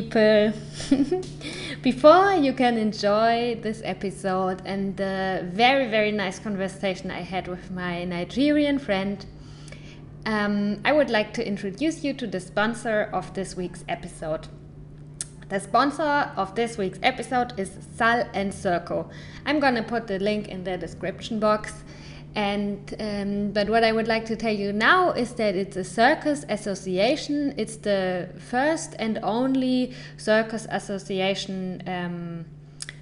people. 0.00 0.52
Before 1.82 2.32
you 2.32 2.52
can 2.52 2.76
enjoy 2.76 3.58
this 3.62 3.80
episode 3.84 4.60
and 4.64 4.96
the 4.96 5.48
very, 5.52 5.88
very 5.88 6.10
nice 6.10 6.40
conversation 6.40 7.10
I 7.12 7.20
had 7.20 7.46
with 7.46 7.70
my 7.70 8.04
Nigerian 8.04 8.78
friend, 8.80 9.24
um, 10.26 10.80
I 10.84 10.92
would 10.92 11.10
like 11.10 11.32
to 11.34 11.46
introduce 11.46 12.02
you 12.02 12.12
to 12.14 12.26
the 12.26 12.40
sponsor 12.40 13.08
of 13.12 13.34
this 13.34 13.54
week's 13.56 13.84
episode. 13.88 14.48
The 15.48 15.60
sponsor 15.60 16.32
of 16.36 16.56
this 16.56 16.76
week's 16.76 16.98
episode 17.02 17.52
is 17.56 17.70
Sal 17.96 18.28
and 18.34 18.50
Circo. 18.52 19.08
I'm 19.46 19.60
gonna 19.60 19.84
put 19.84 20.08
the 20.08 20.18
link 20.18 20.48
in 20.48 20.64
the 20.64 20.76
description 20.76 21.38
box. 21.38 21.84
And 22.34 22.94
um, 22.98 23.52
but 23.52 23.68
what 23.68 23.84
I 23.84 23.92
would 23.92 24.08
like 24.08 24.24
to 24.26 24.36
tell 24.36 24.54
you 24.54 24.72
now 24.72 25.12
is 25.12 25.34
that 25.34 25.54
it's 25.54 25.76
a 25.76 25.84
circus 25.84 26.44
association. 26.48 27.54
It's 27.56 27.76
the 27.76 28.28
first 28.38 28.96
and 28.98 29.20
only 29.22 29.94
circus 30.16 30.66
association 30.70 31.82
um, 31.86 32.44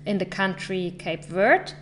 in 0.05 0.19
the 0.19 0.27
country 0.27 0.95
Cape 0.99 1.25
Verde. 1.25 1.73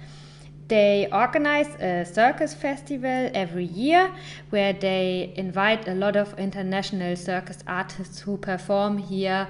They 0.69 1.09
organize 1.13 1.67
a 1.81 2.05
circus 2.05 2.55
festival 2.55 3.29
every 3.35 3.65
year 3.65 4.15
where 4.51 4.73
they 4.73 5.33
invite 5.35 5.89
a 5.89 5.95
lot 5.95 6.15
of 6.15 6.39
international 6.39 7.17
circus 7.17 7.59
artists 7.67 8.21
who 8.21 8.37
perform 8.37 8.99
here 8.99 9.49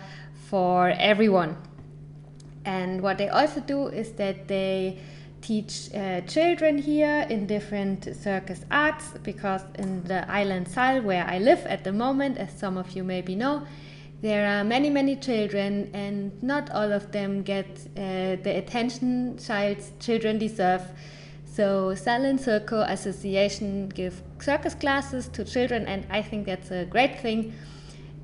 for 0.49 0.89
everyone. 0.89 1.59
And 2.65 3.03
what 3.03 3.19
they 3.19 3.29
also 3.29 3.61
do 3.61 3.89
is 3.89 4.13
that 4.13 4.49
they 4.49 4.99
teach 5.41 5.89
uh, 5.95 6.21
children 6.23 6.79
here 6.79 7.27
in 7.31 7.47
different 7.47 8.05
circus 8.17 8.65
arts 8.71 9.13
because 9.23 9.63
in 9.79 10.03
the 10.05 10.31
island 10.31 10.69
Sal, 10.69 11.03
where 11.03 11.25
I 11.27 11.39
live 11.39 11.65
at 11.67 11.85
the 11.85 11.93
moment, 11.93 12.39
as 12.39 12.53
some 12.59 12.77
of 12.77 12.93
you 12.93 13.05
maybe 13.05 13.35
know, 13.35 13.63
there 14.23 14.47
are 14.47 14.65
many, 14.65 14.91
many 14.91 15.17
children, 15.17 15.91
and 15.95 16.43
not 16.43 16.71
all 16.73 16.93
of 16.93 17.11
them 17.11 17.43
get 17.43 17.67
uh, 17.97 18.37
the 18.43 18.55
attention 18.59 19.39
child's 19.39 19.93
children 19.99 20.39
deserve. 20.39 20.83
So 21.47 21.95
Sal 21.95 22.25
and 22.25 22.39
Circo 22.39 22.89
Association 22.89 23.89
give 23.89 24.23
circus 24.39 24.75
classes 24.75 25.27
to 25.29 25.45
children, 25.45 25.87
and 25.87 26.07
I 26.11 26.21
think 26.21 26.47
that's 26.47 26.71
a 26.71 26.85
great 26.85 27.19
thing. 27.21 27.55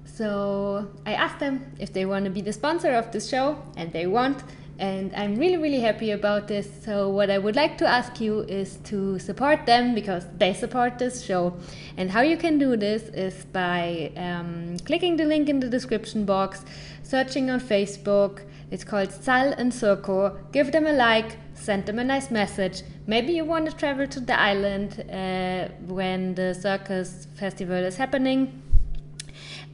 So 0.05 0.89
I 1.07 1.15
asked 1.15 1.41
them 1.41 1.65
if 1.79 1.93
they 1.93 2.05
want 2.05 2.27
to 2.27 2.31
be 2.31 2.43
the 2.43 2.53
sponsor 2.53 2.93
of 2.93 3.11
this 3.11 3.29
show, 3.29 3.57
and 3.77 3.91
they 3.91 4.07
want 4.07 4.43
and 4.79 5.15
I'm 5.15 5.37
really, 5.37 5.57
really 5.57 5.81
happy 5.81 6.11
about 6.11 6.49
this. 6.49 6.69
So, 6.85 7.09
what 7.09 7.31
I 7.31 7.39
would 7.39 7.57
like 7.57 7.79
to 7.79 7.87
ask 7.87 8.21
you 8.21 8.41
is 8.41 8.77
to 8.85 9.19
support 9.19 9.65
them 9.67 9.95
because 9.95 10.27
they 10.37 10.53
support 10.53 10.99
this 10.99 11.25
show. 11.25 11.57
And 11.97 12.11
how 12.11 12.21
you 12.21 12.37
can 12.37 12.59
do 12.59 12.77
this 12.77 13.05
is 13.05 13.47
by 13.47 14.13
um, 14.17 14.77
clicking 14.85 15.17
the 15.17 15.25
link 15.25 15.49
in 15.49 15.61
the 15.61 15.69
description 15.69 16.25
box, 16.25 16.65
searching 17.03 17.51
on 17.51 17.61
Facebook. 17.61 18.43
It's 18.71 18.85
called 18.85 19.13
Sal 19.13 19.53
and 19.53 19.73
Circo. 19.73 20.37
Give 20.53 20.73
them 20.73 20.87
a 20.87 20.93
like, 20.93 21.37
send 21.55 21.87
them 21.87 21.99
a 21.99 22.05
nice 22.05 22.31
message. 22.31 22.83
Maybe 23.07 23.33
you 23.33 23.45
want 23.45 23.71
to 23.71 23.77
travel 23.77 24.07
to 24.09 24.21
the 24.21 24.39
island 24.39 25.05
uh, 25.11 25.69
when 25.87 26.35
the 26.35 26.53
circus 26.53 27.29
festival 27.37 27.77
is 27.77 27.97
happening 27.97 28.63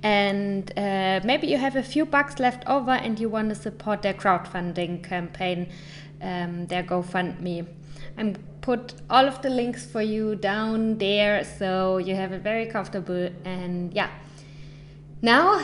and 0.03 0.71
uh, 0.77 1.21
maybe 1.25 1.47
you 1.47 1.59
have 1.59 1.77
a 1.77 1.83
few 1.83 2.05
bucks 2.05 2.39
left 2.39 2.65
over 2.67 2.91
and 2.91 3.19
you 3.21 3.29
want 3.29 3.49
to 3.51 3.55
support 3.55 4.03
their 4.03 4.15
crowdfunding 4.15 5.03
campaign, 5.03 5.69
um, 6.21 6.67
their 6.67 6.83
GoFundMe. 6.83 7.67
I'm 8.19 8.37
put 8.61 8.95
all 9.11 9.27
of 9.27 9.43
the 9.43 9.51
links 9.51 9.85
for 9.85 10.03
you 10.03 10.37
down 10.37 10.99
there 10.99 11.45
so 11.45 11.99
you 11.99 12.15
have 12.15 12.33
it 12.33 12.43
very 12.43 12.67
comfortable 12.67 13.29
and 13.45 13.93
yeah. 13.93 14.11
Now 15.21 15.63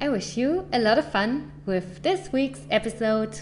I 0.00 0.08
wish 0.08 0.36
you 0.36 0.68
a 0.72 0.78
lot 0.78 0.98
of 0.98 1.10
fun 1.10 1.50
with 1.66 2.02
this 2.02 2.32
week's 2.32 2.60
episode. 2.70 3.40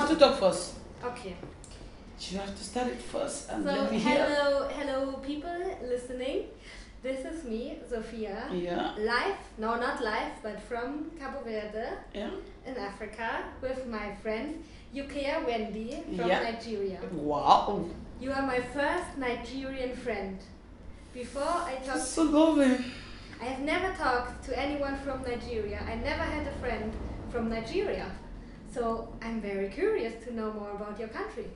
Have 0.00 0.08
to 0.08 0.16
talk 0.16 0.38
first. 0.38 0.74
Okay. 1.04 1.34
You 2.30 2.38
have 2.38 2.56
to 2.56 2.64
start 2.64 2.88
it 2.88 3.00
first 3.00 3.50
and 3.50 3.64
So 3.64 3.70
let 3.72 3.90
me 3.92 3.98
hear. 3.98 4.24
hello, 4.24 4.68
hello, 4.68 5.12
people 5.18 5.76
listening. 5.82 6.44
This 7.02 7.20
is 7.26 7.44
me, 7.44 7.78
Sophia. 7.90 8.48
Yeah, 8.50 8.94
Live, 8.98 9.36
no, 9.58 9.76
not 9.76 10.02
live, 10.02 10.32
but 10.42 10.58
from 10.62 11.10
Cabo 11.18 11.40
Verde 11.44 11.88
yeah. 12.14 12.30
in 12.66 12.76
Africa 12.78 13.44
with 13.60 13.86
my 13.86 14.14
friend 14.22 14.64
Yukea 14.94 15.44
Wendy 15.46 16.02
from 16.16 16.28
Yeah. 16.28 16.42
Nigeria. 16.50 17.00
Wow. 17.12 17.84
You 18.20 18.32
are 18.32 18.42
my 18.54 18.60
first 18.60 19.18
Nigerian 19.18 19.94
friend. 19.94 20.38
Before 21.12 21.42
I 21.70 21.74
talk, 21.84 21.98
So 21.98 22.22
lovely. 22.22 22.76
I 23.40 23.44
have 23.44 23.60
never 23.60 23.92
talked 23.94 24.42
to 24.46 24.58
anyone 24.58 24.96
from 25.04 25.22
Nigeria. 25.22 25.80
I 25.86 25.96
never 25.96 26.22
had 26.22 26.46
a 26.46 26.52
friend 26.62 26.90
from 27.30 27.50
Nigeria. 27.50 28.06
So 28.74 29.08
I'm 29.22 29.40
very 29.40 29.68
curious 29.68 30.14
to 30.24 30.34
know 30.34 30.52
more 30.52 30.72
about 30.72 30.98
your 30.98 31.08
country. 31.08 31.46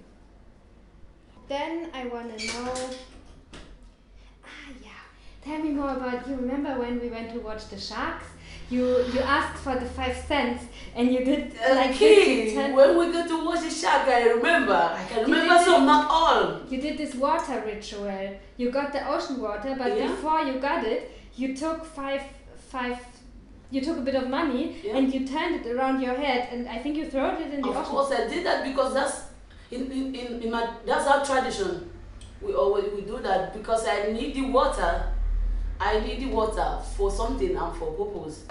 Then 1.49 1.89
I 1.93 2.07
want 2.07 2.39
to 2.39 2.47
know. 2.47 2.73
Ah, 4.45 4.69
yeah. 4.81 5.03
Tell 5.45 5.59
me 5.59 5.71
more 5.71 5.91
about 5.91 6.29
you. 6.29 6.37
Remember 6.37 6.79
when 6.79 7.01
we 7.01 7.09
went 7.09 7.33
to 7.33 7.41
watch 7.41 7.69
the 7.71 7.79
sharks? 7.79 8.27
You 8.71 8.85
you 9.15 9.21
asked 9.21 9.59
for 9.65 9.75
the 9.83 9.87
five 9.99 10.17
cents 10.29 10.65
and 10.95 11.11
you 11.13 11.25
did 11.25 11.55
uh, 11.67 11.75
like 11.75 11.91
Okay, 11.97 12.55
50 12.55 12.73
when 12.75 12.99
we 12.99 13.05
go 13.13 13.27
to 13.27 13.45
watch 13.47 13.63
the 13.63 13.71
shark, 13.71 14.07
I 14.07 14.29
remember. 14.29 14.75
I 14.75 15.05
can 15.09 15.19
You 15.21 15.35
remember 15.35 15.55
did 15.55 15.65
some, 15.65 15.87
not 15.87 16.11
all. 16.11 16.61
You 16.71 16.79
did 16.87 16.99
this 16.99 17.15
water 17.15 17.63
ritual. 17.67 18.39
You 18.59 18.71
got 18.71 18.93
the 18.93 19.03
ocean 19.09 19.41
water, 19.41 19.75
but 19.79 19.97
Yeah. 19.97 20.09
before 20.09 20.41
you 20.43 20.55
got 20.61 20.85
it, 20.85 21.11
you 21.35 21.57
took 21.57 21.85
five 21.85 22.23
five. 22.75 22.99
You 23.71 23.81
took 23.83 23.99
a 23.99 24.01
bit 24.01 24.15
of 24.15 24.29
money 24.31 24.77
Yeah. 24.83 24.97
and 24.97 25.13
you 25.13 25.27
turned 25.27 25.57
it 25.57 25.67
around 25.67 26.01
your 26.01 26.15
head, 26.15 26.49
and 26.53 26.69
I 26.69 26.79
think 26.79 26.97
you 26.97 27.07
threw 27.11 27.27
it 27.27 27.53
in 27.53 27.61
the 27.61 27.69
Of 27.69 27.77
ocean. 27.77 27.85
course, 27.91 28.13
I 28.13 28.27
did 28.29 28.47
that 28.47 28.65
because 28.65 28.95
that's 28.95 29.21
in, 29.71 29.91
in, 29.93 30.15
in, 30.15 30.43
in 30.43 30.51
my 30.51 30.71
that's 30.87 31.07
our 31.07 31.25
tradition. 31.25 31.91
We 32.41 32.55
always 32.55 32.85
we 32.95 33.03
do 33.03 33.19
that 33.19 33.53
because 33.53 33.87
I 33.87 34.11
need 34.13 34.35
the 34.35 34.47
water. 34.51 35.13
I 35.81 36.01
need 36.01 36.21
the 36.21 36.27
water 36.35 36.79
for 36.97 37.11
something 37.11 37.55
and 37.55 37.77
for 37.77 37.93
purpose. 37.93 38.45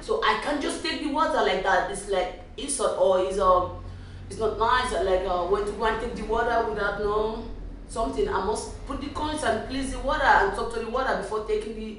So 0.00 0.20
I 0.24 0.40
can't 0.42 0.60
just 0.60 0.82
take 0.82 1.00
the 1.02 1.10
water 1.12 1.40
like 1.42 1.62
that. 1.62 1.90
It's 1.90 2.08
like 2.08 2.40
insult 2.56 2.98
or 2.98 3.20
it's 3.20 3.38
um 3.38 3.84
it's 4.28 4.40
not 4.40 4.58
nice. 4.58 4.92
Like 4.92 5.24
uh, 5.26 5.44
when 5.46 5.64
to 5.64 5.72
go 5.72 5.84
and 5.84 6.00
take 6.00 6.16
the 6.16 6.24
water 6.24 6.66
without 6.68 6.98
no 7.00 7.44
something. 7.88 8.28
I 8.28 8.44
must 8.44 8.84
put 8.86 9.00
the 9.00 9.08
coins 9.10 9.44
and 9.44 9.68
please 9.68 9.92
the 9.92 10.00
water 10.00 10.24
and 10.24 10.54
talk 10.56 10.74
to 10.74 10.80
the 10.80 10.90
water 10.90 11.16
before 11.18 11.44
taking 11.44 11.76
the 11.76 11.98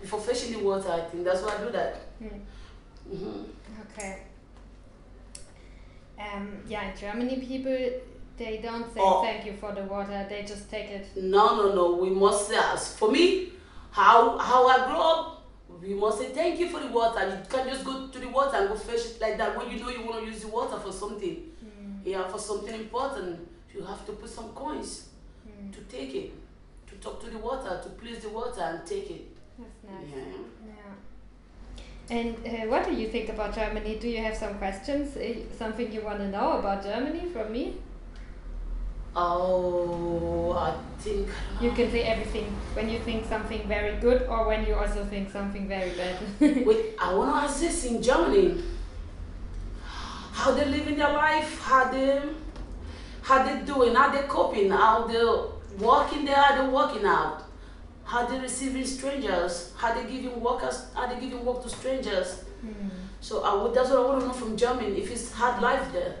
before 0.00 0.20
fetching 0.20 0.52
the 0.52 0.58
water. 0.64 0.90
I 0.90 1.00
think 1.02 1.24
that's 1.24 1.42
why 1.42 1.56
I 1.56 1.64
do 1.64 1.70
that. 1.72 1.96
Hmm. 2.18 3.14
hmm 3.16 3.42
Okay. 3.92 4.22
Um, 6.18 6.58
yeah, 6.68 6.90
in 6.92 6.96
Germany, 6.98 7.36
people 7.40 7.76
they 8.36 8.58
don't 8.62 8.92
say 8.94 9.00
Oh. 9.02 9.22
thank 9.22 9.44
you 9.46 9.54
for 9.54 9.72
the 9.72 9.82
water; 9.84 10.26
they 10.28 10.42
just 10.42 10.70
take 10.70 10.90
it. 10.90 11.06
No, 11.16 11.56
no, 11.56 11.74
no. 11.74 11.94
We 11.96 12.10
must 12.10 12.48
say, 12.48 12.58
for 12.96 13.10
me, 13.10 13.52
how 13.90 14.36
how 14.38 14.66
I 14.66 14.86
grew 14.86 15.00
up, 15.00 15.42
we 15.82 15.94
must 15.94 16.18
say 16.18 16.26
thank 16.30 16.58
you 16.60 16.68
for 16.68 16.80
the 16.80 16.88
water. 16.88 17.20
You 17.28 17.38
can't 17.50 17.68
just 17.68 17.84
go 17.84 18.08
to 18.08 18.18
the 18.18 18.28
water 18.28 18.56
and 18.58 18.68
go 18.68 18.76
fetch 18.76 19.06
it 19.06 19.20
like 19.20 19.38
that 19.38 19.56
when 19.56 19.70
you 19.70 19.80
know 19.80 19.88
you 19.90 20.04
want 20.06 20.20
to 20.20 20.26
use 20.26 20.42
the 20.42 20.48
water 20.48 20.78
for 20.78 20.92
something. 20.92 21.46
Yeah, 22.04 22.26
for 22.28 22.38
something 22.38 22.74
important, 22.74 23.46
you 23.74 23.82
have 23.84 24.06
to 24.06 24.12
put 24.12 24.30
some 24.30 24.50
coins 24.54 25.08
Hmm. 25.46 25.70
to 25.70 25.80
take 25.82 26.14
it, 26.14 26.32
to 26.88 26.94
talk 26.96 27.20
to 27.24 27.30
the 27.30 27.38
water, 27.38 27.78
to 27.82 27.88
please 27.90 28.20
the 28.20 28.30
water 28.30 28.60
and 28.62 28.86
take 28.86 29.10
it. 29.10 29.26
Nice. 29.90 30.10
Yeah. 30.16 30.74
Yeah. 32.10 32.16
And 32.16 32.36
uh, 32.46 32.70
what 32.70 32.84
do 32.86 32.94
you 32.94 33.08
think 33.08 33.28
about 33.28 33.54
Germany? 33.54 33.96
Do 34.00 34.08
you 34.08 34.18
have 34.18 34.36
some 34.36 34.54
questions? 34.54 35.16
Uh, 35.16 35.34
something 35.56 35.92
you 35.92 36.02
want 36.02 36.18
to 36.18 36.28
know 36.28 36.58
about 36.58 36.82
Germany 36.82 37.28
from 37.32 37.52
me? 37.52 37.76
Oh, 39.14 40.52
I 40.52 40.74
think. 41.00 41.28
You 41.60 41.72
can 41.72 41.90
say 41.90 42.02
everything 42.02 42.44
when 42.74 42.88
you 42.88 43.00
think 43.00 43.26
something 43.26 43.66
very 43.66 43.96
good 43.96 44.22
or 44.28 44.46
when 44.46 44.64
you 44.64 44.74
also 44.74 45.04
think 45.04 45.30
something 45.30 45.66
very 45.66 45.90
bad. 45.90 46.16
Wait, 46.66 46.94
I 47.00 47.12
want 47.14 47.30
to 47.34 47.36
ask 47.42 47.60
this 47.60 47.84
in 47.86 48.00
Germany. 48.00 48.62
How 50.32 50.52
they 50.52 50.64
living 50.64 50.96
their 50.96 51.12
life? 51.12 51.60
How 51.60 51.90
they, 51.90 52.22
how 53.22 53.42
they 53.42 53.64
doing? 53.64 53.94
How 53.94 54.10
they 54.10 54.22
coping? 54.28 54.70
How 54.70 55.06
they 55.06 55.24
working 55.84 56.24
there? 56.24 56.36
How 56.36 56.62
they 56.62 56.68
working 56.68 57.04
out? 57.04 57.42
How 58.10 58.26
they 58.26 58.40
receiving 58.40 58.84
strangers? 58.84 59.72
How 59.76 59.94
they 59.94 60.02
giving 60.10 60.40
workers? 60.40 60.86
Are 60.96 61.06
they 61.12 61.20
giving 61.20 61.44
work 61.44 61.62
to 61.62 61.68
strangers? 61.68 62.42
Hmm. 62.60 62.88
So 63.20 63.44
I 63.44 63.54
would, 63.54 63.72
that's 63.72 63.90
what 63.90 64.00
I 64.00 64.04
want 64.08 64.20
to 64.20 64.26
know 64.26 64.32
from 64.32 64.56
Germany. 64.56 65.00
If 65.00 65.10
it's 65.12 65.30
hard 65.32 65.62
life 65.62 65.86
there. 65.92 66.16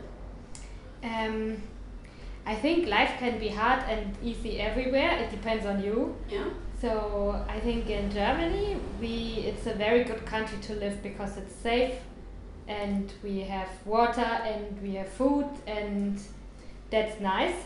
um, 1.02 1.56
I 2.46 2.54
think 2.54 2.88
life 2.88 3.12
can 3.18 3.38
be 3.38 3.48
hard 3.48 3.82
and 3.88 4.16
easy 4.22 4.60
everywhere. 4.60 5.18
It 5.18 5.30
depends 5.30 5.66
on 5.66 5.82
you. 5.82 6.16
Yeah. 6.30 6.48
So 6.80 7.44
I 7.48 7.58
think 7.60 7.90
in 7.90 8.10
Germany 8.10 8.76
we 9.00 9.44
it's 9.48 9.66
a 9.66 9.74
very 9.74 10.04
good 10.04 10.24
country 10.24 10.58
to 10.68 10.72
live 10.74 11.02
because 11.02 11.36
it's 11.36 11.54
safe 11.54 11.96
and 12.68 13.12
we 13.22 13.40
have 13.40 13.68
water 13.84 14.30
and 14.52 14.80
we 14.80 14.94
have 14.94 15.08
food 15.08 15.48
and 15.66 16.18
that's 16.90 17.20
nice. 17.20 17.56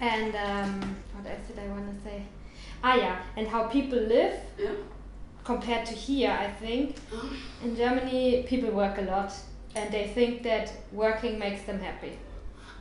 And 0.00 0.34
um, 0.34 0.96
what 1.12 1.30
else 1.30 1.46
did 1.48 1.58
I 1.58 1.68
want 1.68 1.86
to 1.94 1.96
say? 2.02 2.18
Ah, 2.82 2.94
yeah, 2.96 3.16
and 3.36 3.46
how 3.48 3.64
people 3.64 3.98
live 3.98 4.34
Yeah. 4.58 4.70
compared 5.44 5.86
to 5.86 5.94
here, 5.94 6.30
I 6.30 6.48
think. 6.50 6.96
In 7.64 7.76
Germany, 7.76 8.44
people 8.48 8.70
work 8.70 8.98
a 8.98 9.02
lot 9.02 9.32
and 9.76 9.92
they 9.92 10.08
think 10.14 10.42
that 10.42 10.72
working 10.92 11.38
makes 11.38 11.62
them 11.62 11.78
happy. 11.80 12.12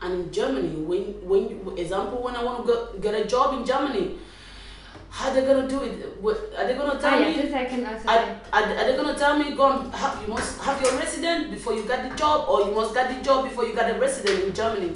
And 0.02 0.14
in 0.14 0.32
Germany, 0.32 0.70
when 0.90 1.04
when 1.32 1.44
example 1.78 2.24
when 2.24 2.36
I 2.36 2.44
want 2.44 2.66
to 2.66 2.74
go, 2.74 2.76
get 3.02 3.14
a 3.14 3.26
job 3.26 3.54
in 3.60 3.66
Germany, 3.66 4.18
how 5.10 5.34
they 5.34 5.42
gonna 5.42 5.68
do 5.68 5.82
it? 5.84 5.94
What, 6.22 6.38
are 6.58 6.66
they 6.68 6.76
gonna 6.76 6.98
tell 7.00 7.14
Ah, 7.16 7.20
yeah, 7.20 7.30
me? 7.30 7.42
this 7.42 7.54
I 7.54 7.66
can 7.66 7.86
also 7.86 8.08
Are, 8.08 8.24
are, 8.54 8.64
are 8.80 8.86
they 8.88 8.96
gonna 8.96 9.18
tell 9.20 9.38
me 9.38 9.52
go 9.56 9.66
and 9.74 9.94
have, 9.94 10.22
you 10.22 10.30
must 10.34 10.62
have 10.62 10.82
your 10.82 10.94
resident 10.98 11.52
before 11.52 11.74
you 11.74 11.84
get 11.84 12.10
the 12.10 12.16
job, 12.16 12.48
or 12.48 12.62
you 12.68 12.72
must 12.74 12.94
get 12.94 13.14
the 13.14 13.22
job 13.22 13.44
before 13.50 13.66
you 13.66 13.76
get 13.76 13.94
a 13.94 14.00
resident 14.00 14.46
in 14.46 14.54
Germany? 14.54 14.92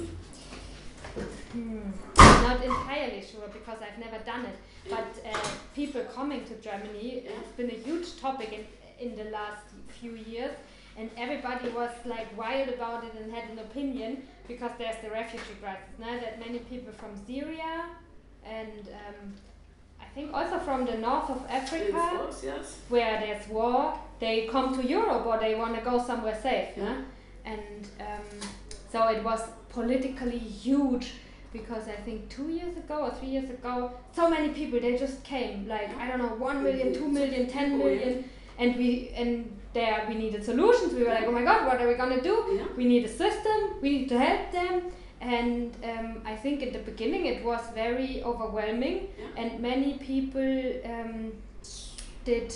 Hmm. 1.52 1.90
Not 2.16 2.62
entirely 2.64 3.22
sure 3.30 3.48
because 3.52 3.78
I've 3.86 3.98
never 3.98 4.18
done 4.24 4.44
it. 4.46 4.56
But 4.88 5.08
uh, 5.24 5.38
people 5.74 6.02
coming 6.14 6.44
to 6.44 6.54
Germany 6.56 7.24
has 7.26 7.46
been 7.56 7.70
a 7.70 7.80
huge 7.86 8.20
topic 8.20 8.52
in, 8.52 9.06
in 9.06 9.16
the 9.16 9.30
last 9.30 9.64
few 9.88 10.12
years. 10.12 10.52
And 10.96 11.10
everybody 11.16 11.70
was 11.70 11.90
like 12.04 12.36
wild 12.38 12.68
about 12.68 13.04
it 13.04 13.14
and 13.20 13.32
had 13.32 13.50
an 13.50 13.58
opinion 13.58 14.22
because 14.46 14.70
there's 14.78 14.96
the 15.02 15.10
refugee 15.10 15.56
crisis. 15.60 15.82
Now 15.98 16.20
that 16.20 16.38
many 16.38 16.58
people 16.58 16.92
from 16.92 17.16
Syria 17.26 17.86
and 18.44 18.88
um, 18.88 19.34
I 20.00 20.04
think 20.14 20.32
also 20.32 20.58
from 20.60 20.84
the 20.84 20.96
north 20.98 21.30
of 21.30 21.44
Africa 21.48 21.92
course, 21.92 22.44
yes. 22.44 22.78
where 22.88 23.18
there's 23.18 23.48
war, 23.48 23.98
they 24.20 24.46
come 24.46 24.80
to 24.80 24.86
Europe 24.86 25.26
or 25.26 25.38
they 25.38 25.54
want 25.56 25.74
to 25.76 25.80
go 25.80 26.00
somewhere 26.04 26.38
safe. 26.40 26.68
Yeah. 26.76 26.84
Yeah? 26.84 27.00
And 27.44 27.88
um, 28.00 28.48
so 28.92 29.08
it 29.08 29.24
was 29.24 29.40
politically 29.70 30.38
huge 30.38 31.14
because 31.54 31.88
I 31.88 31.98
think 32.06 32.28
two 32.28 32.48
years 32.50 32.76
ago 32.76 32.96
or 33.06 33.10
three 33.18 33.28
years 33.28 33.48
ago, 33.48 33.92
so 34.12 34.28
many 34.28 34.48
people 34.48 34.80
they 34.80 34.96
just 34.98 35.22
came 35.22 35.66
like 35.74 35.96
I 35.96 36.08
don't 36.08 36.18
know 36.18 36.34
one 36.50 36.62
million, 36.62 36.92
two 36.92 37.08
million, 37.08 37.48
ten 37.48 37.70
yeah. 37.70 37.84
million, 37.84 38.24
and 38.58 38.76
we 38.76 38.88
and 39.14 39.32
there 39.72 40.04
we 40.08 40.14
needed 40.16 40.44
solutions. 40.44 40.92
We 40.92 41.04
were 41.04 41.14
like, 41.18 41.26
oh 41.26 41.32
my 41.38 41.44
god, 41.44 41.66
what 41.68 41.80
are 41.80 41.88
we 41.88 41.94
gonna 41.94 42.20
do? 42.20 42.36
Yeah. 42.52 42.66
We 42.76 42.84
need 42.84 43.04
a 43.04 43.14
system. 43.22 43.58
We 43.80 43.88
need 43.96 44.08
to 44.10 44.18
help 44.18 44.52
them. 44.52 44.82
And 45.20 45.74
um, 45.90 46.20
I 46.26 46.34
think 46.36 46.60
in 46.60 46.72
the 46.72 46.80
beginning 46.80 47.26
it 47.26 47.42
was 47.44 47.62
very 47.74 48.22
overwhelming, 48.22 49.08
Yeah. 49.18 49.40
and 49.40 49.60
many 49.60 49.94
people 49.94 50.50
um, 50.94 51.32
did. 52.24 52.52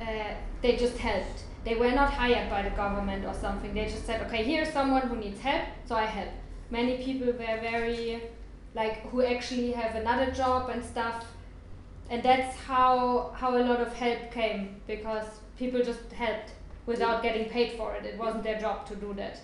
Uh, 0.00 0.34
they 0.62 0.76
just 0.76 0.96
helped. 0.98 1.44
They 1.64 1.76
were 1.76 1.92
not 1.92 2.10
hired 2.12 2.50
by 2.50 2.62
the 2.62 2.74
government 2.82 3.24
or 3.24 3.32
something. 3.32 3.72
They 3.72 3.86
just 3.86 4.04
said, 4.04 4.20
okay, 4.26 4.42
here's 4.44 4.70
someone 4.70 5.02
who 5.02 5.16
needs 5.16 5.40
help, 5.40 5.64
so 5.86 5.94
I 5.94 6.04
help. 6.04 6.28
Many 6.70 6.98
people 7.02 7.26
were 7.28 7.58
very, 7.60 8.22
like, 8.74 9.02
who 9.10 9.22
actually 9.22 9.72
have 9.72 9.94
another 9.94 10.30
job 10.30 10.70
and 10.70 10.84
stuff, 10.84 11.24
and 12.10 12.22
that's 12.22 12.56
how 12.56 13.30
how 13.34 13.56
a 13.56 13.62
lot 13.70 13.80
of 13.80 13.92
help 13.94 14.30
came 14.30 14.80
because 14.86 15.26
people 15.58 15.82
just 15.82 16.12
helped 16.12 16.50
without 16.86 17.22
getting 17.22 17.48
paid 17.48 17.72
for 17.72 17.94
it. 17.94 18.04
It 18.04 18.18
wasn't 18.18 18.44
their 18.44 18.60
job 18.60 18.86
to 18.88 18.96
do 18.96 19.14
that. 19.14 19.40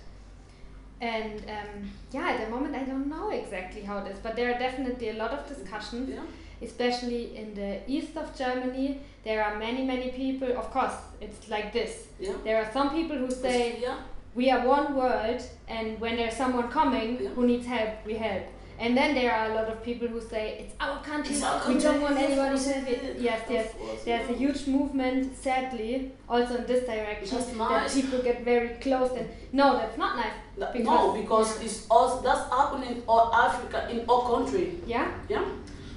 And 1.00 1.40
um, 1.48 1.90
yeah, 2.12 2.30
at 2.32 2.44
the 2.44 2.50
moment 2.50 2.74
I 2.74 2.84
don't 2.84 3.08
know 3.08 3.30
exactly 3.30 3.82
how 3.82 3.98
it 3.98 4.10
is, 4.10 4.18
but 4.18 4.36
there 4.36 4.54
are 4.54 4.58
definitely 4.58 5.08
a 5.10 5.14
lot 5.14 5.30
of 5.30 5.48
discussions 5.48 6.10
Yeah. 6.10 6.24
especially 6.62 7.36
in 7.36 7.54
the 7.54 7.80
east 7.90 8.16
of 8.18 8.36
Germany, 8.36 9.00
there 9.24 9.42
are 9.42 9.58
many, 9.58 9.82
many 9.84 10.10
people. 10.10 10.52
Of 10.58 10.70
course, 10.70 10.92
it's 11.20 11.48
like 11.48 11.72
this. 11.72 12.08
Yeah. 12.18 12.34
There 12.44 12.62
are 12.62 12.70
some 12.70 12.90
people 12.90 13.16
who 13.16 13.30
say, 13.30 13.78
yeah. 13.80 13.96
We 14.34 14.50
are 14.50 14.66
one 14.66 14.94
world, 14.94 15.42
and 15.68 16.00
when 16.00 16.16
there's 16.16 16.36
someone 16.36 16.68
coming 16.70 17.16
who 17.34 17.46
needs 17.46 17.66
help, 17.66 17.90
we 18.06 18.14
help. 18.14 18.44
And 18.78 18.96
then 18.96 19.14
there 19.14 19.30
are 19.30 19.50
a 19.50 19.54
lot 19.54 19.64
of 19.68 19.82
people 19.84 20.08
who 20.08 20.20
say, 20.22 20.56
It's 20.60 20.74
our 20.80 21.02
country, 21.02 21.34
It's 21.34 21.42
our 21.44 21.68
we 21.68 21.78
don't 21.78 22.00
want 22.00 22.16
anybody 22.16 22.58
to 22.58 22.72
have 22.72 22.88
it. 22.88 23.16
Yes, 23.20 23.40
yes. 23.50 23.74
There's 24.06 24.30
a 24.30 24.32
huge 24.32 24.66
movement, 24.68 25.36
sadly, 25.36 26.12
also 26.26 26.56
in 26.56 26.66
this 26.66 26.86
direction, 26.86 27.26
Just 27.36 27.54
that 27.58 27.90
people 27.92 28.22
get 28.22 28.42
very 28.42 28.68
close. 28.80 29.10
And 29.18 29.28
no, 29.52 29.76
that's 29.76 29.98
not 29.98 30.16
nice. 30.16 30.32
No, 30.56 30.66
Because- 30.72 31.20
because 31.20 31.62
it's 31.62 31.86
all 31.90 32.20
that's 32.22 32.48
happening 32.48 32.90
in 32.96 33.02
all 33.06 33.34
Africa, 33.34 33.86
in 33.90 34.04
all 34.08 34.22
country. 34.34 34.78
Yeah? 34.86 35.10
Yeah, 35.28 35.44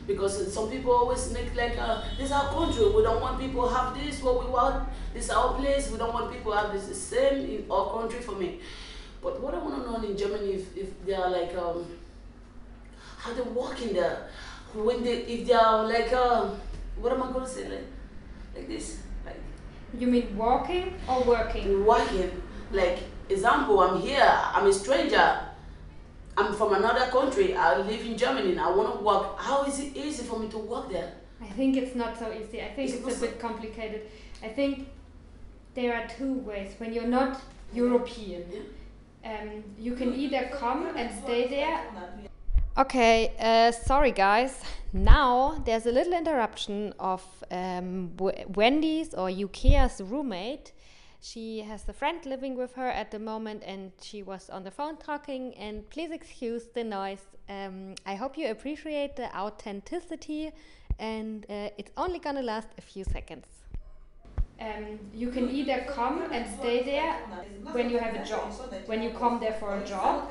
because 0.07 0.53
some 0.53 0.69
people 0.69 0.91
always 0.91 1.31
make 1.31 1.55
like, 1.55 1.77
uh, 1.77 2.01
this 2.17 2.27
is 2.27 2.31
our 2.31 2.49
country. 2.51 2.85
We 2.89 3.03
don't 3.03 3.21
want 3.21 3.39
people 3.39 3.67
have 3.67 3.93
this. 3.95 4.21
What 4.21 4.43
we 4.45 4.51
want, 4.51 4.89
this 5.13 5.25
is 5.25 5.29
our 5.31 5.53
place. 5.53 5.89
We 5.91 5.97
don't 5.97 6.13
want 6.13 6.31
people 6.31 6.51
have 6.51 6.73
this. 6.73 6.87
The 6.87 6.95
same 6.95 7.45
in 7.49 7.65
our 7.71 7.93
country 7.99 8.19
for 8.19 8.33
me. 8.33 8.59
But 9.21 9.41
what 9.41 9.53
I 9.53 9.57
want 9.59 9.85
to 9.85 9.91
know 9.91 10.07
in 10.07 10.17
Germany, 10.17 10.53
if, 10.53 10.75
if 10.77 11.05
they 11.05 11.13
are 11.13 11.29
like, 11.29 11.55
um, 11.55 11.85
how 13.17 13.33
they 13.33 13.41
working 13.41 13.93
there, 13.93 14.27
when 14.73 15.03
they, 15.03 15.19
if 15.21 15.47
they 15.47 15.53
are 15.53 15.85
like, 15.87 16.11
uh, 16.11 16.49
what 16.99 17.13
am 17.13 17.23
I 17.23 17.31
gonna 17.31 17.47
say, 17.47 17.69
like, 17.69 17.85
like 18.55 18.67
this, 18.67 18.99
like 19.25 19.39
You 19.97 20.07
mean 20.07 20.35
walking 20.37 20.95
or 21.07 21.23
working? 21.23 21.85
working. 21.85 22.41
Like 22.71 22.99
example, 23.29 23.79
I'm 23.79 24.01
here. 24.01 24.21
I'm 24.21 24.67
a 24.67 24.73
stranger. 24.73 25.39
I'm 26.37 26.53
from 26.53 26.73
another 26.73 27.05
country. 27.11 27.55
I 27.55 27.77
live 27.77 28.01
in 28.05 28.17
Germany. 28.17 28.51
and 28.51 28.59
I 28.59 28.69
want 28.71 28.97
to 28.97 29.03
work. 29.03 29.37
How 29.37 29.63
is 29.65 29.79
it 29.79 29.95
easy 29.95 30.23
for 30.23 30.39
me 30.39 30.47
to 30.49 30.57
work 30.57 30.89
there? 30.91 31.13
I 31.41 31.45
think 31.47 31.77
it's 31.77 31.95
not 31.95 32.17
so 32.17 32.31
easy. 32.31 32.61
I 32.61 32.69
think 32.69 32.89
It's 32.91 33.07
it's, 33.07 33.17
a 33.17 33.21
bit 33.21 33.39
complicated. 33.39 34.01
I 34.41 34.47
think 34.49 34.87
there 35.75 35.93
are 35.95 36.07
two 36.17 36.33
ways. 36.39 36.73
When 36.79 36.93
you're 36.93 37.07
not 37.07 37.39
European, 37.73 38.43
um, 39.25 39.63
you 39.79 39.93
can 39.95 40.13
either 40.15 40.49
come 40.53 40.87
and 40.95 41.09
stay 41.23 41.47
there. 41.47 41.79
Okay, 42.77 43.31
uh, 43.39 43.71
sorry 43.71 44.11
guys. 44.11 44.61
Now 44.93 45.61
there's 45.65 45.85
a 45.85 45.91
little 45.91 46.13
interruption 46.13 46.93
of 46.99 47.21
um, 47.51 48.11
W- 48.15 48.45
Wendy's 48.55 49.13
or 49.13 49.29
Yukia's 49.29 50.01
roommate. 50.01 50.72
She 51.23 51.61
has 51.61 51.87
a 51.87 51.93
friend 51.93 52.25
living 52.25 52.57
with 52.57 52.73
her 52.73 52.89
at 52.89 53.09
the 53.11 53.17
moment 53.17 53.63
and 53.65 53.93
she 54.01 54.21
was 54.21 54.49
on 54.49 54.65
the 54.65 54.71
phone 54.71 54.97
talking. 54.97 55.55
And 55.55 55.89
please 55.89 56.11
excuse 56.11 56.65
the 56.73 56.83
noise. 56.83 57.25
Um, 57.47 57.95
I 58.05 58.15
hope 58.15 58.37
you 58.37 58.51
appreciate 58.51 59.15
the 59.15 59.33
authenticity 59.33 60.51
and 60.99 61.45
uh, 61.49 61.69
it's 61.77 61.91
only 61.95 62.19
gonna 62.19 62.41
last 62.41 62.67
a 62.77 62.81
few 62.81 63.05
seconds. 63.05 63.62
Um, 64.59 64.99
you 65.13 65.29
can 65.29 65.49
either 65.49 65.85
come 65.89 66.31
and 66.31 66.45
stay 66.59 66.83
there 66.83 67.13
when 67.71 67.89
you 67.89 67.97
have 67.97 68.15
a 68.15 68.23
job. 68.23 68.53
When 68.85 69.01
you 69.01 69.09
come 69.09 69.39
there 69.39 69.53
for 69.53 69.75
a 69.77 69.85
job, 69.85 70.29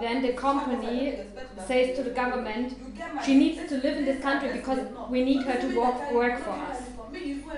then 0.00 0.22
the 0.22 0.32
company 0.34 1.18
says 1.66 1.96
to 1.96 2.02
the 2.04 2.10
government, 2.10 2.76
she 3.24 3.34
needs 3.34 3.68
to 3.68 3.76
live 3.76 3.96
in 3.96 4.04
this 4.04 4.22
country 4.22 4.52
because 4.52 4.80
we 5.10 5.24
need 5.24 5.42
her 5.42 5.60
to 5.60 5.80
work, 5.80 6.12
work 6.12 6.44
for 6.44 6.50
us. 6.50 6.82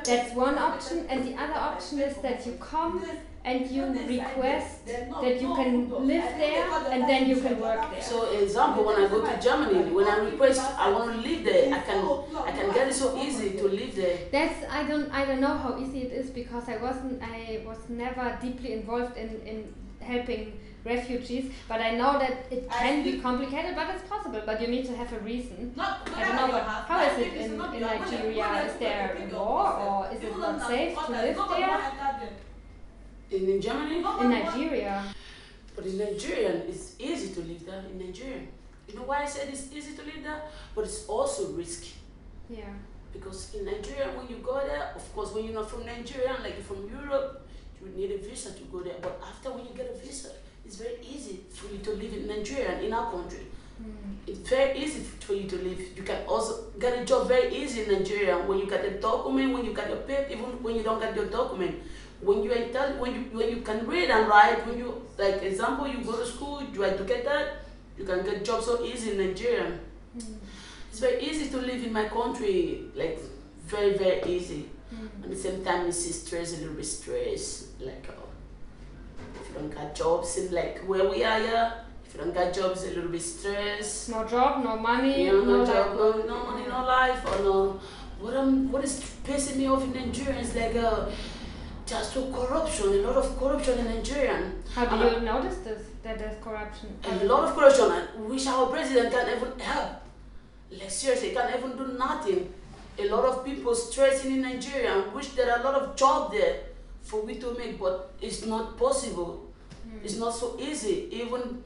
That's 0.04 0.34
one 0.34 0.58
option, 0.58 1.06
and 1.08 1.24
the 1.24 1.34
other 1.34 1.54
option 1.54 1.98
is 2.00 2.16
that 2.18 2.46
you 2.46 2.52
come 2.60 3.04
and 3.46 3.70
you 3.70 3.84
request 4.08 4.86
that 4.86 5.40
you 5.40 5.54
can 5.54 5.88
live 5.88 6.28
there 6.36 6.68
and 6.90 7.08
then 7.08 7.28
you 7.28 7.40
can 7.40 7.60
work 7.60 7.80
there. 7.92 8.02
So 8.02 8.24
example, 8.40 8.84
when 8.84 8.96
I 8.96 9.08
go 9.08 9.24
to 9.24 9.40
Germany, 9.40 9.90
when 9.92 10.06
I 10.08 10.16
request 10.18 10.60
I 10.76 10.90
want 10.90 11.12
to 11.14 11.28
live 11.28 11.44
there, 11.44 11.72
I 11.72 11.80
can 11.80 12.00
I 12.44 12.50
can 12.50 12.72
get 12.74 12.88
it 12.88 12.94
so 12.94 13.16
easy 13.16 13.50
to 13.58 13.68
live 13.68 13.94
there. 13.94 14.18
That's 14.32 14.64
I 14.68 14.82
don't 14.82 15.08
I 15.12 15.24
don't 15.24 15.40
know 15.40 15.56
how 15.56 15.78
easy 15.78 16.02
it 16.02 16.12
is 16.12 16.30
because 16.30 16.68
I 16.68 16.78
wasn't 16.78 17.22
I 17.22 17.62
was 17.64 17.78
never 17.88 18.36
deeply 18.42 18.72
involved 18.72 19.16
in, 19.16 19.40
in 19.46 19.72
helping 20.00 20.58
refugees, 20.84 21.52
but 21.68 21.80
I 21.80 21.92
know 21.96 22.18
that 22.18 22.46
it 22.50 22.68
can 22.70 23.02
be 23.02 23.18
complicated, 23.18 23.74
but 23.74 23.90
it's 23.94 24.08
possible. 24.08 24.42
But 24.44 24.60
you 24.60 24.68
need 24.68 24.86
to 24.86 24.96
have 24.96 25.12
a 25.12 25.18
reason. 25.18 25.74
I 25.78 26.24
don't 26.24 26.36
know, 26.36 26.48
but 26.48 26.62
how 26.62 27.00
is 27.02 27.18
it 27.18 27.32
in, 27.34 27.52
in 27.52 27.80
Nigeria? 27.80 28.66
Is 28.66 28.76
there 28.78 29.16
a 29.20 29.34
war 29.34 29.72
or 29.74 30.14
is 30.14 30.20
it 30.22 30.36
not 30.38 30.66
safe 30.66 30.96
to 31.06 31.12
live 31.12 31.36
there? 31.56 32.30
In, 33.30 33.48
in 33.48 33.60
Germany, 33.60 33.96
In 33.96 34.30
Nigeria, 34.30 35.04
but 35.74 35.84
in 35.86 35.98
Nigeria, 35.98 36.50
it's 36.68 36.94
easy 36.98 37.34
to 37.34 37.40
live 37.40 37.66
there. 37.66 37.82
In 37.90 37.98
Nigeria, 37.98 38.40
you 38.88 38.94
know 38.94 39.02
why 39.02 39.22
I 39.22 39.26
said 39.26 39.48
it's 39.48 39.72
easy 39.72 39.96
to 39.96 40.02
live 40.02 40.22
there, 40.22 40.42
but 40.74 40.84
it's 40.84 41.06
also 41.06 41.52
risky. 41.52 41.92
yeah. 42.48 42.72
Because 43.12 43.54
in 43.54 43.64
Nigeria, 43.64 44.08
when 44.14 44.28
you 44.28 44.36
go 44.44 44.60
there, 44.66 44.92
of 44.94 45.14
course, 45.14 45.32
when 45.32 45.44
you're 45.44 45.54
not 45.54 45.70
from 45.70 45.86
Nigeria, 45.86 46.36
like 46.42 46.54
you're 46.56 46.64
from 46.64 46.86
Europe, 46.90 47.46
you 47.80 47.88
need 47.96 48.10
a 48.12 48.18
visa 48.18 48.52
to 48.52 48.62
go 48.64 48.80
there. 48.80 48.96
But 49.00 49.18
after 49.26 49.52
when 49.52 49.64
you 49.64 49.72
get 49.74 49.90
a 49.90 49.98
visa, 49.98 50.32
it's 50.66 50.76
very 50.76 50.98
easy 51.02 51.40
for 51.50 51.72
you 51.72 51.78
to 51.78 51.90
live 51.92 52.12
in 52.12 52.26
Nigeria, 52.26 52.78
in 52.80 52.92
our 52.92 53.10
country. 53.10 53.46
Mm. 53.82 54.16
It's 54.26 54.40
very 54.50 54.78
easy 54.78 55.00
for 55.00 55.32
you 55.32 55.48
to 55.48 55.56
live. 55.56 55.80
You 55.96 56.02
can 56.02 56.26
also 56.26 56.64
get 56.78 56.98
a 57.00 57.04
job 57.06 57.26
very 57.28 57.54
easy 57.56 57.84
in 57.84 57.92
Nigeria 57.92 58.36
when 58.38 58.58
you 58.58 58.66
get 58.66 58.84
a 58.84 59.00
document, 59.00 59.54
when 59.54 59.64
you 59.64 59.72
get 59.72 59.88
your 59.88 59.98
paper, 59.98 60.26
even 60.32 60.62
when 60.62 60.76
you 60.76 60.82
don't 60.82 61.00
get 61.00 61.16
your 61.16 61.26
document. 61.26 61.74
When 62.20 62.42
you 62.42 62.50
are 62.52 62.56
intel- 62.56 62.98
when 62.98 63.14
you 63.14 63.20
when 63.38 63.50
you 63.50 63.60
can 63.62 63.86
read 63.86 64.10
and 64.10 64.28
write, 64.28 64.66
when 64.66 64.78
you 64.78 65.02
like 65.18 65.42
example, 65.42 65.86
you 65.86 65.98
go 66.04 66.16
to 66.16 66.26
school, 66.26 66.62
you 66.72 66.82
are 66.82 66.86
educated, 66.86 67.48
you 67.98 68.04
can 68.04 68.24
get 68.24 68.44
job 68.44 68.62
so 68.62 68.82
easy 68.84 69.12
in 69.12 69.18
Nigeria. 69.18 69.78
It's 70.90 71.00
very 71.00 71.20
easy 71.22 71.50
to 71.50 71.58
live 71.58 71.84
in 71.84 71.92
my 71.92 72.08
country, 72.08 72.84
like 72.94 73.20
very 73.66 73.96
very 73.98 74.22
easy. 74.36 74.70
At 75.22 75.28
the 75.30 75.36
same 75.36 75.64
time, 75.64 75.86
it's 75.88 76.14
stress, 76.14 76.54
a 76.54 76.60
little 76.60 76.74
bit 76.74 76.86
stress, 76.86 77.68
like 77.80 78.06
uh, 78.08 78.22
if 79.40 79.48
you 79.48 79.54
don't 79.54 79.74
get 79.74 79.94
jobs 79.94 80.36
in 80.38 80.52
like 80.54 80.78
where 80.86 81.08
we 81.10 81.22
are 81.24 81.38
here, 81.38 81.72
if 82.06 82.14
you 82.14 82.20
don't 82.20 82.32
get 82.32 82.54
jobs, 82.54 82.84
a 82.84 82.88
little 82.88 83.10
bit 83.10 83.20
stress. 83.20 84.08
No 84.08 84.24
job, 84.24 84.62
no 84.64 84.76
money, 84.76 85.26
know, 85.26 85.44
no, 85.44 85.56
no 85.58 85.66
job, 85.66 85.98
life. 85.98 86.26
no, 86.26 86.34
no 86.34 86.44
money, 86.50 86.66
no 86.68 86.84
life, 86.86 87.20
or 87.26 87.42
no. 87.44 87.80
What 88.20 88.34
I'm, 88.34 88.72
what 88.72 88.82
is 88.84 89.00
pissing 89.26 89.56
me 89.56 89.66
off 89.66 89.82
in 89.84 89.92
Nigeria 89.92 90.38
is 90.40 90.54
like 90.54 90.76
uh, 90.76 91.06
just 91.86 92.12
so 92.14 92.30
corruption, 92.32 92.86
a 92.88 92.96
lot 93.06 93.16
of 93.16 93.38
corruption 93.38 93.78
in 93.78 93.84
Nigeria. 93.86 94.52
How 94.74 94.86
do 94.86 94.96
Uh, 94.96 95.10
you 95.14 95.20
notice 95.20 95.58
this? 95.58 95.82
That 96.02 96.18
there's 96.18 96.42
corruption. 96.42 96.88
A 97.04 97.24
lot 97.24 97.44
of 97.44 97.54
corruption. 97.56 97.90
and 97.92 98.28
wish 98.28 98.46
our 98.46 98.66
president 98.66 99.12
can 99.12 99.26
even 99.36 99.58
help. 99.58 99.92
Like 100.70 100.90
seriously, 100.90 101.30
can't 101.30 101.54
even 101.56 101.76
do 101.76 101.86
nothing. 101.98 102.52
A 102.98 103.08
lot 103.08 103.24
of 103.24 103.44
people 103.44 103.74
stressing 103.74 104.32
in 104.32 104.42
Nigeria 104.42 105.04
wish 105.14 105.28
there 105.30 105.50
are 105.52 105.60
a 105.60 105.64
lot 105.64 105.74
of 105.74 105.96
job 105.96 106.32
there 106.32 106.56
for 107.02 107.20
we 107.22 107.36
to 107.36 107.54
make, 107.54 107.78
but 107.78 108.12
it's 108.20 108.44
not 108.46 108.76
possible. 108.76 109.42
It's 110.02 110.16
not 110.16 110.34
so 110.34 110.56
easy. 110.58 111.08
Even 111.12 111.62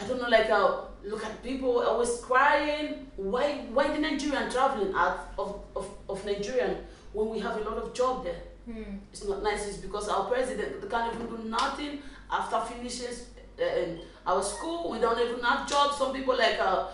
I 0.00 0.04
don't 0.06 0.20
know, 0.20 0.28
like 0.28 0.50
uh, 0.50 0.80
look 1.04 1.24
at 1.24 1.42
people 1.42 1.82
always 1.82 2.18
crying. 2.22 3.06
Why 3.16 3.46
why 3.72 3.88
the 3.94 3.98
Nigerian 3.98 4.50
traveling 4.50 4.92
out 4.94 5.18
of, 5.38 5.60
of, 5.76 5.86
of 6.08 6.24
Nigerian 6.26 6.78
when 7.12 7.28
we 7.30 7.38
have 7.40 7.56
a 7.58 7.60
lot 7.68 7.78
of 7.78 7.92
job 7.94 8.24
there? 8.24 8.42
Hmm. 8.64 8.98
It's 9.12 9.24
not 9.24 9.42
nice. 9.42 9.66
It's 9.68 9.78
because 9.78 10.08
our 10.08 10.24
president 10.30 10.88
can't 10.90 11.14
even 11.14 11.26
do 11.26 11.48
nothing 11.48 11.98
after 12.30 12.60
finishes 12.60 13.26
uh, 13.60 13.64
um, 13.64 13.98
our 14.26 14.42
school. 14.42 14.90
We 14.90 14.98
don't 15.00 15.18
even 15.18 15.42
have 15.42 15.68
jobs. 15.68 15.98
Some 15.98 16.12
people 16.12 16.36
like 16.36 16.58
uh, 16.60 16.86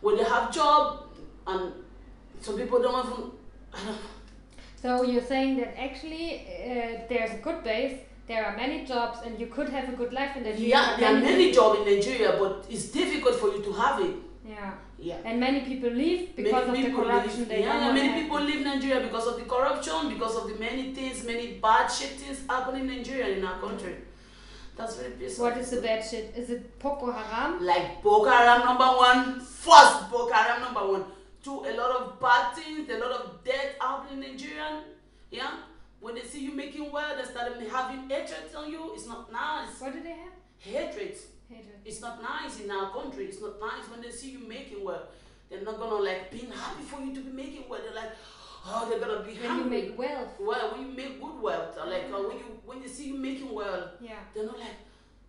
when 0.00 0.16
they 0.16 0.24
have 0.24 0.52
job, 0.52 1.04
and 1.46 1.72
some 2.40 2.56
people 2.56 2.80
don't 2.80 3.06
even. 3.06 3.30
I 3.74 3.84
don't. 3.86 3.98
So 4.82 5.02
you're 5.02 5.22
saying 5.22 5.58
that 5.58 5.78
actually 5.78 6.40
uh, 6.40 7.02
there's 7.08 7.32
a 7.32 7.42
good 7.42 7.62
base, 7.62 7.98
there 8.26 8.46
are 8.46 8.56
many 8.56 8.86
jobs, 8.86 9.18
and 9.26 9.38
you 9.38 9.46
could 9.46 9.68
have 9.68 9.88
a 9.90 9.92
good 9.92 10.12
life 10.12 10.36
in 10.36 10.44
Nigeria. 10.44 10.68
Yeah, 10.68 10.96
there 10.98 11.16
are 11.16 11.20
many 11.20 11.52
jobs 11.52 11.80
in 11.80 11.84
Nigeria, 11.84 12.36
but 12.38 12.64
it's 12.70 12.86
difficult 12.86 13.34
for 13.34 13.48
you 13.48 13.62
to 13.62 13.72
have 13.72 14.00
it. 14.00 14.14
Yeah, 14.50 14.72
Yeah. 14.98 15.18
and 15.24 15.38
many 15.46 15.60
people 15.70 15.90
leave 16.02 16.34
because 16.36 16.66
many 16.66 16.86
of 16.86 16.90
the 16.92 16.96
corruption. 17.02 17.38
leave, 17.40 17.48
They 17.48 17.60
yeah, 17.60 17.86
yeah, 17.86 17.92
many 17.98 18.22
people 18.22 18.40
leave 18.40 18.62
Nigeria 18.64 19.00
because 19.06 19.26
of 19.32 19.36
the 19.40 19.44
corruption, 19.54 20.08
because 20.14 20.34
of 20.40 20.44
the 20.50 20.56
many 20.66 20.84
things, 20.94 21.24
many 21.24 21.46
bad 21.66 21.86
shit 21.96 22.12
things 22.20 22.38
happening 22.48 22.88
in 22.88 22.96
Nigeria 22.96 23.28
in 23.36 23.44
our 23.44 23.58
country. 23.60 23.94
That's 24.76 24.96
very 24.96 25.12
peaceful. 25.12 25.44
What 25.46 25.56
is 25.58 25.70
the 25.70 25.80
bad 25.82 26.02
shit? 26.10 26.34
Is 26.36 26.50
it 26.50 26.78
Boko 26.78 27.12
Haram? 27.12 27.64
Like 27.70 28.02
Boko 28.02 28.28
Haram 28.30 28.60
number 28.64 28.90
one, 29.08 29.40
first 29.40 30.10
Boko 30.10 30.32
Haram 30.32 30.62
number 30.62 30.84
one. 30.94 31.04
Two, 31.44 31.58
a 31.70 31.72
lot 31.80 31.90
of 31.98 32.20
bad 32.20 32.54
things, 32.56 32.88
a 32.90 32.98
lot 32.98 33.12
of 33.12 33.44
death 33.44 33.74
happening 33.80 34.22
in 34.24 34.30
Nigeria. 34.32 34.82
Yeah? 35.30 35.52
When 36.00 36.14
they 36.14 36.22
see 36.22 36.40
you 36.46 36.52
making 36.52 36.90
well, 36.90 37.16
they 37.16 37.24
start 37.30 37.52
having 37.70 38.08
hatred 38.08 38.54
on 38.56 38.70
you. 38.72 38.92
It's 38.94 39.06
not 39.06 39.30
nice. 39.30 39.80
What 39.80 39.92
do 39.92 40.00
they 40.02 40.16
have? 40.24 40.34
Hatred. 40.58 41.16
It's 41.84 42.00
not 42.00 42.22
nice 42.22 42.60
in 42.60 42.70
our 42.70 42.90
country. 42.92 43.24
It's 43.26 43.40
not 43.40 43.58
nice 43.60 43.88
when 43.90 44.00
they 44.00 44.10
see 44.10 44.30
you 44.32 44.40
making 44.40 44.84
well. 44.84 45.04
They're 45.48 45.62
not 45.62 45.78
gonna 45.78 45.96
like 45.96 46.30
being 46.30 46.50
happy 46.50 46.82
for 46.84 47.00
you 47.00 47.12
to 47.14 47.20
be 47.20 47.32
making 47.32 47.64
well. 47.68 47.80
They're 47.82 47.94
like, 48.02 48.12
oh, 48.66 48.86
they're 48.88 49.00
gonna 49.00 49.24
be 49.26 49.34
When 49.34 49.58
you 49.58 49.64
make 49.64 49.98
wealth. 49.98 50.34
well, 50.40 50.70
when 50.72 50.82
you 50.86 50.92
make 50.94 51.20
good 51.20 51.40
wealth, 51.42 51.76
or 51.78 51.86
like 51.90 52.04
uh, 52.12 52.18
when 52.28 52.38
you 52.38 52.44
when 52.64 52.80
they 52.80 52.88
see 52.88 53.08
you 53.08 53.18
making 53.18 53.52
well, 53.54 53.90
Yeah. 54.00 54.20
they're 54.34 54.46
not 54.46 54.58
like. 54.58 54.76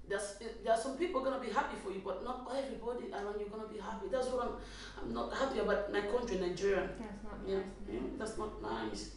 There's, 0.09 0.35
there 0.63 0.73
are 0.73 0.77
some 0.79 0.97
people 0.97 1.21
gonna 1.23 1.39
be 1.39 1.47
happy 1.51 1.77
for 1.81 1.89
you, 1.89 2.01
but 2.03 2.21
not 2.25 2.45
everybody 2.51 3.11
around 3.13 3.39
you 3.39 3.47
gonna 3.49 3.67
be 3.71 3.79
happy. 3.79 4.07
That's 4.11 4.27
what 4.27 4.43
I'm. 4.45 4.53
I'm 5.01 5.13
not 5.13 5.33
happy 5.33 5.59
about 5.59 5.91
my 5.91 6.01
country, 6.01 6.37
Nigeria. 6.37 6.89
That's 6.99 7.23
not 7.23 7.39
Yeah, 7.47 7.55
nice. 7.55 7.65
yeah, 7.93 7.99
that's 8.19 8.37
not 8.37 8.61
nice. 8.61 9.11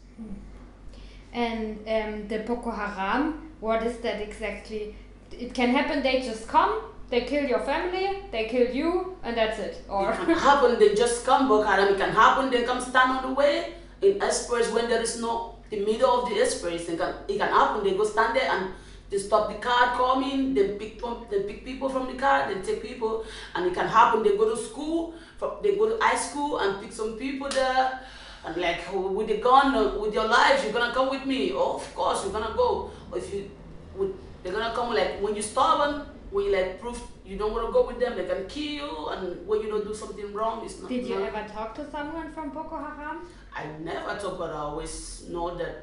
And 1.32 1.78
um, 1.88 2.28
the 2.28 2.38
Boko 2.46 2.70
Haram, 2.70 3.50
what 3.60 3.82
is 3.84 3.96
that 3.98 4.20
exactly? 4.22 4.94
It 5.32 5.52
can 5.52 5.70
happen, 5.70 6.02
they 6.02 6.20
just 6.20 6.46
come, 6.46 6.80
they 7.10 7.22
kill 7.22 7.44
your 7.44 7.60
family, 7.60 8.22
they 8.30 8.46
kill 8.46 8.74
you, 8.74 9.16
and 9.22 9.36
that's 9.36 9.58
it. 9.58 9.84
Or 9.88 10.12
It 10.12 10.16
can 10.16 10.38
happen, 10.38 10.78
they 10.78 10.94
just 10.94 11.24
come 11.24 11.48
Boko 11.48 11.64
Haram. 11.64 11.94
It 11.94 11.98
can 11.98 12.10
happen, 12.10 12.50
they 12.50 12.64
come 12.64 12.80
stand 12.80 13.18
on 13.18 13.28
the 13.28 13.34
way 13.34 13.74
in 14.02 14.22
express 14.22 14.70
when 14.72 14.88
there 14.88 15.02
is 15.02 15.20
no 15.20 15.56
the 15.70 15.84
middle 15.84 16.22
of 16.22 16.28
the 16.28 16.40
express. 16.40 16.88
It 16.88 16.98
can, 16.98 17.14
it 17.28 17.38
can 17.38 17.48
happen, 17.48 17.84
they 17.84 17.96
go 17.96 18.04
stand 18.04 18.36
there 18.36 18.50
and 18.50 18.72
they 19.10 19.18
stop 19.18 19.48
the 19.48 19.58
car 19.58 19.96
coming, 19.96 20.54
they 20.54 20.68
pick 20.76 21.00
they 21.30 21.42
pick 21.42 21.64
people 21.64 21.88
from 21.88 22.06
the 22.06 22.14
car, 22.14 22.52
they 22.52 22.60
take 22.62 22.82
people, 22.82 23.24
and 23.54 23.66
it 23.66 23.74
can 23.74 23.86
happen. 23.86 24.22
They 24.22 24.36
go 24.36 24.54
to 24.54 24.60
school, 24.60 25.14
from, 25.38 25.52
they 25.62 25.76
go 25.76 25.88
to 25.88 26.02
high 26.02 26.16
school 26.16 26.58
and 26.58 26.82
pick 26.82 26.92
some 26.92 27.16
people 27.16 27.48
there. 27.48 28.00
And 28.44 28.56
like 28.56 28.80
with 28.92 29.28
the 29.28 29.38
gun, 29.38 29.74
uh, 29.74 29.98
with 29.98 30.12
your 30.12 30.26
life, 30.26 30.62
you're 30.64 30.72
gonna 30.72 30.92
come 30.92 31.10
with 31.10 31.24
me. 31.24 31.52
Oh, 31.54 31.76
of 31.76 31.94
course, 31.94 32.24
you're 32.24 32.32
gonna 32.32 32.54
go. 32.56 32.90
Or 33.10 33.18
if 33.18 33.32
you, 33.32 33.50
with, 33.96 34.12
they're 34.42 34.52
gonna 34.52 34.74
come 34.74 34.92
like 34.94 35.20
when 35.22 35.34
you 35.34 35.42
stubborn, 35.42 36.06
when 36.34 36.42
you 36.46 36.52
like 36.58 36.80
prove 36.82 37.00
you 37.24 37.36
don't 37.40 37.52
wanna 37.56 37.70
go 37.78 37.82
with 37.90 37.98
them, 38.02 38.12
they 38.18 38.26
can 38.32 38.42
kill 38.54 38.72
you. 38.80 38.90
And 39.12 39.46
when 39.48 39.58
you 39.62 39.68
don't 39.72 39.86
do 39.90 39.94
something 40.02 40.28
wrong, 40.36 40.56
it's 40.64 40.78
not. 40.80 40.88
did 40.94 41.06
you 41.10 41.18
not- 41.20 41.28
ever 41.34 41.42
talk 41.56 41.74
to 41.78 41.82
someone 41.94 42.28
from 42.34 42.46
Boko 42.56 42.76
Haram? 42.86 43.18
I 43.60 43.62
never 43.90 44.12
talk, 44.22 44.34
but 44.42 44.50
I 44.50 44.60
always 44.68 44.94
know 45.34 45.46
that 45.60 45.74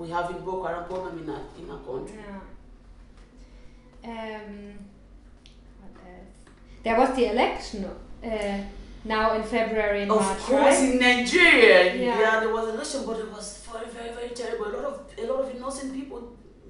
we 0.00 0.08
have 0.16 0.26
a 0.30 0.34
Boko 0.46 0.62
Haram 0.68 0.84
problem 0.92 1.14
in 1.22 1.28
our 1.34 1.42
in 1.60 1.66
our 1.74 1.80
country. 1.88 2.16
Yeah. 2.24 2.40
Um, 4.04 4.74
what 5.80 5.94
else? 6.06 6.34
There 6.84 6.96
was 6.98 7.10
the 7.16 7.26
election 7.34 7.84
uh, 7.84 8.58
now 9.04 9.34
in 9.36 9.42
February 9.42 10.02
and 10.02 10.10
Of 10.12 10.20
March, 10.20 10.38
course, 10.38 10.80
right? 10.80 10.88
in 10.92 10.98
Nigeria, 10.98 11.94
Yeah. 11.94 12.18
yeah. 12.20 12.40
there 12.40 12.52
was 12.52 12.68
election, 12.74 13.00
but 13.06 13.18
it 13.24 13.30
was 13.30 13.46
very, 13.70 13.88
very, 13.96 14.10
very 14.18 14.30
terrible. 14.40 14.66
A 14.66 14.74
lot 14.76 14.84
of 14.92 14.96
a 15.22 15.24
lot 15.30 15.38
of 15.44 15.54
innocent 15.54 15.92
people 15.98 16.20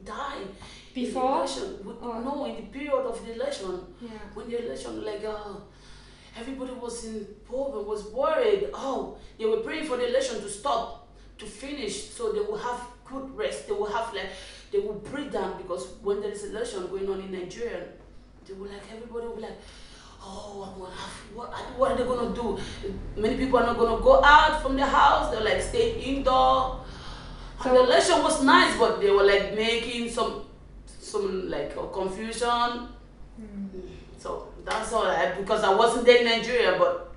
died. 0.04 0.48
In 0.94 1.02
the 1.02 1.06
Before? 1.08 1.36
election. 1.38 1.78
With- 1.84 2.02
Or- 2.02 2.20
No, 2.20 2.44
in 2.46 2.56
the 2.56 2.62
period 2.62 2.92
of 3.06 3.24
the 3.24 3.32
election. 3.34 3.80
Yeah. 4.00 4.08
when 4.34 4.48
the 4.50 4.64
election, 4.66 5.04
like 5.04 5.24
uh, 5.24 5.54
everybody 6.38 6.72
was 6.72 7.04
in 7.04 7.26
problem, 7.46 7.86
was 7.86 8.04
worried. 8.06 8.70
Oh, 8.74 9.16
they 9.38 9.46
were 9.46 9.58
praying 9.58 9.86
for 9.86 9.96
the 9.96 10.08
election 10.08 10.40
to 10.40 10.48
stop, 10.48 11.08
to 11.38 11.46
finish, 11.46 12.10
so 12.10 12.32
they 12.32 12.40
will 12.40 12.58
have 12.58 12.80
good 13.04 13.36
rest. 13.36 13.66
They 13.66 13.72
will 13.74 13.86
have 13.90 14.12
like, 14.14 14.30
they 14.72 14.78
will 14.78 14.94
breathe 15.10 15.32
down 15.32 15.56
because 15.60 15.86
when 16.02 16.20
there 16.20 16.30
is 16.32 16.44
election 16.44 16.86
going 16.88 17.08
on 17.08 17.20
in 17.20 17.32
Nigeria, 17.32 17.84
they 18.46 18.54
will 18.54 18.68
like 18.68 18.82
everybody 18.92 19.26
will 19.26 19.36
be 19.36 19.42
like. 19.42 19.58
Oh, 20.20 20.66
I'm 20.68 20.80
gonna 20.80 20.92
have, 20.96 21.10
what, 21.32 21.48
what 21.78 21.92
are 21.92 21.96
they 21.96 22.02
gonna 22.04 22.34
do? 22.34 22.58
Many 23.16 23.36
people 23.36 23.60
are 23.60 23.66
not 23.66 23.78
gonna 23.78 24.02
go 24.02 24.20
out 24.22 24.60
from 24.60 24.74
their 24.74 24.84
house. 24.84 25.30
They're 25.30 25.44
like 25.44 25.62
stay 25.62 26.00
indoor. 26.02 26.84
So- 27.62 27.68
and 27.70 27.76
the 27.78 27.84
election 27.84 28.20
was 28.24 28.42
nice, 28.42 28.76
but 28.76 29.00
they 29.00 29.10
were 29.12 29.22
like 29.22 29.54
making 29.54 30.10
some, 30.10 30.42
some 31.08 31.48
like 31.50 31.76
uh, 31.76 31.82
confusion. 31.86 32.88
So 34.18 34.48
that's 34.64 34.92
all 34.92 35.06
I 35.06 35.32
because 35.38 35.62
I 35.64 35.74
wasn't 35.74 36.04
there 36.06 36.18
in 36.18 36.24
Nigeria, 36.24 36.76
but 36.78 37.12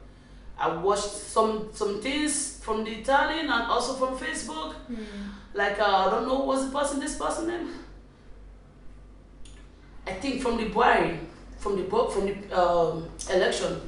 I 0.57 0.67
watched 0.75 1.03
some 1.09 1.69
some 1.73 1.99
things 2.01 2.59
from 2.63 2.83
the 2.83 2.91
Italian 2.91 3.45
and 3.49 3.63
also 3.63 3.93
from 3.93 4.17
Facebook. 4.17 4.75
Like 5.53 5.79
uh, 5.79 6.07
I 6.07 6.09
don't 6.11 6.27
know 6.27 6.39
what's 6.41 6.65
the 6.65 6.71
person 6.77 6.99
this 6.99 7.17
person 7.17 7.47
name. 7.47 7.69
I 10.07 10.13
think 10.13 10.41
from 10.41 10.57
the 10.57 10.65
Buhari, 10.69 11.17
from 11.57 11.75
the 11.77 11.83
book 11.83 12.11
from 12.11 12.25
the 12.27 12.59
um, 12.59 13.07
election. 13.29 13.81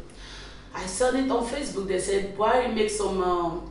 I 0.75 0.85
saw 0.87 1.09
it 1.09 1.29
on 1.29 1.45
Facebook. 1.45 1.87
They 1.87 1.99
said 1.99 2.35
Buhari 2.35 2.73
make 2.73 2.89
some. 2.89 3.21
Um, 3.23 3.69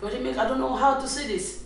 Buhari 0.00 0.22
make 0.22 0.36
I 0.36 0.46
don't 0.46 0.60
know 0.60 0.74
how 0.76 1.00
to 1.00 1.08
say 1.08 1.26
this. 1.26 1.64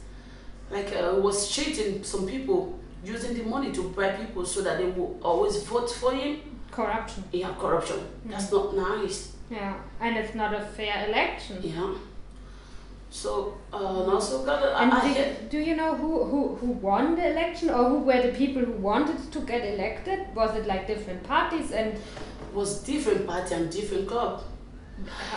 Like 0.71 0.95
uh, 0.95 1.15
was 1.21 1.49
cheating 1.51 2.03
some 2.05 2.27
people 2.27 2.79
using 3.05 3.35
the 3.37 3.43
money 3.45 3.71
to 3.73 3.83
bribe 3.91 4.19
people 4.19 4.45
so 4.45 4.63
that 4.63 4.79
they 4.79 4.85
will 4.87 5.19
always 5.23 5.63
vote 5.65 5.91
for 5.91 6.13
him. 6.13 6.39
Corruption. 6.71 7.25
Yeah, 7.33 7.55
corruption. 7.59 7.99
That's 8.25 8.51
not 8.51 8.77
nice. 8.77 9.33
Yeah. 9.51 9.75
And 10.01 10.17
it's 10.17 10.35
not 10.35 10.55
a 10.55 10.61
fair 10.61 11.07
election. 11.09 11.59
Yeah. 11.63 11.95
So 13.11 13.55
uh, 13.73 13.77
and 14.03 14.13
also 14.13 14.45
got 14.45 14.63
a, 14.63 14.77
And 14.81 14.93
I, 14.93 15.15
do, 15.15 15.25
do 15.51 15.59
you 15.59 15.77
know 15.77 15.95
who, 15.95 16.25
who, 16.25 16.57
who 16.57 16.67
won 16.73 17.15
the 17.15 17.31
election 17.31 17.71
or 17.71 17.85
who 17.89 17.99
were 17.99 18.21
the 18.21 18.33
people 18.33 18.63
who 18.63 18.73
wanted 18.73 19.31
to 19.31 19.41
get 19.41 19.65
elected? 19.65 20.35
Was 20.35 20.57
it 20.57 20.67
like 20.67 20.89
different 20.89 21.23
parties 21.23 21.71
and 21.71 21.97
was 22.53 22.83
different 22.83 23.27
party 23.27 23.55
and 23.55 23.71
different 23.71 24.09
club. 24.09 24.43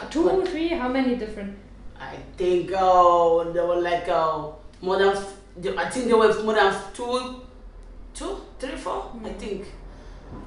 two, 0.09 0.23
What? 0.23 0.47
three, 0.47 0.69
how 0.69 0.87
many 0.87 1.15
different? 1.15 1.55
I 1.99 2.15
think 2.37 2.71
uh, 2.71 3.43
there 3.51 3.65
were 3.65 3.81
like 3.81 4.07
uh, 4.07 4.49
more 4.81 4.97
than 4.97 5.15
f- 5.17 5.33
I 5.77 5.89
think 5.89 6.07
there 6.07 6.17
were 6.17 6.43
more 6.43 6.53
than 6.53 6.73
two, 6.93 7.41
two, 8.17 8.37
three, 8.59 8.75
four. 8.75 9.11
I 9.23 9.29
think. 9.43 9.65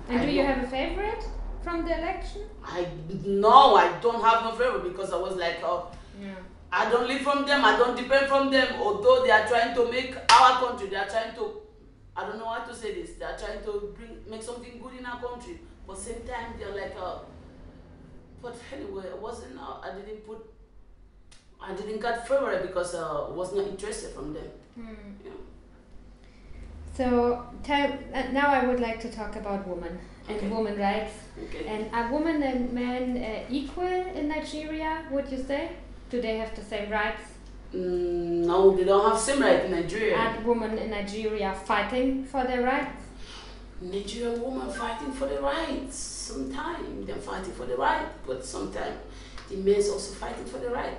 And 0.09 0.21
I 0.21 0.27
do 0.27 0.33
you 0.33 0.45
have 0.45 0.65
a 0.65 0.67
favorite 0.67 1.25
from 1.63 1.85
the 1.85 1.93
election? 1.99 2.43
I 2.65 2.87
no, 3.25 3.77
I 3.77 3.99
don't 4.01 4.23
have 4.23 4.45
no 4.45 4.53
favorite 4.53 4.85
because 4.93 5.13
I 5.13 5.17
was 5.17 5.37
like, 5.37 5.59
uh, 5.63 5.83
Yeah. 6.21 6.35
I 6.73 6.89
don't 6.91 7.09
live 7.09 7.23
from 7.23 7.47
them. 7.47 7.65
I 7.65 7.77
don't 7.77 7.97
depend 7.97 8.29
from 8.29 8.51
them. 8.51 8.69
Although 8.81 9.23
they 9.25 9.31
are 9.31 9.47
trying 9.47 9.75
to 9.75 9.91
make 9.91 10.15
our 10.41 10.53
country, 10.65 10.89
they 10.89 10.97
are 10.97 11.09
trying 11.09 11.35
to. 11.37 11.45
I 12.17 12.27
don't 12.27 12.39
know 12.39 12.49
how 12.55 12.65
to 12.65 12.75
say 12.75 12.95
this. 12.95 13.11
They 13.19 13.25
are 13.25 13.37
trying 13.39 13.63
to 13.65 13.73
bring 13.97 14.19
make 14.29 14.43
something 14.43 14.79
good 14.83 14.99
in 14.99 15.07
our 15.07 15.21
country, 15.21 15.59
but 15.87 15.99
same 15.99 16.23
time 16.33 16.55
they're 16.59 16.75
like, 16.83 16.95
uh, 17.01 17.19
but 18.43 18.57
anyway, 18.73 19.05
it 19.07 19.19
wasn't. 19.19 19.59
Uh, 19.59 19.79
I 19.83 19.91
didn't 19.97 20.27
put. 20.27 20.39
I 21.61 21.75
didn't 21.75 22.01
get 22.01 22.27
favorite 22.29 22.63
because 22.63 22.95
uh, 22.95 23.27
I 23.27 23.31
was 23.31 23.53
not 23.55 23.67
interested 23.67 24.15
from 24.15 24.33
them. 24.33 24.49
Hmm. 24.77 24.95
Yeah. 25.25 25.40
So 27.01 27.47
uh, 27.71 28.23
now 28.31 28.49
I 28.49 28.67
would 28.67 28.79
like 28.79 29.01
to 29.01 29.11
talk 29.11 29.35
about 29.35 29.67
women 29.67 29.99
and 30.29 30.37
Okay. 30.37 30.49
women 30.49 30.79
rights. 30.79 31.15
Okay. 31.45 31.65
And 31.67 31.83
are 31.95 32.13
women 32.13 32.43
and 32.43 32.71
men 32.75 33.05
uh, 33.17 33.47
equal 33.49 34.01
in 34.19 34.29
Nigeria? 34.29 34.93
Would 35.11 35.33
you 35.33 35.43
say? 35.43 35.71
Do 36.11 36.21
they 36.21 36.37
have 36.37 36.55
the 36.55 36.63
same 36.63 36.91
rights? 36.91 37.23
Mm, 37.75 38.45
no, 38.51 38.77
they 38.77 38.85
don't 38.85 39.09
have 39.11 39.19
same 39.19 39.41
rights 39.41 39.65
in 39.65 39.71
Nigeria. 39.71 40.15
Are 40.19 40.41
women 40.43 40.77
in 40.77 40.91
Nigeria 40.91 41.55
fighting 41.55 42.27
for 42.27 42.45
their 42.45 42.63
rights? 42.65 43.03
Nigerian 43.81 44.43
women 44.43 44.71
fighting 44.71 45.13
for 45.13 45.27
the 45.27 45.41
rights. 45.41 45.97
Sometimes 45.97 47.07
they're 47.07 47.25
fighting 47.31 47.55
for 47.55 47.65
the 47.65 47.79
right, 47.79 48.09
but 48.27 48.45
sometimes 48.45 48.99
the 49.49 49.57
men's 49.57 49.89
also 49.89 50.13
fighting 50.13 50.45
for 50.45 50.59
the 50.59 50.69
right. 50.69 50.99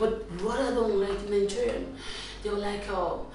But 0.00 0.12
what 0.40 0.58
I 0.58 0.70
don't 0.70 0.98
like 0.98 1.20
in 1.26 1.30
Nigeria, 1.38 1.84
they're 2.42 2.62
like, 2.70 2.84
oh, 2.88 3.26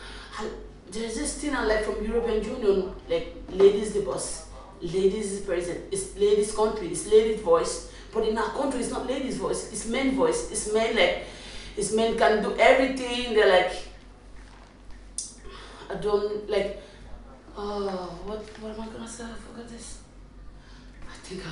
there's 0.92 1.16
this 1.16 1.42
thing 1.42 1.56
I 1.56 1.66
like 1.66 1.84
from 1.84 2.06
European 2.06 2.44
Union, 2.44 2.94
like 3.10 3.36
ladies 3.50 3.94
the 3.94 4.02
boss, 4.02 4.48
ladies 4.82 5.32
is 5.32 5.42
president, 5.42 5.86
it's 5.92 6.16
ladies 6.18 6.56
country, 6.56 6.90
it's 6.90 7.08
ladies 7.08 7.42
voice. 7.42 7.90
But 8.14 8.28
in 8.28 8.38
our 8.38 8.50
country, 8.52 8.82
it's 8.82 8.92
not 8.92 9.08
ladies 9.08 9.38
voice, 9.38 9.72
it's 9.74 9.88
men 9.88 10.16
voice. 10.16 10.52
It's 10.52 10.72
men 10.72 10.96
like, 10.96 11.26
it's 11.76 11.92
men 11.94 12.16
can 12.16 12.44
do 12.44 12.56
everything. 12.60 13.34
They're 13.34 13.50
like, 13.50 13.74
I 15.90 15.96
don't 15.96 16.48
like. 16.48 16.80
Oh, 17.58 18.20
what 18.26 18.40
what 18.62 18.76
am 18.76 18.82
I 18.82 18.88
gonna 18.94 19.08
say? 19.08 19.24
I 19.24 19.34
forgot 19.34 19.68
this. 19.68 20.03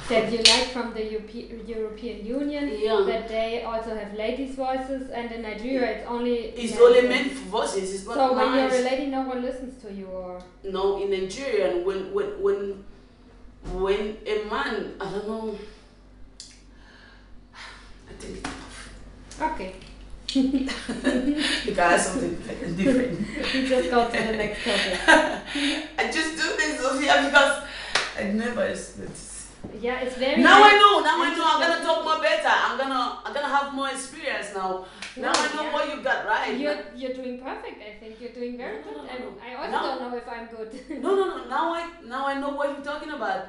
That 0.09 0.31
you 0.31 0.37
like 0.37 0.67
from 0.75 0.93
the 0.93 1.03
Europe- 1.03 1.67
European 1.67 2.25
Union 2.25 2.63
Yeah. 2.79 3.03
that 3.07 3.27
they 3.27 3.63
also 3.63 3.95
have 3.95 4.13
ladies' 4.13 4.55
voices, 4.55 5.09
and 5.09 5.31
in 5.31 5.41
Nigeria 5.41 5.89
it's 5.97 6.07
only 6.07 6.35
It's 6.61 6.73
men's 6.79 6.81
only 6.81 7.29
for 7.29 7.49
voices. 7.57 7.93
It's 7.95 8.05
not 8.07 8.15
So 8.15 8.33
when 8.33 8.47
you're 8.55 8.79
a 8.81 8.83
lady, 8.89 9.05
no 9.07 9.21
one 9.21 9.41
listens 9.41 9.81
to 9.83 9.91
you, 9.93 10.07
or 10.07 10.41
No, 10.63 11.01
in 11.01 11.09
Nigeria, 11.11 11.67
when 11.85 11.99
when 12.13 12.29
when 12.45 12.83
when 13.83 14.17
a 14.25 14.35
man, 14.49 14.75
I 14.99 15.05
don't 15.11 15.27
know. 15.27 15.55
I 18.09 18.13
think 18.19 18.37
it's 18.37 18.43
tough. 18.43 18.89
okay. 19.53 19.73
You 20.33 21.73
gotta 21.75 21.99
something 21.99 22.35
different. 22.77 23.19
We 23.53 23.67
just 23.67 23.89
go 23.89 23.99
to 24.09 24.11
the 24.27 24.33
next 24.41 24.63
topic. 24.63 24.99
I 25.99 26.03
just 26.11 26.31
do 26.41 26.47
this, 26.57 26.79
Sophia, 26.79 27.15
because 27.25 27.63
I 28.17 28.23
never 28.31 28.63
expected. 28.65 29.30
Yeah, 29.79 30.01
it's 30.01 30.17
very. 30.17 30.41
Now 30.41 30.63
I 30.63 30.73
know. 30.81 30.99
Now 30.99 31.17
I 31.23 31.29
know. 31.35 31.45
I'm 31.47 31.59
gonna 31.61 31.83
talk 31.83 32.03
more 32.03 32.19
better. 32.21 32.47
I'm 32.49 32.77
gonna 32.77 33.19
I'm 33.23 33.33
gonna 33.33 33.47
have 33.47 33.73
more 33.73 33.89
experience 33.89 34.49
now. 34.53 34.85
Now 35.17 35.31
I 35.35 35.47
know 35.55 35.63
Yeah. 35.63 35.73
what 35.73 35.89
you 35.95 36.03
got 36.03 36.25
right. 36.25 36.57
You're 36.57 36.79
you're 36.95 37.13
doing 37.13 37.39
perfect. 37.39 37.77
I 37.81 37.93
think 37.99 38.19
you're 38.19 38.31
doing 38.33 38.57
very 38.57 38.77
No, 38.77 38.83
good. 38.83 38.97
no, 38.97 39.03
no, 39.03 39.19
no. 39.31 39.35
I 39.45 39.55
also 39.55 39.71
No. 39.71 39.81
don't 39.99 40.11
know 40.11 40.17
if 40.17 40.27
I'm 40.27 40.47
good. 40.47 41.01
No, 41.05 41.15
no, 41.15 41.37
no. 41.37 41.47
Now 41.49 41.73
I 41.73 41.89
now 42.03 42.27
I 42.27 42.39
know 42.39 42.49
what 42.49 42.69
you're 42.71 42.85
talking 42.85 43.11
about. 43.11 43.41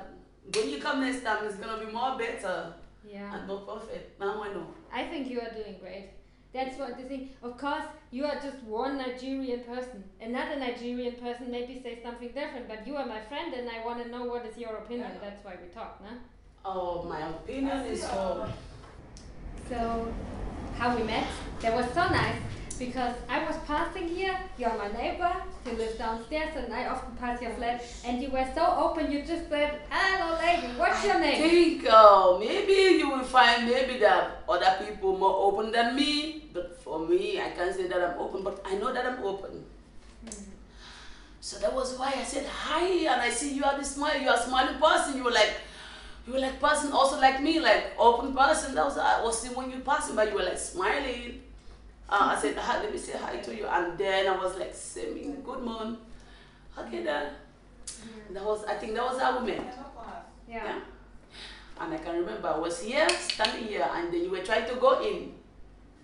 When 0.55 0.69
you 0.71 0.79
come 0.81 1.01
next 1.01 1.23
time, 1.25 1.45
it's 1.47 1.57
gonna 1.57 1.85
be 1.85 1.91
more 1.93 2.17
better 2.19 2.75
yeah. 3.05 3.35
and 3.35 3.47
more 3.47 3.61
perfect. 3.61 4.19
Now 4.21 4.43
I 4.43 4.49
know. 4.53 4.67
I 4.93 5.05
think 5.05 5.29
you 5.31 5.41
are 5.41 5.51
doing 5.51 5.77
great. 5.81 6.11
That's 6.53 6.79
what 6.79 6.99
the 6.99 7.05
thing. 7.05 7.31
Of 7.43 7.57
course, 7.57 7.85
you 8.11 8.25
are 8.27 8.35
just 8.35 8.63
one 8.65 8.99
Nigerian 8.99 9.61
person. 9.61 10.05
Another 10.21 10.57
Nigerian 10.59 11.15
person 11.15 11.51
maybe 11.51 11.81
say 11.83 11.99
something 12.03 12.29
different, 12.29 12.69
but 12.69 12.87
you 12.87 12.97
are 12.97 13.07
my 13.07 13.23
friend, 13.23 13.55
and 13.55 13.69
I 13.71 13.85
want 13.85 14.03
to 14.03 14.11
know 14.11 14.25
what 14.25 14.45
is 14.45 14.59
your 14.59 14.77
opinion. 14.77 15.13
That's 15.21 15.43
why 15.45 15.55
we 15.63 15.69
talk, 15.69 16.01
no? 16.03 16.11
Oh, 16.65 17.05
my 17.05 17.27
opinion 17.29 17.79
is 17.87 18.05
oh, 18.05 18.47
So, 19.69 20.13
how 20.77 20.95
we 20.97 21.05
met? 21.05 21.27
That 21.61 21.75
was 21.75 21.87
so 21.95 22.07
nice 22.09 22.37
because 22.87 23.15
I 23.29 23.45
was 23.45 23.57
passing 23.67 24.09
here. 24.09 24.37
You're 24.59 24.77
my 24.77 24.91
neighbor. 24.93 25.33
You 25.67 25.73
live 25.73 25.97
downstairs, 25.99 26.57
and 26.57 26.73
I 26.73 26.87
often 26.87 27.15
pass 27.17 27.41
your 27.41 27.53
flat. 27.53 27.85
And 28.05 28.23
you 28.23 28.31
were 28.31 28.47
so 28.55 28.65
open. 28.85 29.11
You 29.13 29.23
just 29.23 29.49
said, 29.49 29.81
"Hello, 29.91 30.39
lady. 30.39 30.73
What's 30.77 31.05
your 31.05 31.21
name? 31.21 31.43
I 31.43 31.47
name?" 31.47 31.51
think 31.51 31.87
uh, 31.91 32.39
maybe 32.39 32.79
you 33.03 33.11
will 33.11 33.29
find 33.35 33.67
maybe 33.67 33.99
that 33.99 34.43
other 34.49 34.73
people 34.85 35.17
more 35.19 35.37
open 35.49 35.71
than 35.71 35.95
me. 35.95 36.49
But 36.53 36.81
for 36.83 36.99
me, 37.07 37.41
I 37.41 37.51
can't 37.51 37.75
say 37.75 37.87
that 37.87 38.03
I'm 38.09 38.19
open, 38.19 38.43
but 38.43 38.65
I 38.65 38.75
know 38.75 38.93
that 38.93 39.07
I'm 39.07 39.23
open. 39.23 39.65
So 41.41 41.59
that 41.59 41.75
was 41.75 41.99
why 41.99 42.13
I 42.17 42.25
said 42.25 42.47
hi, 42.47 42.87
and 43.13 43.21
I 43.21 43.31
see 43.31 43.55
you 43.55 43.65
are 43.65 43.79
the 43.79 43.85
smile. 43.85 44.19
You 44.19 44.29
are 44.29 44.39
a 44.39 44.43
smiling 44.43 44.81
person. 44.81 45.17
You 45.17 45.25
were 45.25 45.37
like, 45.39 45.55
you 46.27 46.33
were 46.35 46.45
like 46.49 46.61
person 46.61 46.93
also 46.93 47.21
like 47.21 47.41
me, 47.43 47.59
like 47.61 47.95
open 47.99 48.35
person. 48.35 48.75
That 48.75 48.85
was 48.85 48.99
I 48.99 49.23
was 49.23 49.41
seeing 49.41 49.55
when 49.55 49.71
you 49.71 49.81
passing 49.81 50.17
but 50.17 50.31
You 50.31 50.37
were 50.43 50.51
like 50.51 50.59
smiling. 50.59 51.41
Uh, 52.13 52.37
I 52.37 52.39
said, 52.39 52.55
hi, 52.59 52.83
let 52.83 52.93
me 52.93 52.99
say 52.99 53.17
hi 53.17 53.39
to 53.39 53.57
you, 53.57 53.65
and 53.65 53.97
then 53.97 54.27
I 54.27 54.37
was 54.37 54.59
like 54.59 54.75
saying 54.75 55.41
good 55.43 55.63
morning. 55.63 55.97
Okay, 56.79 57.03
then 57.03 57.33
that 58.35 58.45
was 58.45 58.67
I 58.67 58.75
think 58.75 58.95
that 58.97 59.05
was 59.05 59.19
how 59.19 59.41
we 59.41 59.53
met. 59.53 59.79
Yeah. 60.47 60.63
Yeah. 60.63 60.81
And 61.81 61.95
I 61.95 61.97
can 61.97 62.17
remember 62.17 62.49
I 62.49 62.59
was 62.59 62.83
here, 62.83 63.09
standing 63.09 63.65
here, 63.65 63.89
and 63.95 64.13
then 64.13 64.25
you 64.25 64.31
were 64.31 64.45
trying 64.45 64.69
to 64.69 64.75
go 64.77 65.01
in. 65.03 65.33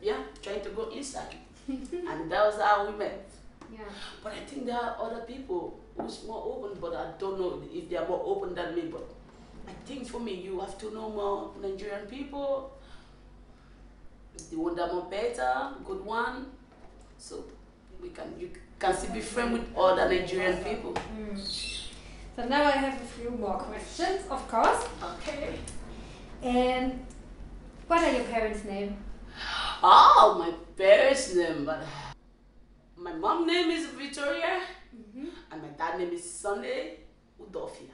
Yeah, 0.01 0.17
trying 0.41 0.63
to 0.63 0.71
go 0.71 0.89
inside. 0.89 1.37
and 1.69 2.33
that 2.33 2.47
was 2.47 2.59
how 2.59 2.91
we 2.91 2.97
met. 2.97 3.29
Yeah. 3.71 3.81
But 4.25 4.33
I 4.33 4.41
think 4.47 4.65
there 4.65 4.77
are 4.77 4.97
other 4.99 5.21
people 5.27 5.79
who's 5.95 6.25
more 6.27 6.43
open, 6.43 6.81
but 6.81 6.95
I 6.97 7.11
don't 7.19 7.39
know 7.39 7.63
if 7.71 7.91
they 7.91 7.97
are 7.97 8.09
more 8.09 8.23
open 8.25 8.55
than 8.55 8.75
me. 8.75 8.85
But 8.91 9.07
I 9.69 9.73
think 9.85 10.09
for 10.09 10.21
me, 10.21 10.41
you 10.41 10.59
have 10.61 10.79
to 10.79 10.91
know 10.91 11.11
more 11.11 11.51
Nigerian 11.61 12.07
people. 12.07 12.78
The 14.51 14.57
one 14.57 14.75
that 14.77 14.93
more 14.93 15.07
better, 15.11 15.71
good 15.85 16.05
one. 16.05 16.47
So 17.19 17.45
we 18.01 18.11
can 18.11 18.33
you 18.39 18.51
can 18.79 18.95
still 18.97 19.13
be 19.13 19.21
friend 19.21 19.53
with 19.53 19.77
other 19.77 20.09
Nigerian 20.09 20.57
people. 20.65 20.95
Mm. 20.95 21.37
So 22.37 22.47
now 22.47 22.63
I 22.65 22.71
have 22.71 22.95
a 23.01 23.05
few 23.05 23.31
more 23.31 23.59
questions, 23.59 24.23
of 24.31 24.47
course. 24.49 24.87
Okay. 25.03 25.59
And 26.43 27.05
what 27.89 28.03
are 28.03 28.13
your 28.13 28.25
parents' 28.25 28.65
name? 28.65 28.97
Oh, 29.83 30.37
my 30.39 30.53
parents' 30.77 31.35
name, 31.35 31.65
but 31.65 31.81
my 32.97 33.13
mom 33.13 33.47
name 33.47 33.71
is 33.71 33.87
Victoria, 33.87 34.61
Mm-hmm. 34.89 35.27
and 35.53 35.63
my 35.63 35.69
dad 35.77 35.99
name 35.99 36.11
is 36.13 36.25
Sunday 36.25 37.01
Udofia. 37.41 37.93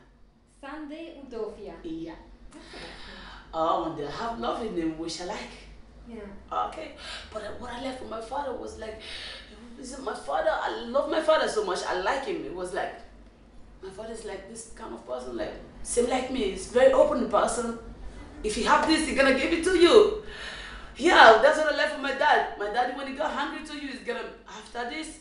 Sunday 0.61 1.19
Udofia. 1.21 1.75
Yeah. 1.83 2.15
Oh, 3.53 3.85
and 3.91 3.99
they 3.99 4.07
have 4.07 4.39
lovely 4.39 4.71
name, 4.71 4.97
which 4.99 5.21
I 5.23 5.25
like. 5.25 5.55
Yeah. 6.09 6.17
Ah, 6.53 6.69
okay, 6.69 6.93
but 7.33 7.43
uh, 7.43 7.51
what 7.59 7.73
I 7.73 7.83
left 7.83 8.01
from 8.01 8.11
my 8.11 8.21
father 8.21 8.53
was 8.53 8.79
like, 8.79 9.01
is 9.81 9.99
my 10.01 10.15
father? 10.15 10.51
I 10.51 10.85
love 10.87 11.11
my 11.11 11.21
father 11.21 11.49
so 11.49 11.65
much. 11.65 11.83
I 11.85 12.01
like 12.01 12.27
him. 12.27 12.45
It 12.45 12.55
was 12.55 12.75
like, 12.75 12.95
my 13.83 13.91
father's 13.91 14.25
like 14.25 14.49
this 14.51 14.73
kind 14.75 14.95
of 14.95 15.07
person, 15.07 15.37
like 15.37 15.55
same 15.83 16.09
like 16.09 16.31
me. 16.31 16.51
He's 16.51 16.69
very 16.69 16.93
open 16.93 17.29
person. 17.31 17.79
If 18.43 18.59
you 18.59 18.65
have 18.65 18.87
this, 18.87 19.07
he's 19.09 19.17
gonna 19.17 19.39
give 19.39 19.53
it 19.53 19.65
to 19.65 19.79
you. 19.79 20.23
Yeah, 20.97 21.41
that's 21.43 21.59
what 21.59 21.73
I 21.73 21.77
left 21.77 21.95
from 21.95 22.03
my 22.03 22.13
dad. 22.13 22.59
My 22.59 22.71
dad, 22.71 22.97
when 22.97 23.07
he 23.09 23.15
got 23.15 23.33
hungry 23.33 23.67
to 23.67 23.75
you, 23.75 23.89
he's 23.89 24.01
gonna 24.01 24.25
after 24.47 24.91
this, 24.91 25.21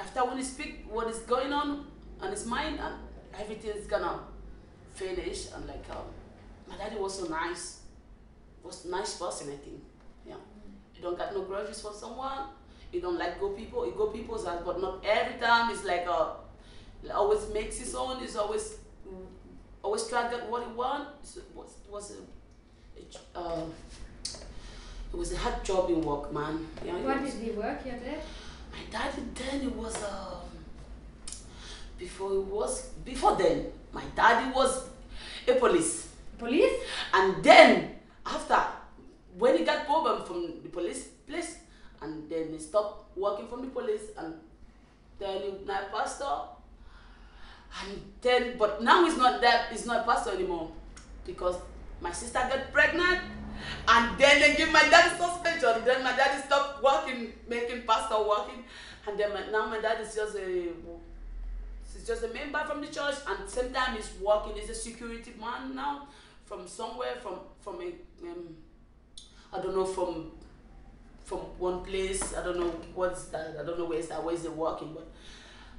after 0.00 0.24
when 0.24 0.38
he 0.38 0.42
speak 0.42 0.86
what 0.90 1.08
is 1.08 1.18
going 1.20 1.52
on 1.52 1.86
on 2.20 2.30
his 2.30 2.46
mind, 2.46 2.80
and 2.80 2.94
everything's 3.38 3.86
gonna 3.86 4.20
finish. 4.94 5.52
And 5.54 5.66
like, 5.66 5.84
um, 5.90 6.06
my 6.66 6.76
daddy 6.76 6.96
was 6.96 7.18
so 7.18 7.26
nice 7.26 7.77
was 8.64 8.84
a 8.84 8.88
nice 8.90 9.16
person, 9.16 9.48
I 9.52 9.56
think. 9.56 9.82
Yeah. 10.26 10.34
You 10.94 11.02
don't 11.02 11.16
got 11.18 11.32
no 11.34 11.42
grudges 11.42 11.80
for 11.80 11.92
someone. 11.92 12.46
You 12.92 13.00
don't 13.00 13.18
like 13.18 13.38
go 13.40 13.50
people. 13.50 13.86
You 13.86 13.92
go 13.92 14.06
people's 14.08 14.46
house, 14.46 14.62
but 14.64 14.80
not 14.80 15.04
every 15.04 15.38
time. 15.40 15.70
It's 15.70 15.84
like 15.84 16.06
uh, 16.08 16.30
it 17.04 17.10
always 17.10 17.48
makes 17.52 17.78
his 17.78 17.94
own. 17.94 18.22
It's 18.22 18.36
always 18.36 18.76
always 19.82 20.06
try 20.08 20.24
to 20.28 20.36
get 20.36 20.48
what 20.50 20.64
he 20.66 20.72
wants. 20.72 21.36
It 21.36 21.44
was 21.54 21.74
it 21.86 21.92
was 21.92 22.12
a, 22.12 23.38
a 23.38 23.40
uh, 23.40 23.64
it 25.12 25.16
was 25.16 25.32
a 25.32 25.36
hard 25.36 25.64
job 25.64 25.90
in 25.90 26.00
work, 26.02 26.32
man. 26.32 26.66
Yeah. 26.84 26.92
What 26.96 27.22
was- 27.22 27.34
did 27.34 27.42
he 27.42 27.50
work, 27.50 27.84
your 27.84 27.96
dad? 27.96 28.20
my 28.70 28.78
daddy 28.92 29.22
then 29.34 29.62
it 29.62 29.74
was 29.74 29.96
um 30.04 30.44
before 31.98 32.32
it 32.34 32.44
was 32.44 32.90
before 33.04 33.34
then 33.36 33.66
my 33.92 34.04
daddy 34.14 34.52
was 34.52 34.88
a 35.46 35.54
police. 35.54 36.08
Police? 36.38 36.72
And 37.12 37.42
then 37.42 37.97
after, 38.28 38.60
when 39.38 39.56
he 39.56 39.64
got 39.64 39.86
problem 39.86 40.24
from 40.24 40.62
the 40.62 40.68
police 40.68 41.08
place, 41.26 41.58
and 42.02 42.28
then 42.30 42.52
he 42.52 42.58
stopped 42.58 43.16
working 43.16 43.48
from 43.48 43.62
the 43.62 43.68
police, 43.68 44.10
and 44.18 44.34
then 45.18 45.42
he 45.42 45.66
now 45.66 45.80
pastor. 45.92 46.54
And 47.82 48.00
then, 48.20 48.56
but 48.58 48.82
now 48.82 49.04
he's 49.04 49.16
not 49.16 49.40
that. 49.40 49.70
He's 49.70 49.86
not 49.86 50.06
pastor 50.06 50.30
anymore, 50.30 50.70
because 51.26 51.56
my 52.00 52.12
sister 52.12 52.38
got 52.38 52.72
pregnant, 52.72 53.20
and 53.88 54.18
then 54.18 54.40
they 54.40 54.54
give 54.56 54.70
my 54.70 54.82
dad 54.88 55.16
suspension. 55.16 55.84
Then 55.84 56.02
my 56.02 56.16
daddy 56.16 56.42
stopped 56.42 56.82
working, 56.82 57.32
making 57.48 57.82
pastor 57.82 58.22
working, 58.22 58.64
and 59.06 59.18
then 59.18 59.32
my, 59.32 59.50
now 59.50 59.66
my 59.66 59.80
dad 59.80 60.00
is 60.00 60.14
just 60.14 60.36
a 60.36 60.68
He's 61.98 62.06
just 62.06 62.22
a 62.22 62.28
member 62.28 62.62
from 62.64 62.80
the 62.80 62.86
church, 62.86 63.16
and 63.26 63.48
sometimes 63.48 63.96
he's 63.96 64.20
working. 64.20 64.54
He's 64.54 64.70
a 64.70 64.74
security 64.74 65.32
man 65.40 65.74
now, 65.74 66.06
from 66.48 66.66
somewhere, 66.66 67.16
from 67.22 67.34
from 67.60 67.76
a, 67.82 67.88
um, 68.26 68.56
I 69.52 69.60
don't 69.62 69.74
know, 69.76 69.84
from 69.84 70.32
from 71.24 71.40
one 71.58 71.84
place. 71.84 72.34
I 72.34 72.42
don't 72.44 72.58
know 72.58 72.72
what's 72.94 73.24
that. 73.26 73.56
I 73.60 73.64
don't 73.64 73.78
know 73.78 73.84
where's 73.84 74.08
that. 74.08 74.24
Where's 74.24 74.42
he 74.42 74.48
working? 74.48 74.92
But 74.94 75.08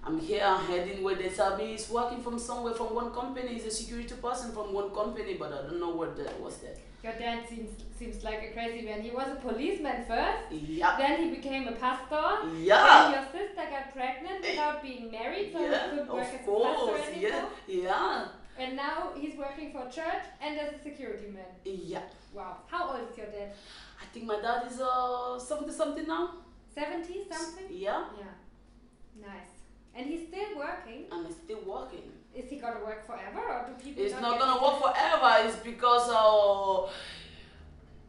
I'm 0.06 0.20
here, 0.20 0.44
I'm 0.46 0.64
heading 0.66 1.04
where 1.04 1.16
they 1.16 1.30
tell 1.30 1.58
me 1.58 1.72
he's 1.72 1.90
working 1.90 2.22
from 2.22 2.38
somewhere 2.40 2.74
from 2.74 2.94
one 2.96 3.12
company. 3.12 3.54
He's 3.56 3.66
a 3.66 3.72
security 3.72 4.16
person 4.16 4.52
from 4.52 4.72
one 4.74 4.92
company, 4.92 5.34
but 5.34 5.52
I 5.52 5.62
don't 5.68 5.80
know 5.80 5.90
what 5.90 6.16
that 6.18 6.40
was 6.40 6.58
that. 6.58 6.78
Your 7.04 7.14
dad 7.14 7.48
seems 7.50 7.70
seems 7.98 8.24
like 8.24 8.42
a 8.50 8.52
crazy 8.54 8.86
man. 8.86 9.02
He 9.02 9.12
was 9.12 9.28
a 9.32 9.36
policeman 9.48 10.06
first. 10.08 10.52
Yeah. 10.52 10.98
Then 10.98 11.24
he 11.24 11.30
became 11.36 11.68
a 11.68 11.72
pastor. 11.72 12.28
Then 12.44 12.64
Yeah. 12.64 13.12
your 13.16 13.26
sister 13.32 13.64
got 13.74 13.94
pregnant 13.94 14.42
without 14.42 14.82
being 14.84 15.10
married, 15.12 15.52
so 15.54 15.60
he 15.60 15.66
couldn't 15.68 16.08
work 16.08 16.10
of 16.10 16.20
as 16.20 16.34
a 16.34 16.38
pastor 16.38 17.20
Yeah. 17.20 17.28
anymore. 17.28 17.50
Yeah. 17.68 18.28
And 18.60 18.76
now 18.76 19.12
he's 19.18 19.36
working 19.38 19.72
for 19.72 19.84
church 19.90 20.26
and 20.42 20.60
as 20.60 20.74
a 20.74 20.84
security 20.84 21.28
man. 21.28 21.46
Yeah. 21.64 22.02
Wow. 22.34 22.58
How 22.68 22.90
old 22.92 23.10
is 23.10 23.18
your 23.18 23.28
dad? 23.28 23.54
I 24.02 24.06
think 24.14 24.26
my 24.26 24.40
dad 24.42 24.70
is 24.70 24.82
uh 24.82 25.40
something 25.40 25.72
something 25.72 26.06
now. 26.08 26.32
70 26.76 27.26
something? 27.32 27.66
Yeah. 27.70 28.04
Yeah. 28.18 29.22
Nice. 29.22 29.52
And 29.96 30.08
he's 30.08 30.28
still 30.28 30.58
working. 30.58 31.06
And 31.12 31.26
he's 31.26 31.38
still 31.38 31.64
working. 31.66 32.12
Is 32.36 32.50
he 32.50 32.58
gonna 32.58 32.84
work 32.84 33.06
forever 33.08 33.40
or 33.40 33.66
do 33.68 33.74
people 33.84 34.04
It's 34.04 34.14
not 34.14 34.22
not 34.22 34.40
gonna 34.40 34.62
work 34.62 34.78
forever. 34.82 35.48
It's 35.48 35.58
because 35.58 36.10
uh, 36.10 36.90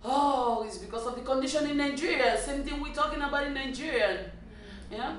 oh, 0.05 0.65
it's 0.67 0.79
because 0.79 1.07
of 1.07 1.15
the 1.15 1.23
condition 1.23 1.71
in 1.71 1.77
Nigeria. 1.77 2.37
Same 2.37 2.65
thing 2.65 2.81
we're 2.83 2.93
talking 2.93 3.23
about 3.23 3.47
in 3.47 3.55
Nigeria. 3.55 4.31
Yeah. 4.91 5.15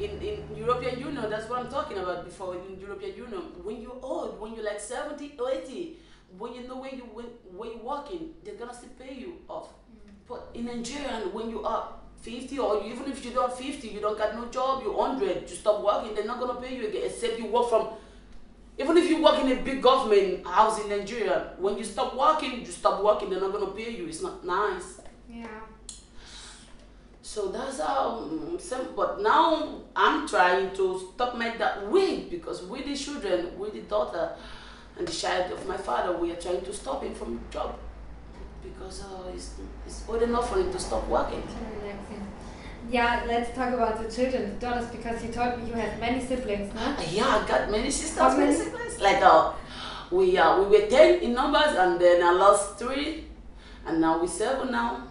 In, 0.00 0.18
in 0.22 0.56
European 0.56 0.98
Union, 0.98 1.28
that's 1.28 1.48
what 1.50 1.58
I'm 1.60 1.70
talking 1.70 1.98
about 1.98 2.24
before. 2.24 2.54
In 2.56 2.80
European 2.80 3.14
Union, 3.16 3.42
when 3.62 3.82
you're 3.82 3.98
old, 4.02 4.40
when 4.40 4.54
you're 4.54 4.64
like 4.64 4.80
70 4.80 5.34
or 5.38 5.50
80, 5.50 5.96
when 6.38 6.54
you 6.54 6.66
know 6.66 6.78
where 6.78 6.94
you 6.94 7.02
when, 7.12 7.26
where 7.54 7.70
you're 7.70 7.84
working, 7.84 8.30
they're 8.42 8.54
gonna 8.54 8.72
still 8.72 8.96
pay 8.98 9.14
you 9.14 9.36
off. 9.46 9.68
Mm. 9.68 10.12
But 10.26 10.48
in 10.54 10.64
Nigeria, 10.66 11.28
when 11.32 11.50
you 11.50 11.62
are 11.64 11.92
50 12.22 12.58
or 12.58 12.82
even 12.82 13.10
if 13.10 13.22
you 13.24 13.32
don't 13.32 13.52
50, 13.52 13.88
you 13.88 14.00
don't 14.00 14.16
got 14.16 14.34
no 14.34 14.46
job, 14.46 14.82
you're 14.82 14.96
100, 14.96 15.50
you 15.50 15.56
stop 15.56 15.82
working, 15.82 16.14
they're 16.14 16.24
not 16.24 16.40
gonna 16.40 16.60
pay 16.60 16.76
you 16.76 16.88
again 16.88 17.02
except 17.04 17.38
you 17.38 17.46
work 17.46 17.68
from 17.68 17.88
even 18.78 18.96
if 18.96 19.10
you 19.10 19.22
work 19.22 19.38
in 19.40 19.52
a 19.52 19.56
big 19.60 19.82
government 19.82 20.46
house 20.46 20.80
in 20.82 20.88
Nigeria, 20.88 21.52
when 21.58 21.76
you 21.76 21.84
stop 21.84 22.16
working, 22.16 22.60
you 22.60 22.66
stop 22.72 23.02
working, 23.04 23.28
they're 23.28 23.40
not 23.40 23.52
gonna 23.52 23.72
pay 23.72 23.90
you. 23.90 24.06
It's 24.06 24.22
not 24.22 24.42
nice. 24.46 25.00
Yeah. 25.28 25.59
So 27.30 27.46
that's 27.46 27.78
how 27.78 28.26
um, 28.28 28.58
some, 28.58 28.88
but 28.96 29.22
now 29.22 29.82
I'm 29.94 30.26
trying 30.26 30.74
to 30.74 31.12
stop 31.14 31.36
my 31.36 31.56
that 31.58 31.88
way 31.88 32.24
because 32.28 32.64
with 32.64 32.86
the 32.86 32.96
children, 32.96 33.56
with 33.56 33.72
the 33.72 33.82
daughter 33.82 34.32
and 34.98 35.06
the 35.06 35.12
child 35.12 35.52
of 35.52 35.64
my 35.64 35.76
father, 35.76 36.18
we 36.18 36.32
are 36.32 36.40
trying 36.46 36.62
to 36.62 36.72
stop 36.72 37.04
him 37.04 37.14
from 37.14 37.40
job 37.48 37.78
because 38.64 39.04
uh, 39.04 39.30
it's, 39.32 39.54
it's 39.86 40.02
old 40.08 40.22
enough 40.22 40.50
for 40.50 40.58
him 40.58 40.72
to 40.72 40.78
stop 40.80 41.06
working. 41.06 41.44
Yeah, 42.90 43.22
let's 43.28 43.54
talk 43.54 43.74
about 43.74 44.02
the 44.02 44.10
children, 44.10 44.58
the 44.58 44.66
daughters, 44.66 44.88
because 44.88 45.22
you 45.22 45.30
told 45.30 45.62
me 45.62 45.68
you 45.68 45.74
have 45.74 46.00
many 46.00 46.20
siblings, 46.20 46.74
no? 46.74 46.96
Yeah, 47.12 47.28
I 47.28 47.46
got 47.46 47.70
many 47.70 47.92
sisters, 47.92 48.18
How 48.18 48.36
many 48.36 48.52
siblings. 48.52 48.98
Like 48.98 49.22
uh, 49.22 49.52
we 50.10 50.36
uh, 50.36 50.60
we 50.64 50.66
were 50.66 50.86
ten 50.88 51.20
in 51.20 51.34
numbers, 51.34 51.76
and 51.76 52.00
then 52.00 52.24
I 52.24 52.32
lost 52.32 52.76
three, 52.80 53.26
and 53.86 54.00
now 54.00 54.20
we're 54.20 54.26
seven 54.26 54.72
now. 54.72 55.06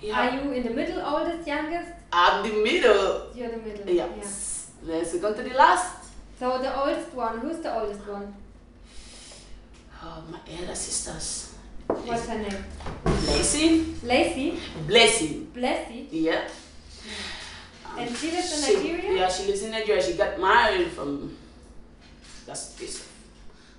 Yeah, 0.00 0.20
Are 0.20 0.34
you 0.34 0.52
in 0.52 0.62
the 0.62 0.70
middle, 0.70 1.00
oldest, 1.04 1.46
youngest? 1.46 1.90
I'm 2.12 2.42
the 2.48 2.54
middle. 2.62 3.26
You're 3.34 3.50
the 3.50 3.56
middle. 3.58 3.88
Yeah, 3.88 4.06
the 4.82 5.04
second 5.04 5.34
to 5.36 5.42
the 5.42 5.54
last. 5.54 6.04
So 6.38 6.58
the 6.58 6.70
oldest 6.78 7.12
one, 7.14 7.38
who's 7.40 7.58
the 7.58 7.74
oldest 7.74 8.06
one? 8.06 8.32
Oh, 10.02 10.22
my 10.30 10.38
elder 10.56 10.74
sisters. 10.74 11.54
What's 11.88 12.26
her 12.28 12.38
name? 12.38 12.64
Blessing, 13.02 13.98
Lacey? 14.04 14.58
blessing. 14.86 15.50
Blessy? 15.54 16.06
Yeah. 16.10 16.46
And 17.98 18.08
um, 18.08 18.14
she 18.14 18.30
lives 18.30 18.52
in 18.52 18.64
She- 18.64 18.76
Nigeria? 18.92 19.18
Yeah, 19.18 19.28
she 19.28 19.46
lives 19.46 19.62
in 19.62 19.70
Nigeria. 19.72 20.02
She 20.02 20.12
got 20.12 20.38
married 20.40 20.88
from. 20.88 21.36
That's 22.46 22.74
this. 22.74 23.08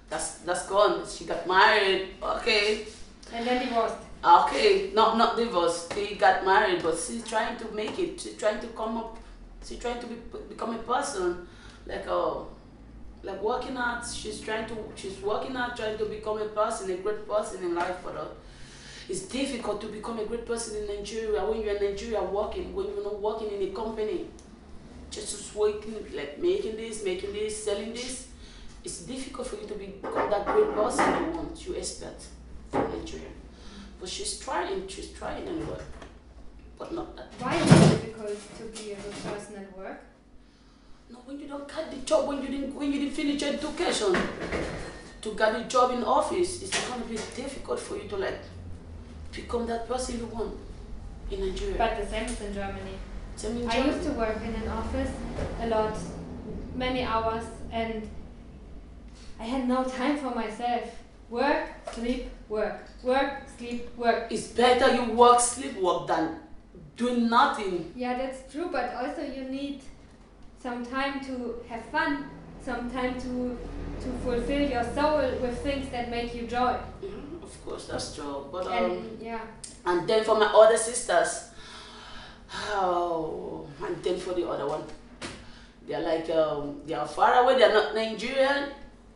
That's 0.09 0.39
that's 0.39 0.67
gone. 0.67 1.05
She 1.07 1.23
got 1.25 1.47
married. 1.47 2.09
Okay. 2.21 2.85
And 3.33 3.45
then 3.47 3.65
divorced. 3.65 3.95
Okay, 4.23 4.91
not 4.93 5.17
not 5.17 5.37
divorced. 5.37 5.93
She 5.93 6.15
got 6.15 6.45
married, 6.45 6.83
but 6.83 6.97
she's 6.99 7.23
trying 7.23 7.57
to 7.57 7.71
make 7.71 7.97
it. 7.97 8.19
She's 8.19 8.35
trying 8.35 8.59
to 8.59 8.67
come 8.67 8.97
up. 8.97 9.17
She's 9.65 9.79
trying 9.79 10.01
to 10.01 10.07
be, 10.07 10.15
become 10.49 10.75
a 10.75 10.79
person, 10.79 11.47
like 11.85 12.05
a, 12.05 12.43
like 13.23 13.41
working 13.41 13.77
out. 13.77 14.05
She's 14.05 14.41
trying 14.41 14.67
to. 14.67 14.75
She's 14.95 15.21
working 15.21 15.55
out, 15.55 15.77
trying 15.77 15.97
to 15.97 16.05
become 16.05 16.41
a 16.41 16.49
person, 16.49 16.91
a 16.91 16.97
great 16.97 17.25
person 17.29 17.63
in 17.63 17.75
life. 17.75 17.95
But 18.03 18.17
uh, 18.17 18.25
it's 19.07 19.21
difficult 19.21 19.79
to 19.81 19.87
become 19.87 20.19
a 20.19 20.25
great 20.25 20.45
person 20.45 20.83
in 20.83 20.87
Nigeria 20.97 21.45
when 21.45 21.61
you're 21.61 21.77
in 21.77 21.83
Nigeria 21.83 22.21
working. 22.21 22.75
When 22.75 22.87
you're 22.87 23.03
not 23.03 23.21
working 23.21 23.51
in 23.51 23.69
a 23.69 23.71
company, 23.71 24.27
just 25.11 25.55
working 25.55 25.95
like 26.13 26.39
making 26.39 26.75
this, 26.75 27.05
making 27.05 27.31
this, 27.31 27.63
selling 27.63 27.93
this. 27.93 28.27
It's 28.83 28.99
difficult 29.03 29.47
for 29.47 29.55
you 29.55 29.67
to 29.67 29.75
become 29.75 30.29
that 30.29 30.45
great 30.45 30.73
person 30.73 31.23
you 31.23 31.31
want, 31.31 31.65
you 31.65 31.73
expect 31.73 32.23
from 32.69 32.91
Nigeria. 32.91 33.38
But 33.99 34.09
she's 34.09 34.39
trying, 34.39 34.87
she's 34.87 35.09
trying 35.11 35.47
anyway. 35.47 35.79
But 36.77 36.93
not 36.93 37.15
that. 37.17 37.27
Why 37.39 37.55
is 37.55 37.71
it 37.71 38.01
difficult 38.01 38.37
to 38.57 38.63
be 38.63 38.91
a 38.93 38.95
good 38.95 39.23
person 39.23 39.55
at 39.57 39.77
work? 39.77 40.01
No, 41.09 41.17
when 41.25 41.39
you 41.39 41.47
don't 41.47 41.67
get 41.67 41.91
the 41.91 41.97
job, 41.97 42.27
when 42.27 42.41
you 42.41 42.47
didn't 42.47 42.75
when 42.75 42.93
you 42.93 42.99
didn't 42.99 43.15
finish 43.15 43.41
your 43.41 43.53
education, 43.53 44.15
to 45.21 45.33
get 45.35 45.55
a 45.55 45.63
job 45.65 45.91
in 45.91 46.03
office, 46.03 46.61
it's 46.63 46.87
gonna 46.87 47.03
be 47.05 47.15
difficult 47.35 47.79
for 47.79 47.97
you 47.97 48.07
to 48.07 48.15
like 48.17 48.39
become 49.33 49.65
that 49.67 49.87
person 49.87 50.19
you 50.19 50.25
want 50.27 50.55
in 51.31 51.39
Nigeria. 51.41 51.75
But 51.77 51.97
the 51.99 52.07
same 52.07 52.25
is 52.25 52.39
in 52.41 52.53
Germany. 52.53 52.95
Same 53.35 53.57
in 53.57 53.69
Germany. 53.69 53.81
I 53.81 53.85
used 53.87 54.03
to 54.05 54.11
work 54.13 54.41
in 54.43 54.53
an 54.55 54.67
office 54.69 55.11
a 55.61 55.67
lot, 55.67 55.97
many 56.75 57.03
hours, 57.03 57.43
and 57.71 58.09
I 59.39 59.43
had 59.43 59.67
no 59.67 59.83
time 59.83 60.17
for 60.17 60.33
myself. 60.33 60.83
Work, 61.29 61.69
sleep, 61.93 62.29
work. 62.49 62.81
Work, 63.03 63.43
sleep, 63.57 63.95
work. 63.97 64.27
It's 64.31 64.47
better 64.47 64.93
you 64.95 65.11
work, 65.13 65.39
sleep, 65.39 65.77
work 65.77 66.07
than 66.07 66.39
doing 66.97 67.29
nothing. 67.29 67.93
Yeah, 67.95 68.17
that's 68.17 68.51
true, 68.51 68.69
but 68.71 68.93
also 68.95 69.21
you 69.21 69.43
need 69.45 69.81
some 70.61 70.85
time 70.85 71.21
to 71.25 71.63
have 71.69 71.85
fun, 71.85 72.25
some 72.65 72.91
time 72.91 73.19
to 73.21 73.57
to 74.01 74.09
fulfill 74.23 74.61
your 74.69 74.83
soul 74.95 75.19
with 75.41 75.59
things 75.61 75.89
that 75.91 76.09
make 76.09 76.33
you 76.33 76.47
joy. 76.47 76.75
Mhm, 77.03 77.43
Of 77.43 77.65
course, 77.65 77.85
that's 77.87 78.15
true. 78.15 78.47
But 78.51 78.67
um, 78.67 78.73
And 78.73 79.21
yeah, 79.21 79.39
And 79.85 80.07
then 80.07 80.23
for 80.23 80.35
my 80.39 80.45
other 80.45 80.77
sisters, 80.77 81.51
oh, 82.71 83.67
and 83.85 84.01
then 84.03 84.17
for 84.19 84.33
the 84.33 84.47
other 84.47 84.67
one, 84.67 84.83
they're 85.87 85.99
like, 86.01 86.29
um, 86.29 86.81
they 86.85 86.93
are 86.93 87.07
far 87.07 87.43
away, 87.43 87.57
they're 87.57 87.73
not 87.73 87.93
Nigerian. 87.95 88.69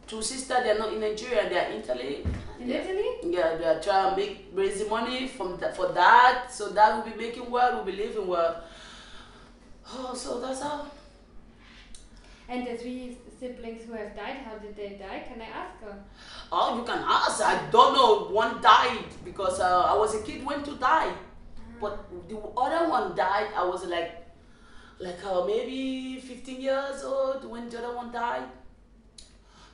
Two 0.07 0.21
sisters, 0.21 0.63
they're 0.63 0.77
not 0.77 0.91
in 0.93 0.99
Nigeria, 0.99 1.49
they're 1.49 1.71
in 1.71 1.81
Italy. 1.81 2.25
In 2.63 2.69
Yeah. 2.69 2.81
Italy, 2.81 3.09
Yeah, 3.35 3.55
they 3.57 3.65
are 3.65 3.79
trying 3.81 4.09
to 4.11 4.15
make 4.21 4.47
raise 4.53 4.79
the 4.83 4.89
money 4.89 5.27
from 5.27 5.57
that 5.59 5.75
for 5.75 5.87
that, 5.93 6.51
so 6.51 6.69
that 6.69 6.95
will 6.95 7.11
be 7.11 7.17
making 7.17 7.49
well, 7.51 7.77
will 7.77 7.85
be 7.85 7.91
living 8.03 8.27
well. 8.27 8.63
Oh, 9.95 10.13
so 10.13 10.39
that's 10.39 10.61
how. 10.61 10.85
and 12.49 12.67
the 12.67 12.75
three 12.77 13.17
siblings 13.39 13.83
who 13.85 13.93
have 13.93 14.15
died, 14.15 14.37
how 14.45 14.55
did 14.63 14.75
they 14.75 14.89
die? 15.01 15.23
Can 15.27 15.41
I 15.41 15.45
ask 15.61 15.81
her? 15.83 15.95
Oh, 16.51 16.77
you 16.77 16.83
can 16.83 16.99
ask. 16.99 17.41
I 17.41 17.69
don't 17.71 17.93
know. 17.95 18.11
One 18.41 18.61
died 18.61 19.05
because 19.25 19.59
uh, 19.59 19.83
I 19.93 19.95
was 19.97 20.15
a 20.15 20.21
kid 20.23 20.45
when 20.45 20.63
to 20.63 20.75
die. 20.75 21.13
But 21.81 22.05
the 22.29 22.37
other 22.65 22.89
one 22.89 23.15
died. 23.15 23.47
I 23.55 23.63
was 23.65 23.85
like, 23.85 24.11
like 24.99 25.23
uh, 25.25 25.45
maybe 25.45 26.19
15 26.19 26.61
years 26.61 27.03
old 27.03 27.45
when 27.45 27.69
the 27.69 27.79
other 27.79 27.95
one 27.95 28.11
died. 28.11 28.47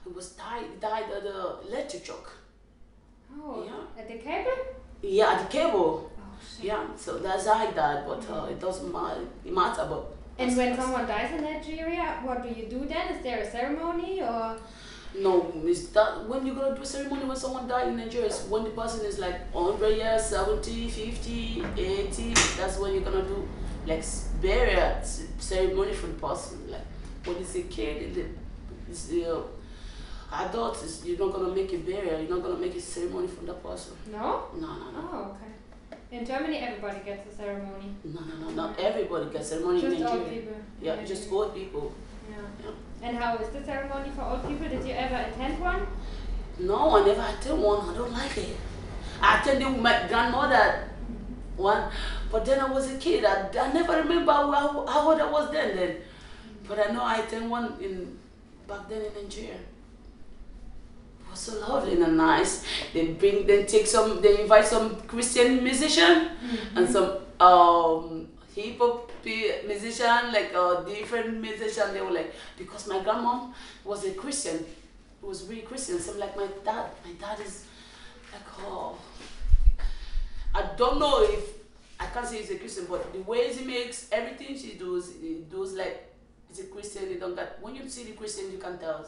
It 0.05 0.15
was 0.15 0.31
died 0.31 0.79
died 0.79 1.11
at 1.15 1.23
the 1.23 1.57
electric 1.67 2.05
shock. 2.05 2.31
Oh, 3.33 3.63
Yeah. 3.65 4.01
at 4.01 4.07
the 4.07 4.17
cable? 4.17 4.57
Yeah, 5.01 5.31
at 5.33 5.39
the 5.51 5.57
cable. 5.57 6.11
Oh, 6.19 6.23
shit. 6.55 6.65
Yeah, 6.65 6.85
so 6.95 7.17
that's 7.19 7.45
how 7.45 7.53
I 7.53 7.71
died. 7.71 8.03
But 8.07 8.29
uh, 8.29 8.45
it 8.45 8.59
doesn't 8.59 8.91
matter. 8.91 9.21
It 9.45 9.53
matter. 9.53 9.85
But 9.89 10.05
And 10.37 10.55
when 10.57 10.75
someone 10.75 11.05
dies 11.07 11.31
in 11.37 11.43
Nigeria, 11.43 12.19
what 12.23 12.43
do 12.43 12.49
you 12.49 12.67
do 12.67 12.85
then? 12.85 13.07
Is 13.13 13.21
there 13.23 13.39
a 13.39 13.49
ceremony 13.49 14.21
or? 14.21 14.57
No, 15.17 15.51
it's 15.65 15.87
that 15.87 16.27
when 16.29 16.45
you're 16.45 16.55
gonna 16.55 16.75
do 16.75 16.83
a 16.83 16.85
ceremony 16.85 17.25
when 17.25 17.35
someone 17.35 17.67
died 17.67 17.87
in 17.87 17.97
Nigeria, 17.97 18.27
it's 18.27 18.45
when 18.45 18.63
the 18.63 18.69
person 18.69 19.03
is 19.05 19.17
like 19.17 19.51
100 19.53 19.95
years, 19.97 20.23
70, 20.25 20.87
50, 20.87 21.65
80. 21.75 22.33
That's 22.57 22.77
when 22.77 22.93
you're 22.93 23.03
gonna 23.03 23.23
do 23.23 23.47
like 23.87 24.03
burial 24.41 24.93
ceremony 25.39 25.93
for 25.93 26.07
the 26.07 26.13
person. 26.13 26.69
Like 26.69 26.85
when 27.25 27.37
it's 27.37 27.55
a 27.55 27.63
kid, 27.63 28.17
it- 28.17 28.37
it's 28.89 29.05
the 29.07 29.25
uh, 29.25 29.41
adult, 30.31 30.81
it's, 30.83 31.05
you're 31.05 31.17
not 31.17 31.33
gonna 31.33 31.53
make 31.53 31.71
a 31.73 31.77
burial. 31.77 32.19
You're 32.21 32.29
not 32.37 32.43
gonna 32.43 32.57
make 32.59 32.75
a 32.75 32.81
ceremony 32.81 33.27
for 33.27 33.45
that 33.45 33.63
person. 33.63 33.93
No? 34.11 34.45
No, 34.55 34.67
no, 34.67 34.91
no, 34.91 35.09
Oh, 35.11 35.35
okay. 35.35 35.97
In 36.11 36.25
Germany, 36.25 36.57
everybody 36.57 36.99
gets 37.05 37.31
a 37.33 37.35
ceremony. 37.37 37.95
no, 38.03 38.21
no, 38.21 38.35
no. 38.45 38.49
Not 38.51 38.79
everybody 38.79 39.29
gets 39.31 39.47
a 39.47 39.49
ceremony 39.55 39.85
in 39.85 39.97
Just 39.99 40.13
old 40.13 40.29
people. 40.29 40.53
Yeah, 40.81 40.95
maybe. 40.95 41.07
just 41.07 41.31
old 41.31 41.53
people. 41.53 41.93
Yeah. 42.29 42.37
Yeah. 42.63 43.07
And 43.07 43.17
how 43.17 43.35
is 43.37 43.49
the 43.49 43.63
ceremony 43.63 44.09
for 44.15 44.23
old 44.23 44.47
people? 44.47 44.67
Did 44.69 44.85
you 44.85 44.93
ever 44.93 45.15
attend 45.15 45.59
one? 45.59 45.85
No, 46.59 46.97
I 46.97 47.05
never 47.05 47.21
attend 47.37 47.61
one. 47.61 47.89
I 47.89 47.93
don't 47.97 48.11
like 48.11 48.37
it. 48.37 48.55
I 49.21 49.39
attended 49.41 49.67
with 49.73 49.81
my 49.81 50.07
grandmother 50.07 50.89
one, 51.57 51.91
but 52.31 52.45
then 52.45 52.59
I 52.59 52.69
was 52.71 52.91
a 52.91 52.97
kid. 52.97 53.23
I, 53.25 53.49
I 53.59 53.71
never 53.73 53.93
remember 53.97 54.31
how, 54.31 54.85
how 54.87 55.09
old 55.11 55.19
I 55.21 55.29
was 55.29 55.51
then. 55.51 55.75
Then, 55.75 55.97
But 56.67 56.79
I 56.89 56.93
know 56.93 57.03
I 57.03 57.17
attended 57.17 57.49
one 57.49 57.75
in 57.81 58.17
back 58.67 58.87
then 58.89 59.01
in 59.03 59.13
Nigeria. 59.23 59.57
Was 61.29 61.39
so 61.39 61.59
lovely 61.59 62.01
and 62.01 62.17
nice. 62.17 62.65
They 62.93 63.07
bring, 63.07 63.45
they 63.45 63.65
take 63.65 63.85
some, 63.85 64.21
they 64.21 64.41
invite 64.41 64.65
some 64.65 64.95
Christian 65.01 65.63
musician 65.63 66.31
and 66.75 66.89
some 66.89 67.19
um, 67.39 68.27
hip 68.55 68.79
hop 68.79 69.11
musician, 69.23 70.31
like 70.33 70.53
a 70.53 70.83
different 70.87 71.39
musician. 71.39 71.93
They 71.93 72.01
were 72.01 72.11
like, 72.11 72.33
because 72.57 72.87
my 72.87 72.99
grandmom 72.99 73.53
was 73.83 74.05
a 74.05 74.11
Christian, 74.11 74.65
was 75.21 75.47
really 75.47 75.61
Christian. 75.61 75.99
So 75.99 76.13
I'm 76.13 76.19
like 76.19 76.35
my 76.35 76.47
dad, 76.65 76.89
my 77.05 77.11
dad 77.13 77.39
is 77.45 77.65
like, 78.31 78.41
oh, 78.65 78.97
I 80.55 80.69
don't 80.77 80.99
know 80.99 81.21
if 81.23 81.59
I 81.99 82.05
can't 82.07 82.25
say 82.25 82.37
he's 82.37 82.51
a 82.51 82.57
Christian, 82.57 82.85
but 82.89 83.11
the 83.13 83.19
ways 83.19 83.59
he 83.59 83.65
makes 83.65 84.07
everything 84.11 84.57
she 84.57 84.73
does, 84.75 85.13
he 85.21 85.43
does 85.51 85.73
like 85.73 86.11
he's 86.47 86.61
a 86.61 86.67
Christian. 86.67 87.09
He 87.09 87.15
don't 87.15 87.35
get 87.35 87.59
when 87.61 87.75
you 87.75 87.87
see 87.87 88.05
the 88.05 88.13
Christian, 88.13 88.51
you 88.51 88.57
can 88.57 88.79
tell 88.79 89.05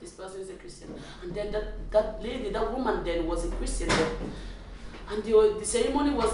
this 0.00 0.12
person 0.12 0.40
is 0.40 0.50
a 0.50 0.54
Christian. 0.54 0.94
And 1.22 1.34
then 1.34 1.52
that 1.52 1.90
that 1.90 2.22
lady, 2.22 2.50
that 2.50 2.72
woman, 2.72 3.04
then 3.04 3.26
was 3.26 3.44
a 3.44 3.50
Christian. 3.50 3.88
Then. 3.88 4.32
And 5.10 5.24
the 5.24 5.56
the 5.58 5.66
ceremony 5.66 6.10
was 6.10 6.32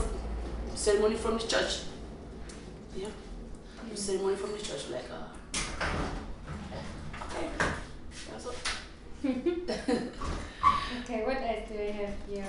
ceremony 0.74 1.16
from 1.16 1.38
the 1.38 1.46
church. 1.46 1.82
Yeah, 2.96 3.08
the 3.90 3.96
ceremony 3.96 4.36
from 4.36 4.52
the 4.52 4.58
church, 4.58 4.90
like 4.90 5.10
uh, 5.10 5.28
okay, 7.24 7.48
that's 8.30 8.46
all. 8.46 8.54
Okay, 11.00 11.24
what 11.24 11.36
else 11.36 11.68
do 11.68 11.78
I 11.78 11.90
have 11.90 12.14
here? 12.28 12.46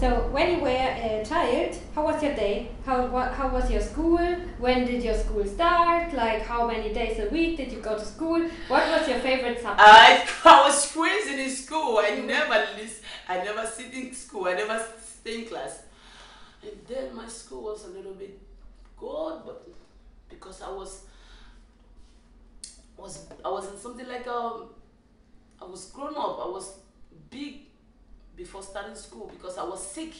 So 0.00 0.28
when 0.32 0.56
you 0.56 0.60
were 0.60 0.68
a 0.68 1.24
child, 1.26 1.76
how 1.94 2.04
was 2.04 2.22
your 2.22 2.34
day? 2.34 2.68
How 2.84 3.06
what, 3.06 3.32
how 3.32 3.48
was 3.48 3.70
your 3.70 3.80
school? 3.80 4.18
When 4.58 4.84
did 4.84 5.02
your 5.02 5.14
school 5.14 5.46
start? 5.46 6.12
Like 6.12 6.42
how 6.42 6.66
many 6.66 6.92
days 6.92 7.18
a 7.20 7.28
week 7.30 7.56
did 7.56 7.72
you 7.72 7.78
go 7.80 7.96
to 7.96 8.04
school? 8.04 8.40
What 8.68 8.88
was 8.90 9.08
your 9.08 9.20
favorite 9.20 9.62
subject? 9.62 9.80
I, 9.80 10.26
I 10.44 10.66
was 10.66 10.90
crazy 10.92 11.42
in 11.44 11.50
school. 11.50 11.98
I 11.98 12.16
never 12.16 12.66
list, 12.76 13.02
I 13.28 13.38
never 13.38 13.64
sit 13.66 13.94
in 13.94 14.12
school. 14.12 14.46
I 14.46 14.54
never 14.54 14.84
stay 15.00 15.42
in 15.42 15.46
class. 15.46 15.82
And 16.62 16.72
then 16.88 17.14
my 17.14 17.28
school 17.28 17.62
was 17.62 17.84
a 17.84 17.88
little 17.88 18.14
bit 18.14 18.38
good, 18.98 19.42
but 19.46 19.68
because 20.28 20.60
I 20.60 20.70
was 20.70 21.02
was 22.96 23.26
I 23.44 23.48
was 23.48 23.70
in 23.72 23.78
something 23.78 24.08
like 24.08 24.26
um 24.26 24.70
I 25.62 25.64
was 25.64 25.86
grown 25.86 26.16
up. 26.16 26.40
I 26.44 26.48
was 26.48 26.78
big 27.30 27.63
before 28.36 28.62
starting 28.62 28.94
school 28.94 29.30
because 29.36 29.58
I 29.58 29.64
was 29.64 29.84
sick. 29.86 30.12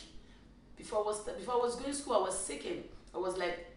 Before 0.76 1.00
I 1.00 1.06
was 1.06 1.20
before 1.20 1.54
I 1.54 1.58
was 1.58 1.76
going 1.76 1.90
to 1.90 1.94
school, 1.94 2.14
I 2.14 2.20
was 2.20 2.38
sick 2.38 2.64
and 2.66 2.82
I 3.14 3.18
was 3.18 3.36
like 3.38 3.74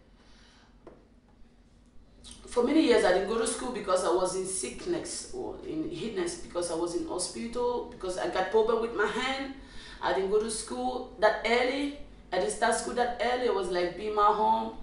for 2.46 2.64
many 2.64 2.82
years 2.86 3.04
I 3.04 3.12
didn't 3.12 3.28
go 3.28 3.38
to 3.38 3.46
school 3.46 3.72
because 3.72 4.04
I 4.04 4.08
was 4.12 4.36
in 4.36 4.46
sickness 4.46 5.32
or 5.34 5.56
in 5.66 5.90
illness 5.90 6.38
because 6.38 6.70
I 6.70 6.74
was 6.74 6.94
in 6.96 7.06
hospital 7.06 7.88
because 7.90 8.18
I 8.18 8.28
got 8.28 8.50
problem 8.50 8.80
with 8.80 8.94
my 8.94 9.06
hand. 9.06 9.54
I 10.02 10.14
didn't 10.14 10.30
go 10.30 10.40
to 10.40 10.50
school 10.50 11.14
that 11.20 11.44
early. 11.46 11.98
I 12.32 12.38
didn't 12.38 12.52
start 12.52 12.74
school 12.74 12.94
that 12.94 13.20
early. 13.24 13.48
I 13.48 13.52
was 13.52 13.68
like 13.70 13.96
be 13.96 14.10
my 14.10 14.26
home. 14.26 14.74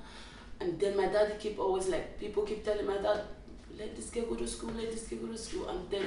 And 0.59 0.79
then 0.79 0.95
my 0.95 1.07
dad 1.07 1.37
keep 1.39 1.59
always 1.59 1.87
like 1.87 2.19
people 2.19 2.43
keep 2.43 2.63
telling 2.63 2.85
my 2.85 2.97
dad, 2.97 3.21
let 3.77 3.95
this 3.95 4.09
girl 4.09 4.25
go 4.25 4.35
to 4.35 4.47
school, 4.47 4.71
let 4.71 4.91
this 4.91 5.07
girl 5.07 5.19
go 5.19 5.27
to 5.27 5.37
school. 5.37 5.67
And 5.67 5.89
then 5.89 6.03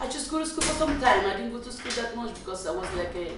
I 0.00 0.06
just 0.08 0.30
go 0.30 0.38
to 0.38 0.46
school 0.46 0.62
for 0.62 0.74
some 0.74 1.00
time. 1.00 1.26
I 1.26 1.34
didn't 1.36 1.52
go 1.52 1.60
to 1.60 1.72
school 1.72 1.92
that 2.04 2.16
much 2.16 2.34
because 2.34 2.66
I 2.66 2.70
was 2.72 2.88
like 2.94 3.14
a 3.14 3.30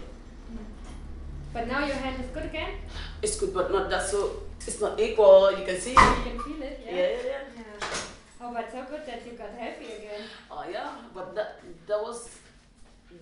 But 1.53 1.69
now 1.69 1.85
your 1.87 1.97
hand 1.97 2.23
is 2.23 2.31
good 2.31 2.45
again. 2.45 2.73
it's 3.23 3.39
good 3.41 3.53
but 3.55 3.71
not 3.73 3.89
that 3.91 4.07
so 4.07 4.43
it's 4.67 4.81
not 4.81 4.99
equal, 5.01 5.53
you 5.59 5.65
can 5.65 5.81
see. 5.81 5.91
You 5.91 5.97
can 6.27 6.39
feel 6.41 6.63
it. 6.63 6.81
Yeah, 6.85 6.95
Yeah. 6.95 7.03
yeah, 7.03 7.23
yeah. 7.25 7.43
Yeah. 7.57 7.89
Oh, 8.41 8.53
but 8.53 8.71
so 8.71 8.85
good 8.91 9.07
that 9.07 9.25
you 9.27 9.33
got 9.33 9.51
healthy 9.59 9.87
again. 9.99 10.23
Oh 10.51 10.65
yeah, 10.71 10.91
but 11.15 11.35
that 11.35 11.61
that 11.87 12.01
was 12.03 12.29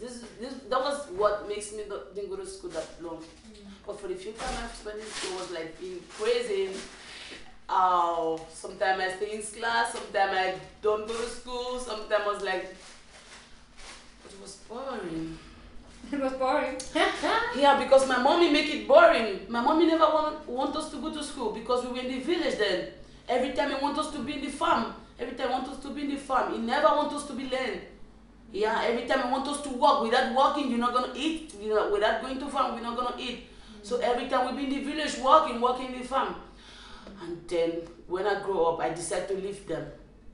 this 0.01 0.25
this 0.41 0.55
that 0.71 0.81
was 0.81 1.07
what 1.17 1.47
makes 1.49 1.73
me 1.73 1.83
not 1.89 2.15
didn't 2.15 2.31
go 2.31 2.37
to 2.37 2.47
school 2.47 2.71
that 2.71 2.89
long. 3.03 3.23
But 3.87 4.01
for 4.01 4.09
the 4.09 4.15
few 4.17 4.33
time 4.33 4.55
I 4.65 4.67
spent 4.75 4.99
in 4.99 5.07
school 5.07 5.39
was 5.39 5.51
like 5.53 5.79
being 5.81 6.01
crazy. 6.19 6.71
Uh, 7.69 8.37
sometimes 8.53 9.01
I 9.03 9.09
stay 9.17 9.31
in 9.37 9.43
class, 9.43 9.93
sometimes 9.93 10.33
I 10.37 10.55
don't 10.83 11.07
go 11.09 11.15
to 11.17 11.29
school, 11.29 11.79
sometimes 11.79 12.23
I 12.25 12.27
was 12.27 12.43
like 12.43 12.75
was 14.45 14.57
boring. 14.69 15.39
It 16.13 16.21
was 16.21 16.35
boring. 16.35 16.77
Yeah, 17.57 17.83
because 17.83 18.07
my 18.07 18.19
mommy 18.19 18.51
make 18.53 18.69
it 18.75 18.87
boring. 18.87 19.41
My 19.49 19.63
mommy 19.63 19.87
never 19.87 20.05
want, 20.05 20.47
want 20.47 20.77
us 20.77 20.91
to 20.91 20.99
go 20.99 21.11
to 21.13 21.25
school 21.25 21.53
because 21.53 21.85
we 21.87 21.93
were 21.93 22.01
in 22.07 22.09
the 22.09 22.21
village 22.21 22.59
then. 22.59 22.89
Every 23.27 23.53
time 23.55 23.71
he 23.71 23.77
want 23.83 23.99
us 23.99 24.11
to 24.13 24.19
be 24.19 24.35
in 24.35 24.43
the 24.43 24.51
farm. 24.51 24.93
Every 25.19 25.35
time 25.35 25.49
he 25.49 25.53
want 25.55 25.69
us 25.69 25.79
to 25.79 25.89
be 25.95 26.03
in 26.03 26.11
the 26.11 26.17
farm. 26.17 26.53
He 26.53 26.59
never 26.59 26.89
want 26.89 27.13
us 27.15 27.27
to 27.29 27.33
be 27.33 27.49
land. 27.49 27.81
Yeah, 28.53 28.83
every 28.85 29.07
time 29.09 29.23
he 29.25 29.33
want 29.33 29.49
us 29.49 29.63
to 29.63 29.71
work. 29.71 30.03
Without 30.03 30.35
working, 30.37 30.71
you're 30.71 30.85
not 30.87 30.93
gonna 30.93 31.15
eat. 31.17 31.55
You 31.59 31.71
know, 31.71 31.91
without 31.91 32.21
going 32.21 32.39
to 32.39 32.49
farm, 32.49 32.75
we're 32.75 32.83
not 32.83 32.99
gonna 32.99 33.17
eat. 33.19 33.47
So 33.83 33.97
mm. 33.97 34.03
every 34.03 34.29
time 34.29 34.55
we 34.55 34.67
be 34.67 34.75
in 34.75 34.85
the 34.85 34.91
village 34.93 35.17
working, 35.25 35.59
working 35.59 35.95
in 35.95 36.03
the 36.03 36.07
farm. 36.07 36.37
And 37.23 37.49
then 37.49 37.71
when 38.07 38.27
I 38.27 38.43
grow 38.43 38.75
up, 38.75 38.81
I 38.81 38.91
decide 38.91 39.27
to 39.29 39.35
leave 39.35 39.67
them. 39.67 39.87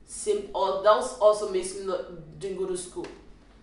Same, 0.05 0.49
all 0.53 0.83
that 0.83 0.89
also 1.21 1.49
makes 1.49 1.77
me 1.77 1.85
not 1.85 2.37
didn't 2.37 2.57
go 2.57 2.65
to 2.65 2.75
school. 2.75 3.07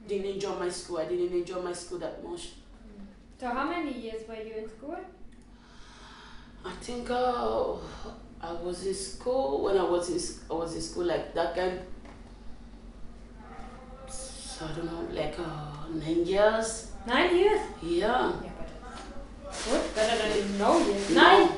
Didn't 0.08 0.26
enjoy 0.34 0.54
my 0.58 0.70
school. 0.70 0.98
I 0.98 1.04
didn't 1.04 1.32
enjoy 1.40 1.60
my 1.60 1.72
school 1.72 1.98
that 1.98 2.24
much. 2.24 2.44
So 3.38 3.46
how 3.48 3.68
many 3.68 3.92
years 3.92 4.26
were 4.26 4.34
you 4.48 4.54
in 4.62 4.68
school? 4.68 4.96
I 6.64 6.72
think 6.80 7.10
uh, 7.10 7.74
I 8.40 8.52
was 8.52 8.86
in 8.86 8.94
school 8.94 9.64
when 9.64 9.76
I 9.78 9.84
was 9.84 10.08
in 10.10 10.20
I 10.50 10.54
was 10.54 10.74
in 10.74 10.80
school 10.80 11.04
like 11.04 11.34
that 11.34 11.54
kind. 11.54 11.78
So 14.08 14.66
I 14.66 14.72
don't 14.76 14.86
know, 14.86 15.06
like 15.12 15.36
uh, 15.38 15.86
nine 15.92 16.24
years. 16.24 16.92
Nine 17.06 17.36
years. 17.36 17.60
Yeah. 17.82 18.32
Yeah, 18.42 18.50
good. 19.64 19.94
Better 19.94 20.16
than 20.40 20.58
no 20.58 20.78
years. 20.84 21.10
Nine. 21.10 21.48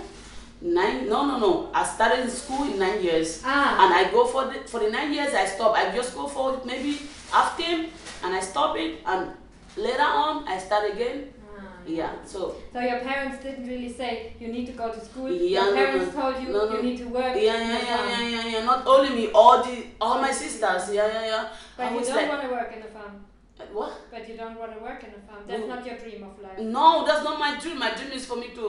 Nine? 0.62 1.08
No, 1.08 1.24
no, 1.26 1.38
no. 1.38 1.70
I 1.72 1.82
started 1.84 2.20
in 2.24 2.30
school 2.30 2.64
in 2.70 2.78
nine 2.78 3.02
years, 3.02 3.40
Ah. 3.46 3.86
and 3.86 3.94
I 3.94 4.10
go 4.12 4.26
for 4.26 4.44
the 4.52 4.60
for 4.68 4.80
the 4.80 4.90
nine 4.90 5.12
years. 5.14 5.32
I 5.32 5.46
stop. 5.46 5.74
I 5.74 5.90
just 5.96 6.14
go 6.14 6.26
for 6.28 6.60
maybe 6.66 6.98
half 7.32 7.56
term, 7.56 7.86
and 8.24 8.34
I 8.34 8.40
stop 8.40 8.76
it, 8.76 9.00
and 9.06 9.30
later 9.76 10.02
on 10.22 10.46
I 10.48 10.58
start 10.58 10.90
again. 10.92 11.32
Ah. 11.58 11.62
Yeah. 11.86 12.12
So 12.24 12.54
So 12.72 12.80
your 12.80 13.00
parents 13.00 13.42
didn't 13.42 13.66
really 13.66 13.92
say 13.92 14.32
you 14.40 14.48
need 14.52 14.66
to 14.66 14.72
go 14.72 14.92
to 14.92 15.00
school. 15.00 15.30
Yeah, 15.30 15.64
your 15.66 15.74
parents 15.74 16.14
no. 16.14 16.20
told 16.22 16.42
you 16.42 16.48
No, 16.52 16.62
you 16.74 16.82
need 16.82 16.98
to 16.98 17.08
work. 17.08 17.34
yeah, 17.36 17.42
yeah, 17.42 17.82
yeah, 17.90 18.08
yeah, 18.12 18.28
yeah, 18.36 18.46
yeah. 18.52 18.64
Not 18.64 18.86
only 18.86 19.10
me, 19.18 19.24
all 19.34 19.62
the 19.62 19.76
all 20.00 20.20
my 20.20 20.32
sisters. 20.32 20.82
Yeah, 20.92 21.06
yeah, 21.16 21.26
yeah. 21.32 21.48
But 21.76 21.86
I 21.86 21.94
you 21.94 22.00
don't 22.04 22.16
like, 22.16 22.28
want 22.28 22.42
to 22.42 22.50
work 22.58 22.70
in 22.76 22.82
a 22.82 22.90
farm. 22.96 23.14
what? 23.72 23.92
But 24.10 24.28
you 24.28 24.36
don't 24.36 24.58
want 24.58 24.72
to 24.76 24.80
work 24.88 25.00
in 25.04 25.10
a 25.10 25.22
farm. 25.26 25.42
That's 25.48 25.60
No. 25.66 25.74
not 25.74 25.86
your 25.86 25.96
dream 25.98 26.22
of 26.30 26.34
life. 26.42 26.58
No, 26.76 27.04
that's 27.06 27.24
not 27.24 27.38
my 27.38 27.58
dream. 27.60 27.78
My 27.78 27.90
dream 27.98 28.12
is 28.12 28.24
for 28.26 28.36
me 28.36 28.48
to. 28.58 28.66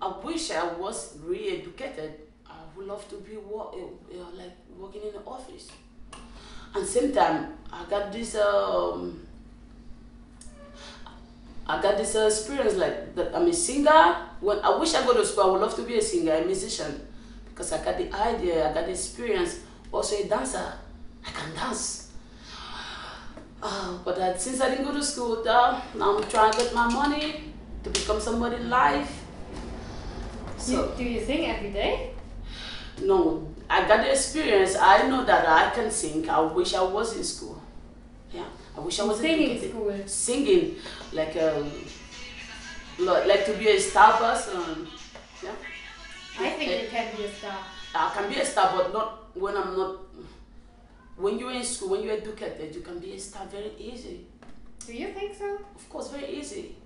I 0.00 0.08
wish 0.22 0.50
I 0.50 0.64
was 0.74 1.18
really 1.24 1.50
educated. 1.60 2.12
I 2.46 2.58
would 2.76 2.86
love 2.86 3.04
to 3.12 3.16
be 3.16 3.36
wo- 3.36 3.72
uh, 3.80 4.14
uh, 4.14 4.30
like 4.40 4.56
working 4.78 5.02
in 5.08 5.12
the 5.12 5.22
office. 5.36 5.68
And 6.76 6.86
same 6.86 7.12
time, 7.12 7.54
I 7.72 7.84
got 7.88 8.12
this 8.12 8.36
um. 8.36 9.22
I 11.66 11.82
got 11.82 11.96
this 11.96 12.14
uh, 12.14 12.26
experience 12.26 12.76
like 12.76 13.14
that. 13.16 13.34
I'm 13.34 13.48
a 13.48 13.52
singer. 13.52 14.16
When 14.40 14.60
I 14.60 14.76
wish 14.78 14.94
I 14.94 15.02
go 15.04 15.14
to 15.14 15.24
school, 15.26 15.44
I 15.44 15.50
would 15.52 15.60
love 15.62 15.74
to 15.76 15.82
be 15.82 15.98
a 15.98 16.02
singer, 16.02 16.34
a 16.34 16.44
musician, 16.44 17.00
because 17.48 17.72
I 17.72 17.82
got 17.82 17.96
the 17.98 18.12
idea, 18.14 18.70
I 18.70 18.74
got 18.74 18.84
the 18.84 18.92
experience. 18.92 19.60
Also 19.90 20.14
a 20.16 20.28
dancer, 20.28 20.74
I 21.26 21.30
can 21.30 21.54
dance. 21.54 22.12
Uh, 23.62 23.98
but 24.04 24.18
uh, 24.18 24.36
since 24.36 24.60
I 24.60 24.70
didn't 24.70 24.84
go 24.84 24.92
to 24.92 25.02
school, 25.02 25.42
uh, 25.48 25.80
now 25.96 26.18
I'm 26.18 26.28
trying 26.28 26.52
to 26.52 26.58
get 26.58 26.74
my 26.74 26.92
money 26.92 27.52
to 27.82 27.90
become 27.90 28.20
somebody 28.20 28.56
in 28.56 28.68
life. 28.70 29.24
So 30.58 30.72
You, 30.72 30.92
do 30.98 31.04
you 31.04 31.24
sing 31.24 31.46
every 31.46 31.70
day? 31.70 32.10
no, 33.02 33.48
I 33.68 33.86
got 33.88 34.00
the 34.02 34.10
experience. 34.12 34.76
I 34.76 35.08
know 35.08 35.24
that 35.24 35.48
I 35.48 35.70
can 35.74 35.90
sing. 35.90 36.28
I 36.28 36.40
wish 36.40 36.74
I 36.74 36.82
was 36.82 37.16
in 37.16 37.24
school. 37.24 37.60
Yeah, 38.32 38.44
I 38.76 38.80
wish 38.80 39.00
I 39.00 39.04
was 39.04 39.18
Singing 39.20 39.50
educated. 39.52 39.70
school. 39.70 39.94
Singing, 40.06 40.76
like 41.12 41.36
um, 41.36 41.70
like 42.98 43.44
to 43.46 43.52
be 43.58 43.68
a 43.68 43.80
star 43.80 44.12
person. 44.18 44.86
Yeah, 45.42 45.50
I 46.40 46.50
think 46.50 46.82
you 46.82 46.88
can 46.88 47.16
be 47.16 47.24
a 47.24 47.32
star. 47.32 47.56
I 47.94 48.10
can 48.14 48.28
be 48.28 48.40
a 48.40 48.44
star, 48.44 48.72
but 48.76 48.92
not 48.92 49.36
when 49.36 49.56
I'm 49.56 49.76
not. 49.76 49.96
When 51.16 51.38
you're 51.38 51.52
in 51.52 51.64
school, 51.64 51.90
when 51.90 52.02
you're 52.02 52.16
educated, 52.16 52.74
you 52.74 52.82
can 52.82 52.98
be 52.98 53.14
a 53.14 53.18
star 53.18 53.46
very 53.46 53.72
easy. 53.78 54.26
Do 54.86 54.92
you 54.92 55.08
think 55.14 55.34
so? 55.34 55.58
Of 55.74 55.88
course, 55.88 56.10
very 56.10 56.28
easy. 56.28 56.76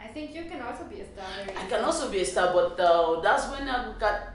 I 0.00 0.08
think 0.08 0.34
you 0.34 0.44
can 0.44 0.60
also 0.60 0.84
be 0.84 1.00
a 1.00 1.04
star. 1.06 1.26
Very 1.46 1.56
I 1.56 1.66
can 1.66 1.84
also 1.84 2.10
be 2.10 2.20
a 2.20 2.24
star, 2.24 2.52
but 2.52 2.78
uh, 2.80 3.20
that's 3.20 3.48
when 3.50 3.68
I 3.68 3.94
got. 3.98 4.34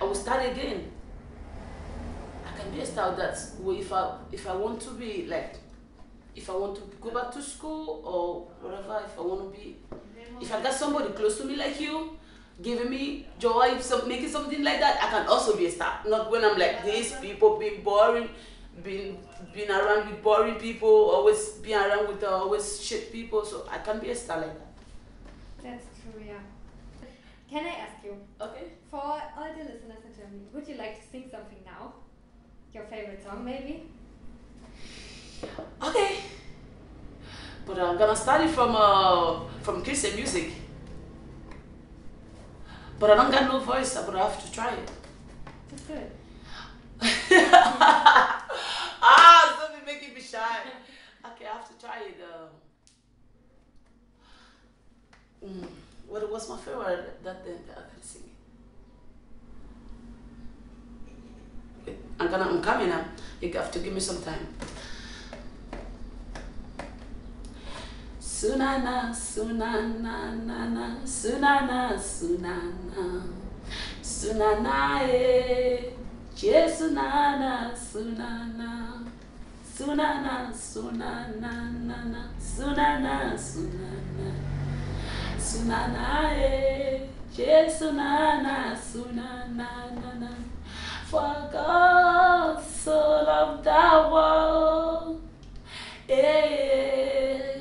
I 0.00 0.04
will 0.04 0.14
start 0.14 0.44
again. 0.50 0.92
Can 2.66 2.74
be 2.74 2.80
a 2.80 2.86
star. 2.86 3.14
That's 3.14 3.54
wh- 3.64 3.78
if 3.78 3.92
I 3.92 4.16
if 4.32 4.48
I 4.48 4.54
want 4.56 4.80
to 4.82 4.90
be 4.90 5.26
like, 5.26 5.54
if 6.34 6.50
I 6.50 6.54
want 6.56 6.74
to 6.76 6.82
go 7.00 7.10
back 7.10 7.30
to 7.32 7.40
school 7.42 8.02
or 8.04 8.48
whatever. 8.60 9.02
If 9.04 9.16
I 9.18 9.22
want 9.22 9.52
to 9.54 9.58
be, 9.58 9.76
if 10.40 10.52
I 10.52 10.60
got 10.62 10.72
somebody 10.72 11.12
close 11.12 11.38
to 11.38 11.44
me 11.44 11.54
like 11.56 11.80
you, 11.80 12.18
giving 12.60 12.90
me 12.90 13.26
joy, 13.38 13.78
some 13.78 14.08
making 14.08 14.30
something 14.30 14.64
like 14.64 14.80
that, 14.80 14.98
I 15.00 15.10
can 15.10 15.26
also 15.28 15.56
be 15.56 15.66
a 15.66 15.70
star. 15.70 16.00
Not 16.08 16.30
when 16.30 16.44
I'm 16.44 16.58
like 16.58 16.84
these 16.84 17.12
people 17.12 17.56
being 17.56 17.82
boring, 17.82 18.28
being 18.82 19.18
being 19.54 19.70
around 19.70 20.10
with 20.10 20.22
boring 20.22 20.56
people, 20.56 20.88
always 20.88 21.50
being 21.62 21.78
around 21.78 22.08
with 22.08 22.24
uh, 22.24 22.30
always 22.42 22.82
shit 22.82 23.12
people. 23.12 23.44
So 23.44 23.68
I 23.70 23.78
can 23.78 24.00
be 24.00 24.10
a 24.10 24.16
star 24.16 24.40
like 24.40 24.54
that. 24.58 24.72
That's 25.62 25.84
true, 26.02 26.20
yeah. 26.26 26.42
Can 27.48 27.64
I 27.64 27.76
ask 27.86 28.02
you? 28.04 28.16
Okay. 28.40 28.72
For 28.90 28.96
all 28.98 29.50
the 29.56 29.62
listeners 29.62 30.02
in 30.04 30.12
Germany, 30.18 30.46
would 30.52 30.66
you 30.66 30.74
like 30.74 31.00
to 31.00 31.06
sing 31.12 31.28
something 31.30 31.62
now? 31.64 31.92
Your 32.76 32.84
favorite 32.84 33.24
song, 33.24 33.42
maybe? 33.42 33.84
Okay. 35.82 36.16
But 37.64 37.78
I'm 37.78 37.96
gonna 37.96 38.14
study 38.14 38.48
from 38.48 38.76
uh 38.76 39.48
from 39.62 39.82
Christian 39.82 40.14
music. 40.14 40.52
But 42.98 43.12
I 43.12 43.14
don't 43.14 43.30
got 43.30 43.48
no 43.48 43.60
voice, 43.60 43.94
but 43.94 44.14
I 44.14 44.18
have 44.28 44.44
to 44.44 44.52
try 44.52 44.74
it. 44.74 44.90
That's 45.70 45.84
good. 45.84 46.10
ah, 49.00 49.72
it 49.72 49.86
making 49.86 50.12
me 50.12 50.20
shy. 50.20 50.58
Okay, 51.24 51.46
I 51.46 51.52
have 51.56 51.66
to 51.66 51.74
try 51.80 52.00
it. 52.10 52.20
Um, 55.42 55.48
mm, 55.48 55.66
what 56.06 56.30
was 56.30 56.46
my 56.50 56.58
favorite 56.58 57.24
that 57.24 57.42
then 57.42 57.58
I 57.70 57.88
can 57.90 58.02
sing 58.02 58.24
it. 58.24 58.36
Wait, 61.75 61.75
I'm 62.18 62.28
gonna 62.30 62.44
I'm 62.44 62.62
coming 62.62 62.88
now. 62.88 63.04
You 63.40 63.52
have 63.52 63.70
to 63.72 63.78
give 63.78 63.92
me 63.92 64.00
some 64.00 64.22
time. 64.22 64.46
Sunana, 68.20 69.10
sunana, 69.14 70.44
nana, 70.44 70.96
sunana, 71.04 71.94
sunana, 71.98 73.22
sunana, 74.02 75.00
eh, 75.08 75.92
Jesus, 76.34 76.92
nana, 76.92 77.72
sunana, 77.74 79.04
sunana, 79.64 80.52
sunana, 80.52 81.72
nana, 81.80 82.28
sunana, 82.38 83.34
sunana, 83.38 84.32
sunana, 85.38 86.32
eh, 86.34 87.06
Jesus, 87.34 87.92
nana, 87.92 88.76
sunana, 88.76 89.48
nana. 89.56 90.55
For 91.10 91.48
God 91.52 92.60
so 92.62 92.98
loved 92.98 93.62
the 93.64 94.08
world, 94.12 95.22
eh, 96.08 97.60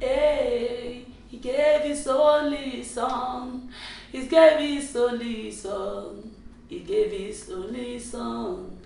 eh, 0.00 1.00
He 1.28 1.36
gave 1.36 1.82
His 1.82 2.06
only 2.08 2.82
Son, 2.82 3.68
He 4.10 4.26
gave 4.26 4.58
His 4.58 4.96
only 4.96 5.50
Son, 5.50 6.30
He 6.68 6.78
gave 6.80 7.12
His 7.12 7.50
only 7.50 7.98
Son, 7.98 8.78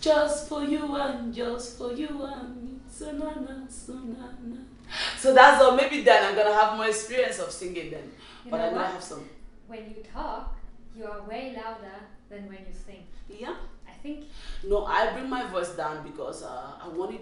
just 0.00 0.48
for 0.48 0.64
you 0.64 0.96
and 0.96 1.34
just 1.34 1.76
for 1.78 1.92
you 1.92 2.08
and 2.24 2.56
me. 2.56 2.68
Sunana, 2.90 3.66
sunana. 3.68 4.64
So 5.18 5.32
that's 5.34 5.62
all. 5.62 5.76
Maybe 5.76 6.02
then 6.02 6.24
I'm 6.24 6.34
gonna 6.34 6.52
have 6.54 6.76
more 6.76 6.86
experience 6.88 7.38
of 7.38 7.50
singing 7.50 7.90
then, 7.90 8.10
You 8.44 8.50
but 8.50 8.56
know 8.58 8.64
I 8.64 8.70
know 8.70 8.76
I 8.78 8.82
what? 8.82 8.92
have 8.92 9.02
some. 9.02 9.28
When 9.66 9.80
you 9.80 10.02
talk, 10.12 10.54
you 10.96 11.04
are 11.06 11.22
way 11.22 11.54
louder 11.56 12.00
than 12.32 12.42
when 12.48 12.58
you 12.68 12.74
sing. 12.86 13.02
Yeah. 13.28 13.54
I 13.86 13.92
think 14.02 14.24
No, 14.64 14.86
I 14.86 15.12
bring 15.12 15.28
my 15.28 15.44
voice 15.54 15.70
down 15.82 16.02
because 16.02 16.42
uh, 16.42 16.72
I 16.84 16.88
want 16.88 17.14
it. 17.14 17.20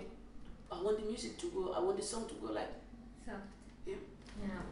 I 0.72 0.80
want 0.82 0.98
the 1.00 1.06
music 1.12 1.36
to 1.38 1.46
go. 1.50 1.72
I 1.76 1.80
want 1.80 1.96
the 1.96 2.02
song 2.12 2.24
to 2.28 2.34
go 2.34 2.52
like. 2.52 2.72
so. 3.26 3.32
Yeah. 3.86 3.96
Yeah. 4.42 4.62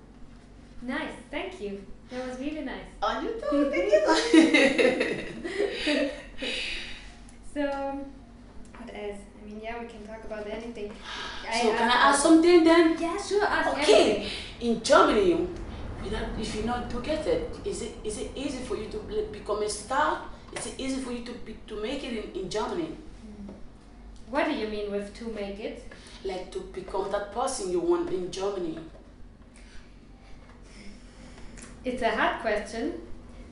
Nice, 0.94 1.16
thank 1.30 1.60
you. 1.60 1.84
That 2.10 2.26
was 2.28 2.38
really 2.38 2.62
nice. 2.64 2.86
On 3.02 3.24
you 3.24 3.32
too. 3.50 3.70
Thank 3.74 3.90
you. 5.92 6.10
So, 7.54 7.62
what 8.76 8.90
else? 8.94 9.18
I 9.42 9.44
mean, 9.46 9.60
yeah, 9.62 9.80
we 9.82 9.86
can 9.88 10.06
talk 10.06 10.22
about 10.24 10.46
anything. 10.46 10.92
so 11.52 11.70
can 11.78 11.90
I 11.90 11.94
ask 12.10 12.22
something 12.22 12.62
then? 12.62 12.96
Yeah, 13.00 13.16
sure, 13.20 13.44
ask 13.44 13.70
Okay. 13.78 13.94
anything. 14.04 14.30
In 14.60 14.82
Germany, 14.82 15.48
you 16.04 16.10
know, 16.10 16.24
if 16.38 16.54
you're 16.54 16.64
not 16.64 16.86
educated, 16.86 17.50
is 17.64 17.82
it 17.82 17.96
is 18.04 18.18
it 18.18 18.30
easy 18.34 18.58
for 18.58 18.76
you 18.76 18.88
to 18.90 18.98
become 19.32 19.62
a 19.62 19.68
star? 19.68 20.22
Is 20.56 20.66
it 20.66 20.74
easy 20.78 21.00
for 21.00 21.12
you 21.12 21.24
to 21.24 21.32
be, 21.32 21.56
to 21.66 21.80
make 21.82 22.04
it 22.04 22.12
in, 22.24 22.42
in 22.42 22.50
Germany? 22.50 22.86
Hmm. 22.86 23.52
What 24.30 24.46
do 24.46 24.52
you 24.52 24.68
mean 24.68 24.90
with 24.90 25.14
to 25.18 25.24
make 25.26 25.60
it? 25.60 25.84
Like 26.24 26.50
to 26.52 26.60
become 26.60 27.10
that 27.10 27.32
person 27.32 27.70
you 27.70 27.80
want 27.80 28.10
in 28.10 28.30
Germany? 28.30 28.78
It's 31.84 32.02
a 32.02 32.10
hard 32.10 32.40
question, 32.40 33.00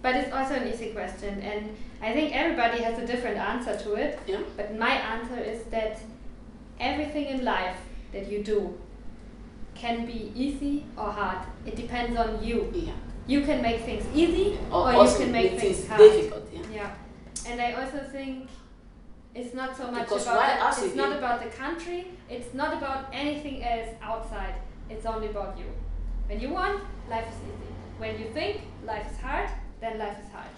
but 0.02 0.14
it's 0.16 0.32
also 0.32 0.54
an 0.54 0.68
easy 0.68 0.90
question, 0.90 1.40
and 1.40 1.76
I 2.02 2.12
think 2.12 2.34
everybody 2.34 2.82
has 2.82 2.98
a 2.98 3.06
different 3.06 3.38
answer 3.38 3.76
to 3.76 3.94
it. 3.94 4.18
Yeah. 4.26 4.40
But 4.56 4.76
my 4.76 4.90
answer 4.90 5.38
is 5.38 5.64
that 5.64 6.00
everything 6.80 7.26
in 7.26 7.44
life 7.44 7.76
that 8.12 8.30
you 8.30 8.42
do 8.42 8.78
can 9.76 10.06
be 10.06 10.32
easy 10.34 10.84
or 10.96 11.10
hard. 11.10 11.38
It 11.64 11.76
depends 11.76 12.18
on 12.18 12.42
you. 12.42 12.72
Yeah. 12.74 12.92
You 13.26 13.40
can 13.42 13.60
make 13.60 13.80
things 13.82 14.04
easy, 14.14 14.56
or, 14.70 14.92
you 14.92 15.16
can 15.18 15.32
make 15.32 15.58
things 15.58 15.86
hard. 15.88 16.00
difficult. 16.00 16.48
Yeah. 16.52 16.60
Yeah, 16.72 16.90
and 17.48 17.60
I 17.60 17.72
also 17.72 17.98
think 18.12 18.48
it's 19.34 19.52
not 19.52 19.76
so 19.76 19.90
much 19.90 20.04
Because 20.04 20.22
about 20.26 20.76
the, 20.76 20.86
it's 20.86 20.94
not 20.94 21.10
you- 21.10 21.18
about 21.18 21.42
the 21.42 21.50
country. 21.50 22.06
It's 22.30 22.54
not 22.54 22.76
about 22.78 23.06
anything 23.12 23.64
else 23.64 23.88
outside. 24.00 24.54
It's 24.88 25.04
only 25.06 25.28
about 25.28 25.58
you. 25.58 25.66
When 26.28 26.40
you 26.40 26.50
want, 26.50 26.82
life 27.10 27.26
is 27.28 27.38
easy. 27.50 27.72
When 27.98 28.18
you 28.20 28.26
think 28.32 28.60
life 28.84 29.10
is 29.10 29.18
hard, 29.18 29.48
then 29.80 29.98
life 29.98 30.18
is 30.24 30.30
hard. 30.30 30.52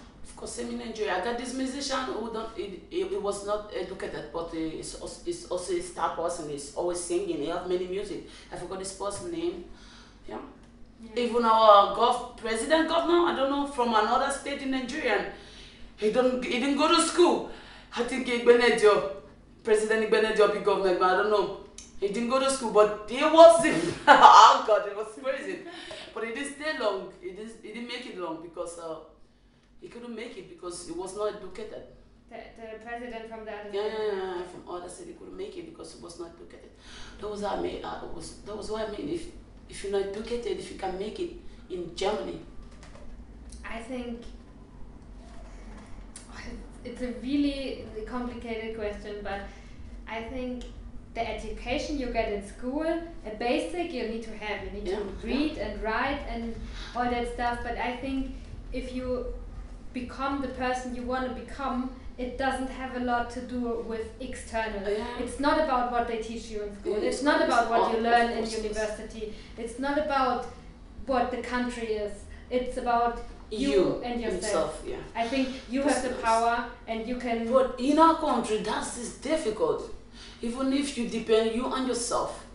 Same 0.45 0.69
in 0.71 0.79
Nigeria. 0.79 1.17
I 1.17 1.23
got 1.23 1.37
this 1.37 1.53
musician 1.53 1.99
who 1.99 2.31
don't. 2.31 2.49
It 2.57 3.21
was 3.21 3.45
not 3.45 3.71
educated, 3.75 4.29
but 4.33 4.49
it's 4.53 4.95
also, 4.95 5.73
a 5.73 5.81
star 5.81 6.15
person. 6.15 6.49
He's 6.49 6.73
always 6.75 6.99
singing. 6.99 7.37
He 7.37 7.47
have 7.47 7.67
many 7.67 7.87
music. 7.87 8.27
I 8.51 8.55
forgot 8.55 8.79
this 8.79 8.93
person 8.93 9.31
name. 9.31 9.65
Yeah. 10.27 10.37
Even 11.15 11.43
our 11.43 11.95
gov 11.95 12.37
president 12.37 12.87
governor, 12.87 13.27
I 13.27 13.35
don't 13.35 13.49
know 13.51 13.67
from 13.67 13.89
another 13.89 14.31
state 14.31 14.61
in 14.61 14.71
Nigeria. 14.71 15.33
He 15.97 16.11
don't. 16.11 16.43
He 16.43 16.59
didn't 16.59 16.77
go 16.77 16.87
to 16.87 17.01
school. 17.01 17.51
I 17.95 18.03
think 18.03 18.27
Igbenedio, 18.27 19.11
President 19.63 20.09
Igbenedio, 20.09 20.53
big 20.53 20.63
government, 20.63 20.99
but 20.99 21.11
I 21.11 21.15
don't 21.17 21.31
know. 21.31 21.57
He 21.99 22.07
didn't 22.07 22.29
go 22.29 22.39
to 22.39 22.49
school, 22.49 22.71
but 22.71 23.05
he 23.09 23.17
was. 23.23 23.61
oh 24.07 24.63
God, 24.65 24.87
it 24.87 24.95
was 24.95 25.07
crazy. 25.21 25.59
But 26.13 26.23
he 26.25 26.33
didn't 26.33 26.53
stay 26.55 26.77
long. 26.79 27.11
He 27.21 27.31
didn't. 27.31 27.51
He 27.61 27.67
didn't 27.73 27.87
make 27.87 28.05
it 28.05 28.17
long 28.17 28.41
because. 28.41 28.79
Uh, 28.79 28.95
he 29.81 29.87
couldn't 29.87 30.15
make 30.15 30.37
it 30.37 30.49
because 30.49 30.87
he 30.87 30.93
was 30.93 31.15
not 31.15 31.35
educated. 31.35 31.83
The, 32.29 32.37
the 32.61 32.85
president 32.85 33.27
from 33.29 33.45
the 33.45 33.51
other 33.51 33.69
Yeah, 33.73 33.85
yeah, 33.87 34.05
yeah, 34.13 34.35
yeah, 34.37 34.43
from 34.43 34.69
other 34.69 34.89
he 35.03 35.13
couldn't 35.13 35.35
make 35.37 35.57
it 35.57 35.65
because 35.65 35.95
he 35.95 36.03
was 36.03 36.19
not 36.19 36.31
educated. 36.35 36.69
That 37.19 37.29
was 37.29 37.41
what 37.41 37.57
I 37.57 37.61
mean. 37.61 37.83
Uh, 37.83 38.05
was 38.13 38.35
that 38.45 38.55
was 38.55 38.69
what 38.69 38.87
I 38.87 38.91
mean. 38.91 39.09
If 39.09 39.27
if 39.67 39.83
you're 39.83 39.93
not 39.93 40.09
educated, 40.09 40.59
if 40.59 40.71
you 40.71 40.77
can 40.77 40.97
make 40.99 41.19
it 41.19 41.31
in 41.69 41.95
Germany, 41.95 42.39
I 43.65 43.79
think 43.79 44.21
it's 46.85 47.01
a 47.01 47.11
really 47.21 47.85
complicated 48.07 48.77
question, 48.77 49.17
but 49.23 49.41
I 50.07 50.23
think 50.23 50.63
the 51.13 51.27
education 51.27 51.97
you 51.99 52.07
get 52.07 52.31
in 52.31 52.45
school, 52.47 52.85
a 52.85 53.35
basic 53.37 53.91
you 53.91 54.07
need 54.07 54.23
to 54.23 54.37
have. 54.37 54.63
You 54.65 54.71
need 54.71 54.87
Yeah, 54.87 54.99
to 54.99 55.13
read 55.23 55.57
and 55.57 55.81
write 55.81 56.21
and 56.29 56.55
all 56.95 57.09
that 57.09 57.33
stuff. 57.33 57.59
But 57.63 57.77
I 57.77 57.97
think 57.97 58.35
if 58.71 58.93
you 58.93 59.25
become 59.93 60.41
the 60.41 60.49
person 60.49 60.95
you 60.95 61.03
want 61.03 61.27
to 61.27 61.33
become, 61.33 61.91
it 62.17 62.37
doesn't 62.37 62.69
have 62.69 62.95
a 62.97 62.99
lot 62.99 63.29
to 63.31 63.41
do 63.41 63.85
with 63.87 64.07
external. 64.19 64.89
Yeah. 64.89 65.05
It's 65.19 65.39
not 65.39 65.59
about 65.63 65.91
what 65.91 66.07
they 66.07 66.17
teach 66.17 66.49
you 66.51 66.63
in 66.63 66.77
school. 66.77 66.97
Yeah, 66.97 67.09
it's 67.09 67.23
not 67.23 67.41
about 67.41 67.69
what 67.69 67.93
you 67.93 68.01
learn 68.01 68.31
in 68.31 68.49
university. 68.49 69.33
It's 69.57 69.79
not 69.79 69.97
about 69.97 70.47
what 71.05 71.31
the 71.31 71.37
country 71.37 71.87
is. 71.87 72.11
It's 72.49 72.77
about 72.77 73.21
you, 73.51 74.01
and 74.03 74.21
yourself. 74.21 74.43
yourself, 74.43 74.83
yeah. 74.85 74.97
I 75.15 75.27
think 75.27 75.49
you 75.69 75.81
have 75.81 76.03
the 76.03 76.11
nice. 76.11 76.21
power 76.21 76.65
and 76.87 77.07
you 77.07 77.15
can. 77.15 77.51
But 77.51 77.79
in 77.79 77.97
our 77.97 78.15
country, 78.15 78.57
that's 78.57 78.97
is 78.97 79.15
difficult. 79.15 79.95
Even 80.41 80.73
if 80.73 80.97
you 80.97 81.07
depend 81.07 81.55
you 81.55 81.65
on 81.65 81.87
yourself, 81.87 82.45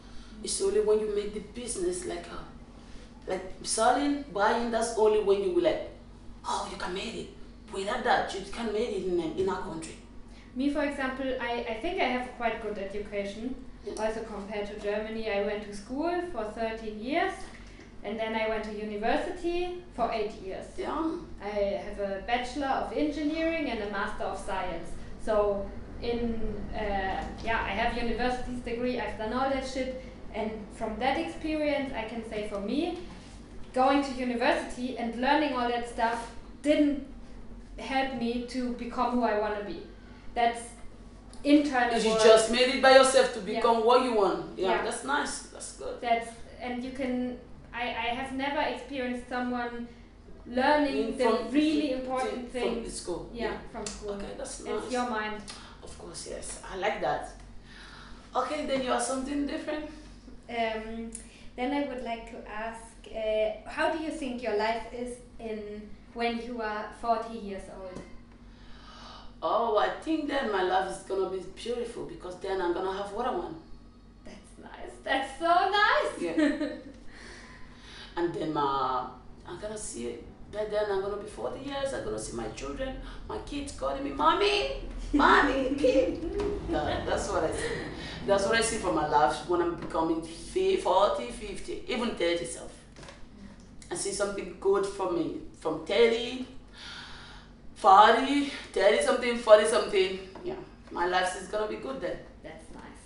it's 0.43 0.61
only 0.63 0.81
when 0.81 1.01
you 1.01 1.15
make 1.15 1.35
the 1.35 1.41
business 1.41 2.05
like 2.05 2.27
a, 2.27 3.31
like 3.31 3.55
selling, 3.63 4.25
buying. 4.33 4.71
That's 4.71 4.97
only 4.97 5.21
when 5.21 5.43
you 5.43 5.51
will 5.53 5.65
like, 5.65 5.91
oh, 6.47 6.69
you 6.71 6.77
can 6.77 6.95
make 6.95 7.15
it. 7.15 7.29
Without 7.73 8.05
that, 8.05 8.33
you 8.35 8.41
can't 8.53 8.73
make 8.73 8.91
it 8.91 9.07
in, 9.07 9.21
in 9.21 9.49
our 9.49 9.63
country. 9.63 9.97
Me, 10.55 10.71
for 10.71 10.85
example, 10.85 11.27
I, 11.41 11.67
I 11.69 11.75
think 11.75 12.01
I 12.01 12.05
have 12.05 12.29
quite 12.37 12.63
good 12.63 12.79
education. 12.79 13.55
Also 13.99 14.23
compared 14.23 14.67
to 14.69 14.79
Germany, 14.81 15.31
I 15.31 15.45
went 15.45 15.65
to 15.65 15.77
school 15.77 16.23
for 16.33 16.45
13 16.45 16.99
years 17.01 17.33
and 18.05 18.19
then 18.19 18.35
I 18.35 18.49
went 18.49 18.65
to 18.65 18.73
university 18.73 19.83
for 19.95 20.11
8 20.13 20.31
years. 20.43 20.67
Yeah. 20.77 21.11
I 21.43 21.49
have 21.49 21.99
a 21.99 22.23
Bachelor 22.27 22.67
of 22.67 22.93
Engineering 22.93 23.71
and 23.71 23.83
a 23.83 23.91
Master 23.91 24.25
of 24.25 24.39
Science. 24.39 24.91
So 25.25 25.67
in 26.03 26.35
uh, 26.75 27.25
yeah, 27.45 27.63
I 27.65 27.71
have 27.71 27.97
university's 27.97 28.61
degree. 28.61 29.01
I've 29.01 29.17
done 29.19 29.33
all 29.33 29.49
that 29.49 29.67
shit, 29.67 30.03
and 30.35 30.51
from 30.75 30.99
that 30.99 31.19
experience, 31.19 31.93
I 31.95 32.05
can 32.05 32.29
say 32.29 32.49
for 32.49 32.61
me, 32.61 32.99
going 33.73 34.03
to 34.05 34.13
university 34.13 34.99
and 34.99 35.17
learning 35.21 35.55
all 35.55 35.69
that 35.69 35.89
stuff 35.89 36.34
didn't 36.65 37.07
help 37.79 38.11
me 38.21 38.47
to 38.55 38.73
become 38.85 39.11
who 39.17 39.23
I 39.23 39.39
want 39.39 39.59
to 39.59 39.65
be. 39.65 39.79
That's 40.35 40.63
internal. 41.45 41.99
You 41.99 42.15
just 42.31 42.51
made 42.51 42.69
it 42.75 42.83
by 42.83 42.93
yourself 42.99 43.35
to 43.35 43.41
Yeah. 43.41 43.57
become 43.57 43.85
what 43.85 44.03
you 44.05 44.13
want. 44.15 44.59
Yeah, 44.59 44.71
Yeah. 44.71 44.83
that's 44.85 45.05
nice. 45.05 45.35
That's 45.53 45.73
good. 45.81 46.01
That's 46.01 46.31
and 46.61 46.83
you 46.85 46.93
can. 47.01 47.39
I 47.73 47.85
I 48.07 48.09
have 48.21 48.33
never 48.45 48.61
experienced 48.75 49.29
someone 49.29 49.75
learning 50.47 50.97
In- 51.09 51.19
the 51.19 51.25
from- 51.25 51.51
really 51.51 51.89
from- 51.93 52.01
important 52.01 52.51
from 52.53 52.61
things. 52.61 53.01
school. 53.01 53.23
Yeah, 53.43 53.55
from 53.73 53.85
school. 53.87 54.13
Okay, 54.17 54.33
that's 54.39 54.61
nice. 54.65 54.83
It's 54.85 54.93
your 54.93 55.09
mind. 55.19 55.39
Of 55.87 55.93
course, 55.99 56.23
yes. 56.35 56.47
I 56.73 56.77
like 56.87 56.99
that. 57.09 57.25
Okay, 58.41 58.67
then 58.67 58.83
you 58.85 58.93
are 58.93 59.01
something 59.13 59.47
different. 59.47 59.87
Um, 60.49 61.11
then 61.57 61.69
I 61.79 61.83
would 61.89 62.03
like 62.11 62.25
to 62.35 62.39
ask, 62.67 62.85
uh, 63.23 63.49
how 63.77 63.87
do 63.95 63.99
you 64.05 64.11
think 64.11 64.43
your 64.43 64.57
life 64.57 64.87
is 64.93 65.11
in 65.39 65.61
when 66.15 66.41
you 66.43 66.61
are 66.63 66.87
40 67.01 67.39
years 67.39 67.63
old? 67.81 68.01
Oh, 69.43 69.77
I 69.77 69.89
think 70.03 70.29
then 70.29 70.51
my 70.51 70.63
life 70.63 70.91
is 70.91 70.99
gonna 71.03 71.29
be 71.31 71.39
beautiful 71.55 72.05
because 72.07 72.37
then 72.41 72.61
I'm 72.63 72.73
gonna 72.73 72.93
have 72.97 73.13
what 73.13 73.27
I 73.27 73.31
want. 73.31 73.57
That's 74.25 74.59
nice. 74.63 74.93
That's 75.03 75.39
so 75.39 75.45
nice. 75.71 76.13
Yeah. 76.21 76.69
and 78.17 78.33
then 78.35 78.57
uh, 78.57 79.07
I'm 79.47 79.59
gonna 79.61 79.77
see 79.77 80.07
it. 80.07 80.25
By 80.53 80.65
then 80.67 80.85
I'm 80.91 81.01
gonna 81.03 81.17
be 81.17 81.29
40 81.29 81.61
years. 81.61 81.93
I'm 81.93 82.05
gonna 82.05 82.19
see 82.19 82.37
my 82.37 82.49
children, 82.51 82.97
my 83.29 83.39
kids 83.39 83.73
calling 83.73 84.05
me 84.05 84.11
mommy, 84.13 84.83
mommy, 85.13 85.75
kid. 85.79 86.23
That- 86.71 87.05
that's 87.07 87.29
what 87.29 87.45
I 87.45 87.53
see. 87.53 87.69
That's 88.27 88.47
what 88.47 88.55
I 88.57 88.63
see 88.63 88.79
for 88.79 88.93
my 88.93 89.07
life 89.09 89.47
when 89.49 89.61
I'm 89.61 89.75
becoming 89.75 90.23
fi- 90.23 90.77
40, 90.77 91.27
50, 91.31 91.85
even 91.89 92.11
30 92.15 92.45
self. 92.47 92.73
I 93.95 93.97
see 93.97 94.11
something 94.11 94.57
good 94.59 94.85
for 94.85 95.13
me 95.13 95.37
from 95.61 95.87
30, 95.87 96.45
40, 97.77 98.51
30 98.73 99.03
something, 99.03 99.39
40 99.39 99.67
something. 99.67 100.19
Yeah, 100.45 100.57
my 100.91 101.07
life 101.07 101.41
is 101.41 101.47
gonna 101.47 101.69
be 101.69 101.77
good 101.77 102.01
then. 102.01 102.17
That's 102.43 102.67
nice. 102.75 103.05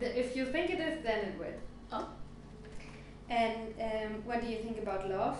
If 0.00 0.34
you 0.34 0.46
think 0.46 0.70
it 0.70 0.80
is, 0.80 1.04
then 1.04 1.18
it 1.26 1.38
will. 1.38 1.54
Oh. 1.92 2.08
And 3.28 3.72
um, 3.80 4.24
what 4.24 4.40
do 4.40 4.48
you 4.48 4.58
think 4.58 4.78
about 4.78 5.08
love? 5.08 5.38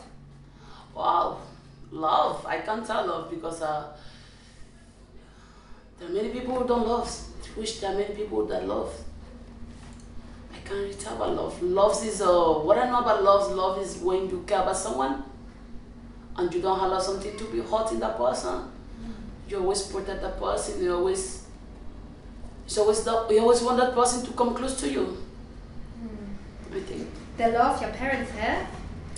Wow, 0.94 1.40
love. 1.90 2.46
I 2.46 2.58
can't 2.60 2.86
tell 2.86 3.04
love 3.04 3.28
because 3.28 3.62
uh, 3.62 3.92
there 5.98 6.08
are 6.08 6.12
many 6.12 6.28
people 6.28 6.60
who 6.60 6.68
don't 6.68 6.86
love. 6.86 7.10
Wish 7.56 7.80
there 7.80 7.90
are 7.90 7.98
many 7.98 8.14
people 8.14 8.46
that 8.46 8.68
love. 8.68 8.94
Can't 10.70 10.82
really 10.82 10.94
tell 10.94 11.16
about 11.16 11.34
love. 11.34 11.62
Love 11.62 12.04
is 12.06 12.22
uh, 12.22 12.30
what 12.62 12.78
I 12.78 12.88
know 12.88 13.00
about 13.00 13.24
love. 13.24 13.50
Love 13.50 13.82
is 13.82 13.96
when 13.98 14.30
you 14.30 14.44
care 14.46 14.60
about 14.60 14.76
someone 14.76 15.24
and 16.36 16.54
you 16.54 16.62
don't 16.62 16.78
allow 16.78 17.00
something 17.00 17.36
to 17.36 17.44
be 17.46 17.58
hurt 17.60 17.90
in 17.90 17.98
that 17.98 18.16
person. 18.16 18.70
You 19.48 19.58
always 19.58 19.82
protect 19.82 20.22
that 20.22 20.38
person. 20.38 20.80
You 20.80 20.94
always, 20.94 21.44
it's 22.64 22.78
always 22.78 23.02
that 23.02 23.26
you 23.32 23.40
always 23.40 23.62
want 23.62 23.78
that 23.78 23.94
person 23.96 24.24
to 24.24 24.32
come 24.34 24.54
close 24.54 24.78
to 24.82 24.88
you. 24.88 25.18
I 26.72 26.78
think. 26.78 27.08
The 27.36 27.48
love 27.48 27.82
your 27.82 27.90
parents 27.90 28.30
have. 28.30 28.68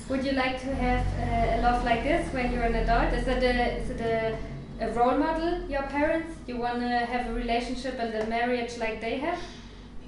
Would 0.08 0.24
you 0.24 0.32
like 0.32 0.58
to 0.62 0.74
have 0.74 1.06
uh, 1.18 1.58
a 1.58 1.60
love 1.60 1.84
like 1.84 2.02
this 2.02 2.32
when 2.32 2.50
you're 2.50 2.62
an 2.62 2.76
adult? 2.76 3.12
Is 3.12 3.28
it 3.28 3.42
a, 3.42 3.76
is 3.76 3.90
it 3.90 4.00
a, 4.00 4.38
a 4.80 4.90
role 4.92 5.18
model, 5.18 5.68
your 5.68 5.82
parents? 5.82 6.34
You 6.46 6.56
want 6.56 6.80
to 6.80 6.88
have 6.88 7.26
a 7.26 7.34
relationship 7.34 7.98
and 7.98 8.14
a 8.14 8.26
marriage 8.26 8.78
like 8.78 9.02
they 9.02 9.18
have? 9.18 9.38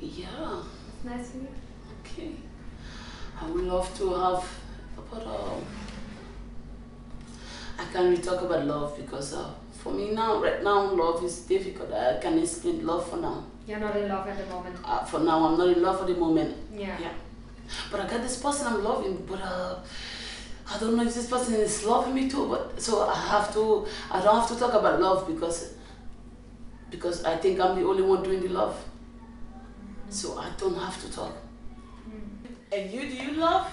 Yeah. 0.01 0.63
Nice 1.05 1.31
for 1.31 1.37
you. 1.39 1.49
Okay. 2.01 2.33
I 3.41 3.47
would 3.47 3.65
love 3.65 3.95
to 3.99 4.15
have, 4.15 4.45
but 5.11 5.27
um, 5.27 5.63
I 7.79 7.85
can't 7.93 8.11
really 8.11 8.23
talk 8.23 8.41
about 8.43 8.65
love 8.65 8.97
because 8.97 9.35
uh, 9.35 9.53
for 9.83 9.93
me 9.93 10.13
now, 10.13 10.43
right 10.43 10.63
now, 10.63 10.91
love 10.95 11.23
is 11.23 11.41
difficult. 11.41 11.93
I 11.93 12.19
can't 12.23 12.39
explain 12.39 12.87
love 12.87 13.09
for 13.11 13.19
now. 13.19 13.45
You're 13.67 13.81
not 13.81 13.95
in 13.97 14.09
love 14.09 14.27
at 14.29 14.39
the 14.39 14.47
moment. 14.47 14.77
Uh, 14.83 15.05
for 15.05 15.21
now, 15.21 15.45
I'm 15.47 15.59
not 15.59 15.77
in 15.77 15.83
love 15.83 16.01
for 16.01 16.07
the 16.07 16.15
moment. 16.15 16.57
Yeah. 16.73 16.97
Yeah. 16.99 17.13
But 17.91 18.01
I 18.01 18.09
got 18.09 18.23
this 18.23 18.41
person 18.41 18.67
I'm 18.67 18.83
loving, 18.83 19.27
but 19.27 19.41
uh, 19.43 19.81
I 20.71 20.79
don't 20.79 20.97
know 20.97 21.03
if 21.05 21.15
this 21.15 21.29
person 21.29 21.55
is 21.55 21.85
loving 21.85 22.15
me 22.15 22.31
too. 22.31 22.49
But 22.49 22.81
so 22.81 23.07
I 23.07 23.15
have 23.15 23.53
to, 23.55 23.87
I 24.11 24.23
don't 24.23 24.41
have 24.41 24.49
to 24.49 24.59
talk 24.59 24.73
about 24.73 25.01
love 25.01 25.27
because, 25.27 25.75
because 26.91 27.25
I 27.25 27.37
think 27.37 27.61
I'm 27.61 27.77
the 27.79 27.87
only 27.87 28.03
one 28.03 28.23
doing 28.23 28.41
the 28.41 28.49
love. 28.49 28.83
So 30.15 30.39
I 30.39 30.49
don't 30.57 30.77
have 30.77 31.01
to 31.03 31.11
talk. 31.11 31.33
Mm. 32.09 32.31
And 32.73 32.91
you, 32.93 33.01
do 33.11 33.17
you 33.17 33.33
love? 33.33 33.67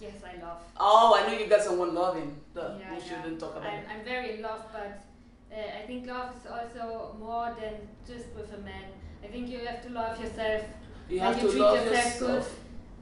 Yes, 0.00 0.14
I 0.24 0.42
love. 0.42 0.62
Oh, 0.80 1.18
I 1.18 1.26
know 1.26 1.38
you 1.38 1.46
got 1.48 1.60
someone 1.60 1.94
loving. 1.94 2.34
That 2.54 2.78
Yeah, 2.80 2.94
we 2.94 3.00
shouldn't 3.00 3.38
talk 3.38 3.56
about 3.56 3.68
I'm, 3.68 3.80
it. 3.80 3.86
I'm 3.92 4.04
very 4.04 4.36
in 4.36 4.42
love, 4.42 4.62
but 4.72 5.04
uh, 5.52 5.78
I 5.78 5.86
think 5.86 6.06
love 6.06 6.30
is 6.34 6.50
also 6.50 7.14
more 7.18 7.54
than 7.60 7.74
just 8.06 8.26
with 8.34 8.50
a 8.54 8.58
man. 8.62 8.86
I 9.22 9.26
think 9.26 9.50
you 9.50 9.58
have 9.66 9.82
to 9.82 9.90
love 9.90 10.18
yourself. 10.18 10.62
You 11.10 11.20
when 11.20 11.26
have 11.34 11.42
you 11.42 11.48
to 11.48 11.52
treat 11.52 11.60
love 11.62 11.86
yourself 11.86 12.20
yourself. 12.20 12.58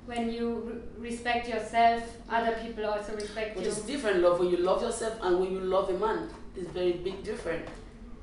When 0.06 0.32
you 0.32 0.46
re- 0.98 1.10
respect 1.10 1.48
yourself, 1.48 2.02
other 2.28 2.56
people 2.60 2.84
also 2.86 3.14
respect 3.14 3.54
But 3.54 3.62
you. 3.64 3.70
it's 3.70 3.82
different 3.82 4.20
love 4.20 4.40
when 4.40 4.50
you 4.50 4.56
love 4.56 4.82
yourself 4.82 5.14
and 5.22 5.38
when 5.38 5.52
you 5.52 5.60
love 5.60 5.88
a 5.90 5.96
man. 5.96 6.28
It's 6.56 6.70
very 6.70 6.94
big 6.94 7.22
different. 7.22 7.66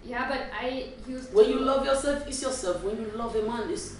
Yeah, 0.03 0.27
but 0.27 0.41
I 0.53 0.89
used 1.07 1.33
When 1.33 1.49
you 1.49 1.59
love 1.59 1.85
yourself, 1.85 2.27
it's 2.27 2.41
yourself. 2.41 2.83
When 2.83 2.97
you 3.01 3.09
love 3.15 3.33
a 3.35 3.43
man, 3.43 3.69
it's 3.69 3.95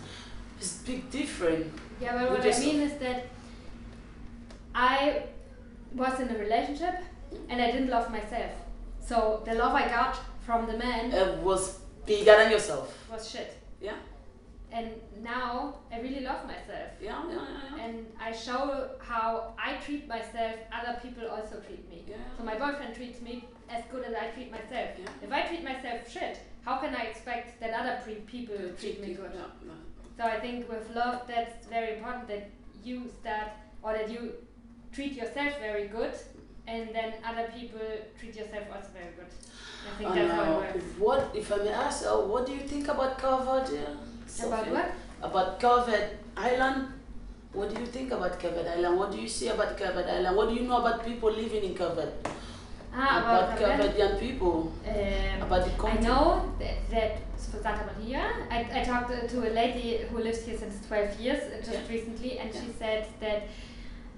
it's 0.60 0.78
big 0.80 1.10
different. 1.12 1.72
Yeah, 2.02 2.14
but 2.18 2.32
what 2.32 2.56
I 2.56 2.60
mean 2.60 2.82
is 2.82 2.94
that 3.00 3.26
I 4.76 5.24
was 5.96 6.20
in 6.20 6.30
a 6.30 6.38
relationship 6.38 6.96
and 7.50 7.62
I 7.62 7.72
didn't 7.72 7.90
love 7.90 8.12
myself. 8.12 8.52
So 9.00 9.42
the 9.46 9.54
love 9.56 9.74
I 9.74 9.88
got 9.88 10.18
from 10.46 10.68
the 10.68 10.78
man 10.78 11.12
It 11.12 11.38
was 11.40 11.80
bigger 12.06 12.36
than 12.38 12.52
yourself. 12.52 12.96
was 13.12 13.30
shit. 13.30 13.54
Yeah, 13.82 13.94
And 14.72 14.90
now 15.22 15.76
I 15.92 16.00
really 16.00 16.22
love 16.22 16.46
myself. 16.46 16.90
yeah, 17.02 17.24
yeah, 17.30 17.34
yeah. 17.36 17.78
yeah. 17.78 17.84
And 17.84 18.08
I 18.20 18.32
show 18.32 18.90
how 19.00 19.54
I 19.58 19.76
treat 19.76 20.08
myself, 20.08 20.56
other 20.74 21.00
people 21.02 21.28
also 21.30 21.60
treat 21.68 21.88
me. 21.90 22.04
Yeah. 22.08 22.18
So 22.38 22.44
my 22.44 22.56
boyfriend 22.58 22.96
treats 22.96 23.22
me 23.22 23.46
as 23.70 23.84
good 23.92 24.04
as 24.06 24.14
I 24.16 24.28
treat 24.36 24.50
myself. 24.52 24.90
Yeah. 25.00 25.10
If 25.26 25.32
I 25.32 25.42
treat 25.44 25.64
myself 25.64 26.10
shit, 26.12 26.40
how 26.66 26.78
can 26.78 26.96
I 26.96 27.04
expect 27.04 27.60
that 27.62 27.72
other 27.80 28.00
pre- 28.04 28.16
people 28.36 28.58
treat 28.80 29.00
me 29.02 29.14
good? 29.14 29.32
Yeah, 29.34 29.42
yeah. 29.66 29.74
So 30.18 30.24
I 30.24 30.40
think 30.40 30.68
with 30.70 30.90
love, 30.96 31.22
that's 31.28 31.68
very 31.68 31.98
important 31.98 32.28
that 32.28 32.50
you 32.84 33.08
start 33.22 33.52
or 33.84 33.94
that 33.94 34.10
you 34.10 34.34
treat 34.92 35.14
yourself 35.14 35.60
very 35.60 35.88
good, 35.88 36.14
and 36.68 36.90
then 36.94 37.14
other 37.24 37.48
people 37.56 37.80
treat 38.20 38.36
yourself 38.36 38.64
also 38.74 38.90
very 38.94 39.14
good. 39.16 39.32
I 39.88 39.98
think 39.98 40.16
that's 40.16 40.34
how 40.34 40.44
uh, 40.44 40.62
it 40.62 40.74
works. 40.74 40.86
what, 40.98 41.36
if 41.36 41.52
I 41.52 41.58
may 41.58 41.70
ask, 41.70 42.06
uh, 42.06 42.18
what 42.18 42.46
do 42.48 42.54
you 42.54 42.62
think 42.62 42.88
about 42.88 43.20
Carvard? 43.20 43.70
Yeah? 43.72 43.82
About 43.82 44.66
Sophie? 44.66 44.72
what? 44.72 44.92
About 45.22 45.60
Carvard 45.60 46.10
Island? 46.36 46.88
What 47.54 47.74
do 47.74 47.80
you 47.80 47.86
think 47.86 48.12
about 48.12 48.40
Carvard 48.40 48.68
Island? 48.68 48.98
What 48.98 49.12
do 49.12 49.20
you 49.22 49.28
see 49.28 49.50
about 49.50 49.78
Carvard 49.78 50.08
Island? 50.08 50.36
What 50.36 50.50
do 50.50 50.56
you 50.56 50.62
know 50.62 50.78
about 50.78 51.06
people 51.06 51.32
living 51.32 51.64
in 51.64 51.76
Carvard? 51.76 52.12
Ah, 52.94 53.22
about 53.22 53.60
Verde. 53.60 53.84
Carvardian 53.84 54.20
people? 54.20 54.74
Um, 54.86 55.42
About 55.42 55.66
the 55.66 55.88
I 55.88 56.00
know 56.02 56.54
that, 56.60 56.90
that 56.90 57.22
for 57.52 57.62
Santa 57.62 57.84
Maria, 58.00 58.32
I, 58.52 58.68
I 58.74 58.84
talked 58.84 59.10
to 59.30 59.38
a 59.50 59.52
lady 59.52 60.00
who 60.10 60.20
lives 60.20 60.44
here 60.46 60.58
since 60.58 60.86
12 60.88 61.20
years, 61.20 61.42
uh, 61.44 61.58
just 61.58 61.72
Yeah. 61.72 61.96
recently, 61.96 62.40
and 62.40 62.54
she 62.54 62.70
said 62.78 63.08
that 63.20 63.44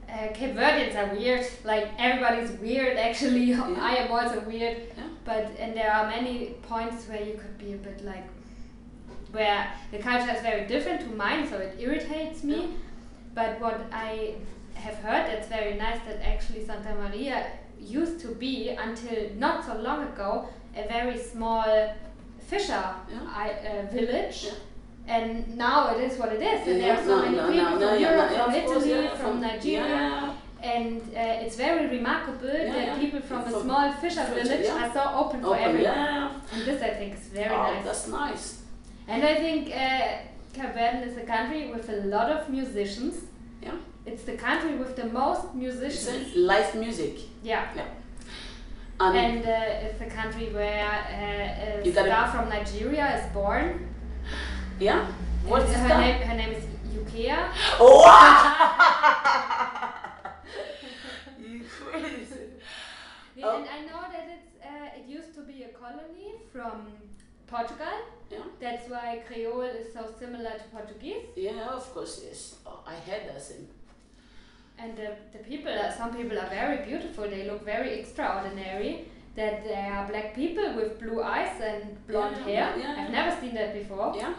uh, 0.10 0.34
Cape 0.34 0.56
Verdeans 0.56 0.96
are 0.96 1.14
weird. 1.16 1.46
Like 1.64 1.88
everybody's 2.00 2.52
weird, 2.60 2.98
actually. 3.08 3.54
I 3.54 3.96
am 3.96 4.12
also 4.12 4.40
weird. 4.42 4.78
Yeah. 4.98 5.04
But 5.26 5.52
and 5.60 5.76
there 5.76 5.92
are 5.92 6.08
many 6.08 6.56
points 6.64 7.08
where 7.08 7.22
you 7.22 7.34
could 7.34 7.58
be 7.58 7.74
a 7.74 7.78
bit 7.78 8.04
like, 8.04 8.26
where 9.32 9.72
the 9.92 10.00
culture 10.00 10.32
is 10.32 10.42
very 10.42 10.66
different 10.68 11.02
to 11.02 11.08
mine, 11.16 11.48
so 11.48 11.58
it 11.58 11.76
irritates 11.80 12.44
me. 12.44 12.56
Yeah. 12.56 12.68
But 13.36 13.62
what 13.62 13.80
I 13.92 14.36
have 14.74 14.96
heard 14.96 15.28
that's 15.28 15.48
very 15.48 15.76
nice 15.76 16.00
that 16.08 16.20
actually 16.26 16.66
Santa 16.66 16.96
Maria 16.96 17.46
used 17.80 18.20
to 18.22 18.30
be 18.30 18.70
until 18.70 19.30
not 19.38 19.66
so 19.66 19.76
long 19.78 20.04
ago 20.08 20.48
a 20.76 20.88
very 20.88 21.18
small 21.18 21.94
fisher 22.52 22.84
Yeah. 23.14 23.44
I, 23.44 23.46
uh, 23.70 23.86
village. 23.98 24.38
Yeah. 24.48 25.16
And 25.16 25.58
now 25.58 25.78
it 25.96 26.00
is 26.08 26.20
what 26.20 26.32
it 26.34 26.42
is, 26.52 26.60
and 26.68 26.82
there 26.82 26.94
are 26.96 27.04
so 27.04 27.16
no, 27.16 27.22
many 27.26 27.38
no, 27.38 27.52
people 27.52 27.80
no, 27.80 27.90
from 27.90 28.00
Europe, 28.08 28.32
from 28.40 28.54
Italy, 28.62 28.90
yeah, 28.92 29.16
from 29.22 29.42
Nigeria, 29.42 29.88
Yeah, 29.88 30.34
and 30.74 31.02
uh, 31.02 31.44
it's 31.44 31.56
very 31.56 31.88
remarkable 31.98 32.48
Yeah, 32.54 32.74
that 32.76 32.88
yeah. 32.88 33.00
people 33.04 33.22
from 33.30 33.42
a 33.42 33.50
From- 33.50 33.64
small 33.64 33.88
fisher 33.94 34.26
village 34.38 34.66
yeah. 34.66 34.80
are 34.82 34.92
so 34.94 35.04
open 35.22 35.42
for 35.42 35.56
everyone. 35.58 35.84
yeah. 35.84 36.54
And 36.54 36.62
this 36.68 36.80
I 36.90 36.92
think 37.00 37.12
is 37.20 37.26
very 37.40 37.56
oh, 37.56 37.64
nice. 37.74 37.86
that's 37.86 38.08
nice. 38.08 38.46
And 39.08 39.24
I 39.24 39.36
think 39.44 39.62
uh, 39.86 40.08
Cape 40.54 41.08
is 41.08 41.18
a 41.18 41.26
country 41.36 41.62
with 41.74 41.90
a 41.90 42.00
lot 42.16 42.30
of 42.36 42.50
musicians. 42.50 43.16
Yeah. 43.64 43.78
It's 44.06 44.24
the 44.24 44.38
country 44.48 44.74
with 44.82 44.96
the 44.96 45.08
most 45.22 45.44
musicians. 45.56 46.36
a 46.36 46.40
live 46.52 46.76
music. 46.76 47.16
Yeah. 47.44 47.66
And, 49.00 49.16
And 49.18 49.46
uh, 49.46 49.86
it's 49.88 50.02
a 50.02 50.06
country 50.08 50.50
where 50.50 50.86
uh, 50.86 51.82
a 51.82 51.86
You 51.86 51.92
star 51.94 52.28
from 52.32 52.50
Nigeria 52.50 53.18
is 53.18 53.32
born. 53.34 53.88
yeah? 54.80 55.08
What's 55.46 55.72
her 55.72 55.88
name? 55.88 56.22
Her 56.22 56.36
name 56.36 56.52
is 56.52 56.64
Yukea. 56.94 57.50
Oh! 57.80 58.04
Yeah, 63.36 63.46
Oh. 63.46 63.58
And 63.58 63.70
I 63.70 63.80
know 63.90 64.02
that 64.12 64.28
it's 64.36 64.52
uh, 64.66 64.98
it 65.00 65.06
used 65.08 65.34
to 65.36 65.42
be 65.42 65.64
a 65.64 65.70
colony 65.70 66.34
from 66.52 66.88
Portugal. 67.48 67.98
Yeah. 68.30 68.40
That's 68.60 68.90
why 68.90 69.24
Creole 69.28 69.62
is 69.62 69.94
so 69.94 70.14
similar 70.20 70.52
to 70.62 70.64
Portuguese. 70.76 71.24
Yeah, 71.38 71.70
of 71.70 71.86
course, 71.94 72.22
yes. 72.26 72.56
Oh, 72.66 72.84
I 72.86 72.96
had 72.96 73.30
that. 73.30 73.42
And 74.82 74.96
the, 74.96 75.10
the 75.34 75.40
people, 75.44 75.72
are, 75.72 75.92
some 75.92 76.14
people 76.16 76.38
are 76.40 76.48
very 76.50 76.86
beautiful. 76.86 77.26
They 77.30 77.46
look 77.50 77.66
very 77.66 78.00
extraordinary. 78.00 79.06
That 79.36 79.64
they 79.64 79.74
are 79.76 80.08
black 80.08 80.36
people 80.36 80.74
with 80.76 81.00
blue 81.00 81.22
eyes 81.22 81.62
and 81.62 82.06
blonde 82.08 82.36
Yeah, 82.38 82.44
hair. 82.44 82.74
yeah, 82.78 82.92
I've 82.98 83.10
yeah. 83.14 83.24
never 83.26 83.42
seen 83.42 83.54
that 83.56 83.74
before. 83.74 84.14
Yeah. 84.16 84.34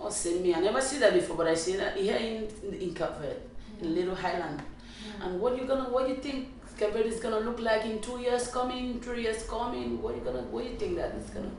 Oh, 0.00 0.08
same 0.08 0.42
me. 0.42 0.54
I 0.54 0.60
never 0.60 0.80
see 0.80 0.98
that 0.98 1.12
before, 1.12 1.36
but 1.36 1.46
I 1.46 1.54
see 1.54 1.76
that 1.76 1.96
here 1.96 2.16
in 2.16 2.48
in 2.74 2.94
Cape 2.94 3.14
Verde, 3.20 3.40
in 3.82 3.94
Little 3.94 4.14
Highland. 4.14 4.62
And 5.22 5.40
what 5.40 5.56
you 5.58 5.64
gonna, 5.66 5.90
what 5.90 6.08
you 6.08 6.16
think 6.16 6.48
Cape 6.78 6.92
Verde 6.94 7.08
is 7.10 7.20
gonna 7.20 7.40
look 7.40 7.60
like 7.60 7.84
in 7.84 8.00
two 8.00 8.18
years 8.20 8.48
coming, 8.48 9.00
three 9.00 9.22
years 9.22 9.42
coming? 9.44 10.00
What 10.02 10.16
you 10.16 10.22
gonna, 10.22 10.42
what 10.54 10.64
you 10.64 10.76
think 10.76 10.96
that 10.96 11.14
is 11.14 11.28
gonna? 11.30 11.52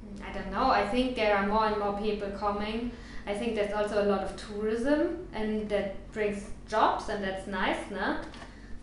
Hmm, 0.00 0.22
I 0.28 0.32
don't 0.32 0.50
know. 0.52 0.70
I 0.70 0.86
think 0.88 1.16
there 1.16 1.36
are 1.36 1.46
more 1.46 1.66
and 1.66 1.78
more 1.78 1.98
people 2.00 2.30
coming. 2.30 2.92
I 3.28 3.34
think 3.34 3.54
there's 3.56 3.74
also 3.74 4.02
a 4.02 4.06
lot 4.12 4.22
of 4.22 4.30
tourism, 4.36 5.00
and 5.34 5.68
that 5.68 5.88
brings 6.12 6.44
jobs, 6.68 7.08
and 7.10 7.22
that's 7.22 7.46
nice, 7.46 7.76
no? 7.90 8.16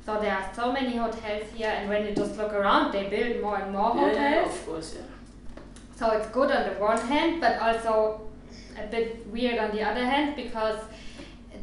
So 0.05 0.19
there 0.21 0.33
are 0.39 0.47
so 0.55 0.71
many 0.71 0.97
hotels 0.97 1.45
here, 1.55 1.69
and 1.75 1.89
when 1.89 2.05
you 2.05 2.13
just 2.13 2.37
look 2.37 2.53
around, 2.53 2.91
they 2.91 3.05
build 3.09 3.41
more 3.41 3.57
and 3.57 3.71
more 3.73 3.91
Yeah, 3.95 4.11
yeah, 4.11 4.35
hotels. 4.35 4.55
of 4.55 4.65
course, 4.67 4.95
yeah. 4.97 5.01
So 5.95 6.11
it's 6.11 6.27
good 6.27 6.51
on 6.51 6.63
the 6.69 6.75
one 6.79 6.99
hand, 6.99 7.41
but 7.41 7.59
also 7.59 8.21
a 8.77 8.85
bit 8.85 9.25
weird 9.27 9.57
on 9.57 9.71
the 9.75 9.81
other 9.81 10.05
hand 10.05 10.35
because 10.35 10.77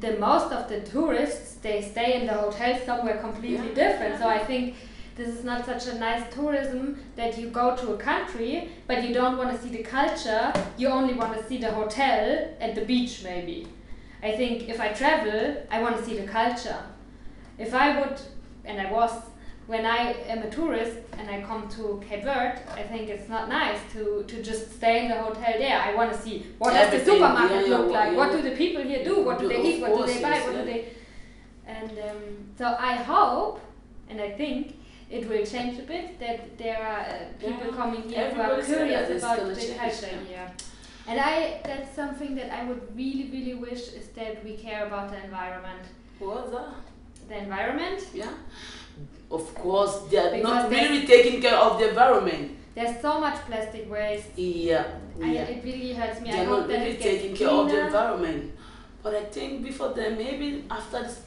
the 0.01 0.13
most 0.19 0.53
of 0.53 0.69
the 0.69 0.81
tourists 0.81 1.55
they 1.63 1.81
stay 1.83 2.21
in 2.21 2.27
the 2.27 2.33
hotel 2.33 2.77
somewhere 2.85 3.19
completely 3.19 3.69
Yeah. 3.69 3.75
different. 3.83 4.19
So 4.19 4.27
I 4.27 4.39
think 4.39 4.75
this 5.23 5.37
is 5.37 5.45
not 5.45 5.65
such 5.65 5.87
a 5.87 5.99
nice 5.99 6.33
tourism 6.35 6.99
that 7.17 7.39
you 7.39 7.49
go 7.49 7.77
to 7.77 7.93
a 7.93 7.97
country 7.97 8.69
but 8.87 9.05
you 9.05 9.15
don't 9.15 9.37
want 9.39 9.51
to 9.55 9.63
see 9.63 9.69
the 9.77 9.83
culture. 9.83 10.53
You 10.77 10.89
only 10.89 11.15
want 11.15 11.37
to 11.37 11.47
see 11.47 11.59
the 11.59 11.71
hotel 11.71 12.49
and 12.61 12.77
the 12.77 12.85
beach 12.85 13.23
maybe. 13.23 13.69
I 14.23 14.33
think 14.33 14.69
if 14.69 14.81
I 14.81 14.89
travel, 14.89 15.57
I 15.71 15.81
want 15.83 15.97
to 15.99 16.05
see 16.05 16.17
the 16.19 16.27
culture. 16.27 16.83
If 17.59 17.75
I 17.75 18.01
would, 18.01 18.21
and 18.65 18.81
I 18.81 18.91
was, 18.91 19.13
when 19.67 19.85
I 19.87 20.13
am 20.29 20.43
a 20.43 20.51
tourist 20.51 20.97
and 21.19 21.29
I 21.31 21.41
come 21.43 21.69
to 21.77 22.03
Cape 22.09 22.25
Verde, 22.25 22.61
I 22.75 22.83
think 22.83 23.09
it's 23.09 23.29
not 23.29 23.49
nice 23.49 23.79
to, 23.93 24.25
to 24.27 24.43
just 24.43 24.73
stay 24.77 25.05
in 25.05 25.09
the 25.09 25.17
hotel 25.17 25.55
there. 25.59 25.81
I 25.81 25.95
want 25.95 26.13
to 26.13 26.19
see 26.19 26.47
what 26.59 26.73
does 26.73 26.91
the 26.93 27.05
supermarket 27.05 27.63
yeah, 27.63 27.67
yeah, 27.67 27.77
look 27.77 27.91
what- 27.91 27.95
like, 27.95 28.17
what 28.17 28.31
yeah. 28.31 28.37
do 28.43 28.51
the 28.51 28.57
people 28.57 28.83
here 28.83 29.05
do, 29.05 29.23
what 29.23 29.39
do 29.39 29.49
they 29.49 29.63
eat, 29.63 29.81
what 29.81 29.97
do 29.97 30.13
they 30.13 30.23
buy, 30.23 30.31
yes, 30.31 30.47
what 30.47 30.57
do 30.57 30.65
they. 30.65 30.89
And 31.67 31.91
um, 31.91 32.23
so 32.59 32.77
I 32.79 32.95
hope, 32.95 33.61
and 34.09 34.21
I 34.21 34.31
think 34.31 34.77
it 35.13 35.29
will 35.29 35.45
change 35.45 35.79
a 35.79 35.83
bit 35.83 36.19
that 36.19 36.57
there 36.57 36.83
are 36.91 37.01
uh, 37.01 37.17
people 37.39 37.71
Yeah, 37.71 37.77
coming 37.77 38.03
here 38.09 38.31
who 38.31 38.41
are 38.41 38.63
curious 38.63 39.23
about 39.23 39.39
the 39.39 39.55
culture 39.55 40.09
yeah. 40.13 40.29
here. 40.31 40.51
And 41.07 41.21
I 41.21 41.61
that's 41.65 41.95
something 41.95 42.35
that 42.37 42.51
I 42.59 42.65
would 42.69 42.83
really, 42.97 43.29
really 43.37 43.55
wish 43.55 43.83
is 43.99 44.07
that 44.19 44.43
we 44.45 44.57
care 44.57 44.87
about 44.87 45.11
the 45.11 45.23
environment. 45.23 45.85
What's 46.19 46.51
that? 46.51 46.75
The 47.29 47.37
environment. 47.39 48.01
Yeah. 48.15 48.33
Of 49.31 49.55
course, 49.55 49.95
they 50.11 50.19
are 50.19 50.31
Because 50.31 50.43
not 50.43 50.71
really 50.71 51.07
taking 51.07 51.41
care 51.43 51.57
of 51.57 51.79
the 51.79 51.89
environment. 51.91 52.53
There's 52.75 53.01
so 53.03 53.21
much 53.21 53.37
plastic 53.49 53.91
waste. 53.91 54.31
Yeah. 54.37 54.87
I, 55.23 55.33
yeah. 55.33 55.53
it 55.55 55.65
really 55.65 55.93
hurts 55.93 56.21
me. 56.21 56.31
I 56.31 56.37
They're 56.37 56.47
not 56.47 56.69
really 56.69 56.97
taking 56.97 57.37
care 57.37 57.49
of 57.49 57.69
the 57.69 57.87
environment. 57.87 58.53
But 59.03 59.15
I 59.15 59.25
think 59.25 59.63
before 59.65 59.93
then, 59.93 60.17
maybe 60.17 60.65
after 60.71 61.03
this, 61.03 61.21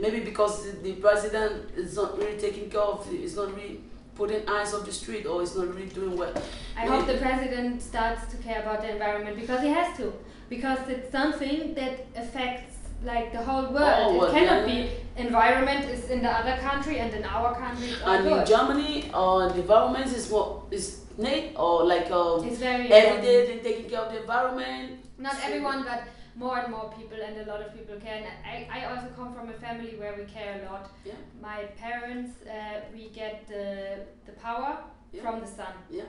maybe 0.00 0.20
because 0.20 0.70
the- 0.82 0.92
president 0.94 1.70
is 1.76 1.96
not 1.96 2.18
really 2.18 2.38
taking 2.38 2.70
care 2.70 2.80
of, 2.80 3.06
it, 3.12 3.20
is 3.20 3.36
not 3.36 3.54
really 3.54 3.80
putting 4.14 4.48
eyes 4.48 4.72
off 4.74 4.84
the 4.86 4.92
street, 4.92 5.26
or 5.26 5.42
is 5.42 5.56
not 5.56 5.74
really 5.74 5.88
doing 5.88 6.16
well. 6.16 6.34
I 6.76 6.86
hope 6.86 7.06
the 7.06 7.18
president 7.18 7.82
starts 7.82 8.30
to 8.32 8.36
care 8.38 8.62
about 8.62 8.82
the 8.82 8.90
environment 8.92 9.36
because 9.36 9.60
he 9.60 9.68
has 9.68 9.96
to. 9.96 10.12
Because 10.48 10.78
it's 10.88 11.10
something 11.10 11.74
that 11.74 12.06
affects 12.16 12.74
like 13.04 13.32
the 13.32 13.42
whole 13.42 13.72
world. 13.72 14.02
Whole 14.02 14.24
it 14.24 14.32
cannot 14.32 14.68
yeah. 14.68 14.74
be 14.74 14.90
environment 15.16 15.84
is 15.90 16.10
in 16.10 16.22
the 16.22 16.30
other 16.30 16.56
country 16.60 16.98
and 16.98 17.12
in 17.12 17.24
our 17.24 17.54
country 17.54 17.90
And 18.04 18.26
in. 18.26 18.46
Germany, 18.46 19.10
uh, 19.12 19.48
the 19.48 19.60
environment 19.60 20.06
is 20.06 20.30
what 20.30 20.62
is 20.70 21.00
Nate 21.16 21.52
or 21.56 21.84
like 21.84 22.10
um, 22.10 22.44
it's 22.44 22.58
very 22.58 22.90
every 22.90 23.22
day 23.22 23.46
they're 23.46 23.62
taking 23.62 23.90
care 23.90 24.00
of 24.00 24.12
the 24.12 24.20
environment. 24.20 25.00
Not 25.18 25.36
everyone, 25.44 25.84
but 25.84 26.02
more 26.36 26.58
and 26.58 26.70
more 26.72 26.92
people, 26.98 27.18
and 27.22 27.36
a 27.38 27.46
lot 27.52 27.60
of 27.60 27.72
people 27.74 27.96
care. 28.00 28.16
And 28.16 28.26
I, 28.44 28.80
I 28.80 28.84
also 28.90 29.08
come 29.16 29.32
from 29.34 29.48
a 29.50 29.52
family 29.52 29.94
where 29.96 30.14
we 30.16 30.24
care 30.24 30.60
a 30.60 30.72
lot. 30.72 30.90
Yeah. 31.04 31.12
My 31.40 31.64
parents, 31.78 32.32
uh, 32.46 32.80
we 32.92 33.08
get 33.10 33.46
the, 33.48 34.00
the 34.26 34.32
power 34.32 34.78
Yeah. 35.12 35.22
from 35.22 35.40
the 35.40 35.46
sun, 35.46 35.74
Yeah. 35.90 36.04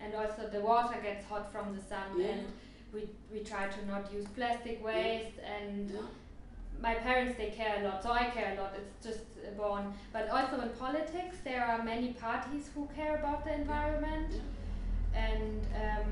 and 0.00 0.14
also 0.14 0.48
the 0.56 0.60
water 0.60 0.98
gets 1.02 1.24
hot 1.24 1.50
from 1.52 1.74
the 1.76 1.82
sun. 1.82 2.08
Yeah. 2.18 2.26
And 2.26 2.46
we, 2.92 3.08
we 3.32 3.40
try 3.40 3.68
to 3.68 3.86
not 3.86 4.12
use 4.12 4.26
plastic 4.34 4.84
waste. 4.84 5.38
And 5.56 5.90
Yeah. 5.90 6.00
my 6.82 6.94
parents, 6.96 7.36
they 7.38 7.50
care 7.50 7.76
a 7.80 7.88
lot, 7.88 8.02
so 8.02 8.10
I 8.12 8.24
care 8.36 8.52
a 8.54 8.60
lot. 8.60 8.72
It's 8.80 8.96
just 9.08 9.24
born. 9.56 9.94
But 10.12 10.28
also 10.28 10.60
in 10.60 10.68
politics, 10.86 11.36
there 11.42 11.64
are 11.64 11.82
many 11.82 12.12
parties 12.12 12.68
who 12.74 12.86
care 12.94 13.16
about 13.16 13.44
the 13.46 13.54
environment 13.54 14.32
and 15.14 15.60
um, 15.74 16.10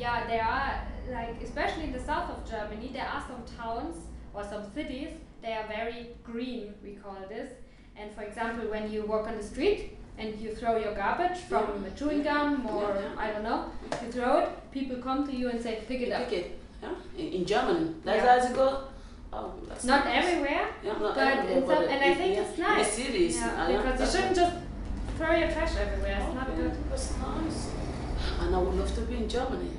yeah, 0.00 0.26
there 0.26 0.44
are 0.44 0.70
like 1.16 1.36
especially 1.42 1.84
in 1.84 1.92
the 1.92 2.04
south 2.10 2.28
of 2.34 2.38
Germany, 2.50 2.90
there 2.92 3.06
are 3.14 3.22
some 3.30 3.42
towns 3.58 3.96
or 4.34 4.42
some 4.44 4.64
cities. 4.74 5.10
They 5.42 5.52
are 5.52 5.66
very 5.66 6.00
green, 6.30 6.74
we 6.84 6.92
call 7.02 7.16
this. 7.28 7.50
And 7.96 8.12
for 8.16 8.22
example, 8.22 8.64
when 8.70 8.90
you 8.92 9.00
walk 9.12 9.26
on 9.26 9.36
the 9.36 9.42
street 9.42 9.96
and 10.18 10.38
you 10.40 10.54
throw 10.54 10.76
your 10.84 10.94
garbage 10.94 11.38
from 11.48 11.84
a 11.84 11.90
chewing 11.98 12.22
gum 12.22 12.66
or 12.66 12.82
Yeah, 12.94 13.00
yeah. 13.00 13.24
I 13.24 13.26
don't 13.32 13.42
know, 13.50 13.60
you 14.02 14.08
throw 14.12 14.32
it. 14.42 14.48
People 14.72 14.96
come 15.06 15.26
to 15.26 15.34
you 15.40 15.46
and 15.50 15.58
say, 15.66 15.72
"Pick 15.88 16.00
it 16.06 16.12
up." 16.12 16.28
Pick 16.28 16.38
it. 16.40 16.46
Yeah. 16.82 16.94
In, 17.20 17.26
in 17.38 17.42
Germany, 17.52 17.86
that's 18.04 18.24
Yeah. 18.24 18.40
how 18.40 18.46
it 18.46 18.54
goes. 18.60 18.78
Oh, 19.32 19.52
that's 19.68 19.84
Not 19.84 20.04
nice. 20.04 20.24
everywhere, 20.24 20.66
Yeah, 20.84 20.92
not 20.92 21.14
but 21.14 21.18
everywhere, 21.18 21.58
in 21.58 21.66
some, 21.68 21.84
and 21.94 22.00
I 22.10 22.14
think 22.20 22.34
yeah, 22.34 22.42
it's 22.44 22.58
nice. 22.58 22.98
In 22.98 23.04
cities, 23.06 23.36
Yeah, 23.36 23.62
uh, 23.62 23.66
because 23.76 24.00
you 24.00 24.06
shouldn't 24.12 24.36
just 24.42 24.56
throw 25.16 25.32
your 25.40 25.50
trash 25.54 25.74
everywhere. 25.84 26.18
It's 26.26 26.34
not 26.40 26.48
good. 26.56 26.72
That's 26.90 27.08
nice. 27.18 27.60
And 28.40 28.56
I 28.56 28.58
would 28.58 28.74
love 28.80 28.92
to 28.98 29.02
be 29.02 29.16
in 29.22 29.28
Germany. 29.28 29.70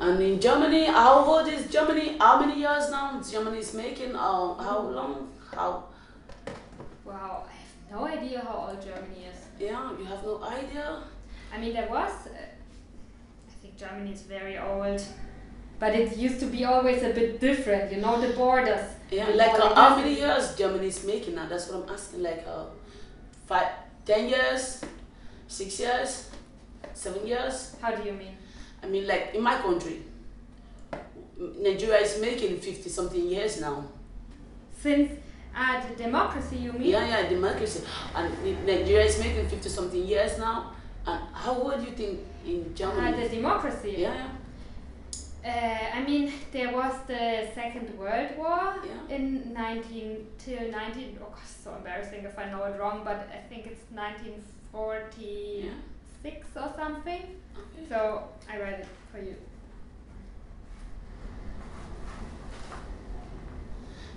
And 0.00 0.22
in 0.22 0.40
Germany, 0.40 0.84
how 0.84 1.24
old 1.24 1.48
is 1.48 1.66
Germany? 1.70 2.16
How 2.18 2.38
many 2.38 2.60
years 2.60 2.90
now 2.90 3.20
Germany 3.20 3.58
is 3.58 3.74
making? 3.74 4.14
Uh, 4.14 4.54
how 4.54 4.80
long? 4.80 5.28
How? 5.52 5.84
Wow, 7.04 7.44
I 7.48 7.52
have 7.52 7.90
no 7.90 8.06
idea 8.06 8.40
how 8.40 8.68
old 8.68 8.80
Germany 8.80 9.26
is. 9.26 9.38
Yeah, 9.58 9.90
you 9.98 10.04
have 10.04 10.22
no 10.22 10.40
idea. 10.44 11.02
I 11.52 11.58
mean, 11.58 11.72
there 11.72 11.88
was. 11.88 12.12
Uh, 12.26 12.38
I 13.48 13.52
think 13.60 13.76
Germany 13.76 14.12
is 14.12 14.22
very 14.22 14.56
old, 14.56 15.02
but 15.80 15.94
it 15.96 16.16
used 16.16 16.38
to 16.40 16.46
be 16.46 16.64
always 16.64 17.02
a 17.02 17.10
bit 17.10 17.40
different. 17.40 17.90
You 17.90 18.00
know, 18.00 18.20
the 18.20 18.34
borders. 18.36 18.86
Yeah, 19.10 19.30
like 19.30 19.58
uh, 19.58 19.74
how 19.74 19.96
many 19.96 20.14
years 20.14 20.54
Germany 20.54 20.86
is 20.86 21.04
making 21.04 21.34
now? 21.34 21.48
That's 21.48 21.68
what 21.68 21.82
I'm 21.82 21.94
asking. 21.94 22.22
Like 22.22 22.44
uh, 22.46 22.66
five, 23.46 23.70
ten 24.06 24.28
years, 24.28 24.84
six 25.48 25.80
years, 25.80 26.30
seven 26.94 27.26
years. 27.26 27.74
How 27.82 27.96
do 27.96 28.04
you 28.04 28.12
mean? 28.12 28.37
I 28.82 28.86
mean, 28.86 29.06
like 29.06 29.34
in 29.34 29.42
my 29.42 29.56
country, 29.56 30.02
Nigeria 31.60 32.00
is 32.00 32.20
making 32.20 32.58
fifty 32.60 32.88
something 32.88 33.28
years 33.28 33.60
now. 33.60 33.84
Since 34.80 35.12
uh, 35.56 35.80
the 35.88 35.94
democracy, 36.04 36.56
you 36.56 36.72
mean? 36.72 36.90
Yeah, 36.90 37.06
yeah, 37.08 37.28
democracy. 37.28 37.82
And 38.14 38.32
Nigeria 38.66 39.04
is 39.06 39.18
making 39.18 39.48
50 39.48 39.68
something 39.68 40.04
years 40.06 40.38
now. 40.38 40.72
And 41.04 41.20
how 41.32 41.54
old 41.54 41.80
do 41.80 41.84
you 41.90 41.96
think 41.96 42.20
in 42.46 42.60
Uh, 42.70 42.74
Germany? 42.76 43.22
the 43.28 43.28
democracy. 43.36 43.94
yeah, 43.98 44.14
yeah. 44.14 44.28
Uh, 45.44 45.96
I 45.98 46.02
mean, 46.04 46.32
there 46.52 46.70
was 46.72 46.94
the 47.08 47.48
Second 47.54 47.98
World 47.98 48.30
War 48.36 48.74
Yeah. 48.84 49.16
in 49.16 49.52
19 49.52 50.26
till 50.38 50.70
19. 50.70 51.18
Oh, 51.20 51.30
gosh, 51.30 51.50
so 51.64 51.74
embarrassing 51.74 52.24
if 52.24 52.38
I 52.38 52.50
know 52.50 52.62
it 52.64 52.78
wrong, 52.78 53.02
but 53.04 53.28
I 53.32 53.40
think 53.48 53.66
it's 53.66 53.84
1946 56.22 56.56
or 56.56 56.72
something. 56.76 57.22
Okay. 57.56 57.88
So 57.88 58.24
I 58.50 58.58
read 58.58 58.80
it 58.80 58.86
for 59.12 59.18
you. 59.18 59.34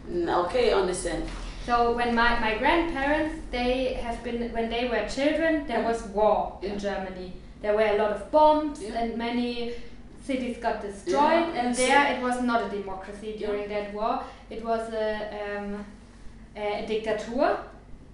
Mm, 0.09 0.45
okay, 0.45 0.73
understand. 0.73 1.23
So 1.65 1.95
when 1.95 2.15
my, 2.15 2.39
my 2.39 2.57
grandparents 2.57 3.35
they 3.51 3.93
have 3.93 4.23
been 4.23 4.51
when 4.51 4.69
they 4.69 4.87
were 4.89 5.07
children 5.07 5.67
there 5.67 5.81
Yeah. 5.81 5.87
was 5.87 6.03
war 6.07 6.57
in 6.63 6.79
Germany. 6.79 7.33
There 7.61 7.75
were 7.75 7.85
a 7.85 7.97
lot 7.97 8.11
of 8.11 8.31
bombs 8.31 8.81
Yeah. 8.81 8.99
and 8.99 9.17
many 9.17 9.73
cities 10.23 10.57
got 10.57 10.81
destroyed 10.81 11.53
Yeah, 11.53 11.61
and 11.61 11.75
there 11.75 12.13
it 12.13 12.21
was 12.21 12.41
not 12.41 12.63
a 12.65 12.69
democracy 12.69 13.35
Yeah. 13.37 13.47
during 13.47 13.69
that 13.69 13.93
war. 13.93 14.23
It 14.49 14.63
was 14.65 14.91
a, 14.91 15.57
um, 15.57 15.85
a 16.55 16.83
dictator 16.87 17.31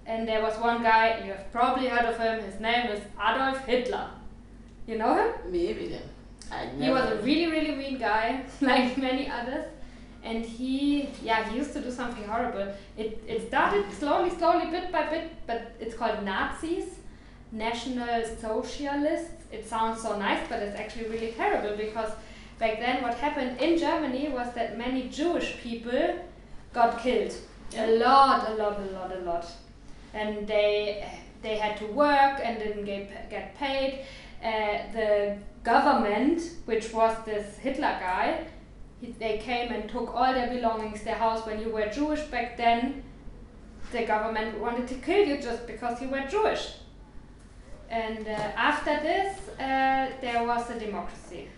and 0.08 0.26
there 0.26 0.42
was 0.42 0.54
one 0.68 0.82
guy 0.82 1.04
you 1.24 1.30
have 1.32 1.46
probably 1.52 1.88
heard 1.94 2.06
of 2.12 2.16
him. 2.18 2.42
His 2.50 2.58
name 2.68 2.84
is 2.94 3.00
Adolf 3.28 3.58
Hitler. 3.66 4.06
You 4.88 4.96
know 5.00 5.14
him? 5.20 5.30
Maybe 5.52 5.88
then. 5.94 6.06
I 6.50 6.64
never. 6.66 6.84
He 6.84 6.90
was 6.90 7.06
a 7.12 7.16
really, 7.28 7.48
really 7.56 7.74
mean 7.82 7.98
guy, 7.98 8.26
like 8.72 8.96
many 9.08 9.26
others. 9.40 9.66
and 10.30 10.44
he 10.58 10.76
yeah 11.26 11.40
he 11.48 11.52
used 11.58 11.72
to 11.76 11.80
do 11.86 11.90
something 11.98 12.24
horrible 12.30 12.68
it 13.02 13.10
it 13.34 13.38
started 13.50 13.84
slowly 13.98 14.30
slowly 14.38 14.64
bit 14.72 14.86
by 14.94 15.02
bit 15.12 15.26
but 15.50 15.60
it's 15.84 15.94
called 16.00 16.18
nazis 16.28 16.88
national 17.52 18.24
socialists 18.40 19.44
it 19.58 19.62
sounds 19.74 20.02
so 20.06 20.10
nice 20.18 20.42
but 20.48 20.58
it's 20.64 20.78
actually 20.82 21.06
really 21.14 21.30
terrible 21.32 21.76
because 21.76 22.10
back 22.58 22.74
then 22.84 23.00
what 23.04 23.14
happened 23.14 23.52
in 23.66 23.78
germany 23.84 24.24
was 24.38 24.48
that 24.58 24.76
many 24.76 25.02
jewish 25.08 25.48
people 25.62 26.02
got 26.78 26.92
killed 27.04 27.34
Yeah. 27.72 27.86
a 27.86 27.88
lot 28.04 28.48
a 28.50 28.54
lot 28.62 28.76
a 28.86 28.88
lot 28.96 29.10
a 29.18 29.20
lot 29.30 29.44
and 30.14 30.46
they 30.46 31.06
they 31.42 31.56
had 31.56 31.76
to 31.76 31.86
work 31.86 32.40
and 32.42 32.58
didn't 32.58 32.84
get, 32.84 33.30
get 33.30 33.54
paid 33.56 34.00
uh, 34.44 34.78
the 34.92 35.36
government 35.64 36.42
which 36.64 36.92
was 36.92 37.16
this 37.24 37.58
hitler 37.58 37.96
guy 38.00 38.44
he, 39.00 39.12
they 39.18 39.38
came 39.38 39.70
and 39.72 39.88
took 39.88 40.14
all 40.14 40.32
their 40.32 40.48
belongings 40.48 41.02
their 41.02 41.14
house 41.14 41.44
when 41.46 41.60
you 41.60 41.68
were 41.70 41.86
jewish 41.86 42.22
back 42.22 42.56
then 42.56 43.02
the 43.92 44.04
government 44.04 44.58
wanted 44.58 44.86
to 44.88 44.94
kill 44.96 45.26
you 45.26 45.40
just 45.40 45.66
because 45.66 46.00
you 46.02 46.08
were 46.08 46.24
jewish 46.28 46.74
and 47.90 48.26
uh, 48.26 48.30
after 48.70 48.98
this 49.00 49.48
uh, 49.60 50.08
there 50.20 50.44
was 50.46 50.70
a 50.70 50.78
democracy 50.78 51.48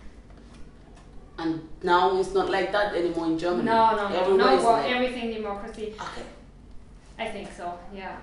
And 1.37 1.61
now 1.81 2.19
it's 2.19 2.33
not 2.33 2.49
like 2.49 2.71
that 2.71 2.93
anymore 2.93 3.25
in 3.27 3.37
Germany. 3.37 3.63
no 3.65 3.95
no 3.95 4.07
no 4.09 4.15
Everywhere 4.21 4.57
no 4.57 4.63
well, 4.65 4.83
everything 4.95 5.31
democracy 5.33 5.87
Okay. 6.07 6.25
I 7.17 7.25
think 7.33 7.47
so, 7.59 7.67
yeah. 7.93 8.17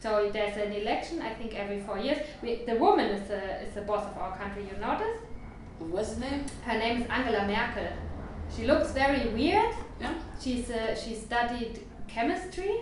So 0.00 0.30
there's 0.32 0.56
an 0.56 0.72
election, 0.72 1.20
I 1.20 1.34
think 1.34 1.54
every 1.54 1.80
four 1.80 1.98
years. 1.98 2.18
We, 2.42 2.64
the 2.64 2.76
woman 2.76 3.06
is 3.06 3.28
the 3.28 3.62
is 3.62 3.74
the 3.74 3.82
boss 3.82 4.06
of 4.10 4.16
our 4.16 4.36
country. 4.36 4.62
You 4.70 4.76
notice? 4.80 5.18
What's 5.78 6.14
the 6.14 6.20
name? 6.20 6.44
Her 6.64 6.78
name 6.78 7.02
is 7.02 7.08
Angela 7.08 7.46
Merkel. 7.46 7.92
She 8.54 8.66
looks 8.66 8.92
very 8.92 9.28
weird. 9.28 9.74
Yeah. 10.00 10.14
She's 10.40 10.70
uh, 10.70 10.94
she 10.94 11.14
studied 11.14 11.80
chemistry, 12.08 12.80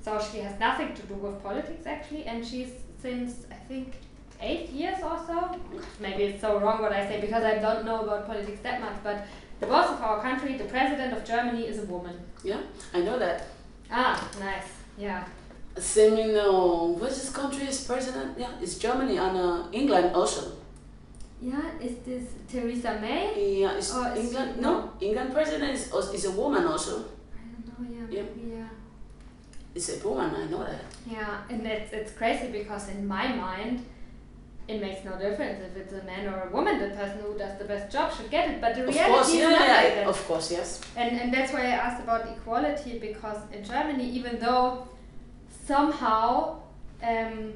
so 0.00 0.18
she 0.20 0.38
has 0.38 0.58
nothing 0.58 0.92
to 0.94 1.02
do 1.02 1.14
with 1.14 1.40
politics 1.42 1.86
actually. 1.86 2.24
And 2.24 2.44
she's 2.44 2.72
since 3.00 3.46
I 3.50 3.58
think 3.68 3.94
eight 4.40 4.70
years 4.70 4.98
or 5.02 5.16
so. 5.26 5.56
Maybe 6.00 6.24
it's 6.24 6.40
so 6.40 6.58
wrong 6.58 6.82
what 6.82 6.92
I 6.92 7.06
say 7.06 7.20
because 7.20 7.44
I 7.44 7.58
don't 7.58 7.84
know 7.84 8.02
about 8.02 8.26
politics 8.26 8.60
that 8.62 8.80
much. 8.80 8.96
But 9.04 9.26
the 9.60 9.66
boss 9.68 9.88
of 9.90 10.02
our 10.02 10.20
country, 10.20 10.58
the 10.58 10.64
president 10.64 11.12
of 11.12 11.24
Germany, 11.24 11.68
is 11.68 11.78
a 11.78 11.86
woman. 11.86 12.16
Yeah, 12.42 12.60
I 12.92 13.02
know 13.02 13.18
that. 13.20 13.46
Ah, 13.88 14.28
nice. 14.40 14.66
Yeah. 14.98 15.24
Same 15.78 16.16
in 16.18 16.36
uh, 16.36 16.50
what's 17.00 17.18
this 17.20 17.30
country's 17.30 17.84
president? 17.84 18.38
Yeah, 18.38 18.50
it's 18.62 18.78
Germany 18.78 19.16
and 19.18 19.36
uh, 19.36 19.64
England 19.72 20.14
also. 20.14 20.52
Yeah, 21.42 21.60
is 21.80 21.96
this 22.06 22.22
Theresa 22.48 22.98
May? 23.00 23.60
Yeah, 23.60 23.76
it's 23.76 23.92
Oh, 23.92 24.04
is 24.14 24.24
England. 24.26 24.60
No, 24.60 24.90
England 25.00 25.32
president 25.34 25.72
is, 25.74 25.92
is 26.14 26.24
a 26.26 26.30
woman 26.30 26.64
also. 26.64 27.04
I 27.34 27.42
don't 27.50 27.66
know, 27.90 28.06
yeah, 28.08 28.18
Yeah. 28.22 28.56
yeah. 28.56 28.68
It's 29.74 29.88
a 30.00 30.08
woman. 30.08 30.32
I 30.34 30.44
know 30.46 30.62
that. 30.64 30.84
Yeah, 31.10 31.42
and 31.50 31.66
it's, 31.66 31.92
it's 31.92 32.12
crazy 32.12 32.46
because 32.52 32.88
in 32.90 33.06
my 33.06 33.26
mind, 33.34 33.84
it 34.68 34.80
makes 34.80 35.04
no 35.04 35.18
difference 35.18 35.60
if 35.60 35.76
it's 35.76 35.92
a 35.92 36.04
man 36.04 36.26
or 36.32 36.48
a 36.48 36.50
woman. 36.50 36.78
The 36.78 36.90
person 36.96 37.18
who 37.18 37.36
does 37.36 37.58
the 37.58 37.64
best 37.64 37.92
job 37.92 38.14
should 38.14 38.30
get 38.30 38.48
it. 38.50 38.60
But 38.60 38.76
the 38.76 38.82
Of 38.88 38.94
reality 38.94 39.12
course, 39.12 39.28
is 39.28 39.34
yeah, 39.34 39.50
not 39.50 39.60
yeah, 39.68 39.74
like 39.82 39.94
that. 39.96 40.06
of 40.06 40.26
course, 40.28 40.52
yes. 40.52 40.80
And, 40.96 41.20
and 41.20 41.34
that's 41.34 41.52
why 41.52 41.62
I 41.62 41.70
asked 41.86 42.02
about 42.04 42.28
equality 42.28 42.98
because 43.00 43.38
in 43.52 43.64
Germany, 43.64 44.08
even 44.10 44.38
though 44.38 44.86
somehow 45.66 46.60
um, 47.02 47.52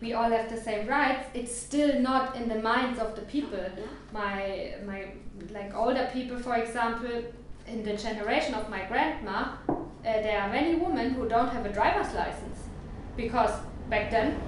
we 0.00 0.12
all 0.12 0.30
have 0.30 0.48
the 0.48 0.56
same 0.60 0.86
rights, 0.86 1.26
it's 1.34 1.54
still 1.54 1.98
not 2.00 2.36
in 2.36 2.48
the 2.48 2.60
minds 2.60 2.98
of 3.00 3.14
the 3.16 3.22
people. 3.22 3.58
Yeah. 3.58 3.84
My 4.12 4.74
my 4.86 5.00
like 5.52 5.74
older 5.74 6.08
people, 6.12 6.38
for 6.38 6.56
example, 6.56 7.16
in 7.66 7.82
the 7.84 7.94
generation 7.96 8.54
of 8.54 8.68
my 8.70 8.84
grandma, 8.86 9.38
uh, 9.68 9.74
there 10.04 10.40
are 10.42 10.48
many 10.50 10.74
women 10.76 11.10
who 11.10 11.28
don't 11.28 11.50
have 11.50 11.66
a 11.66 11.72
driver's 11.72 12.12
license 12.14 12.58
because 13.16 13.50
back 13.90 14.10
then 14.10 14.40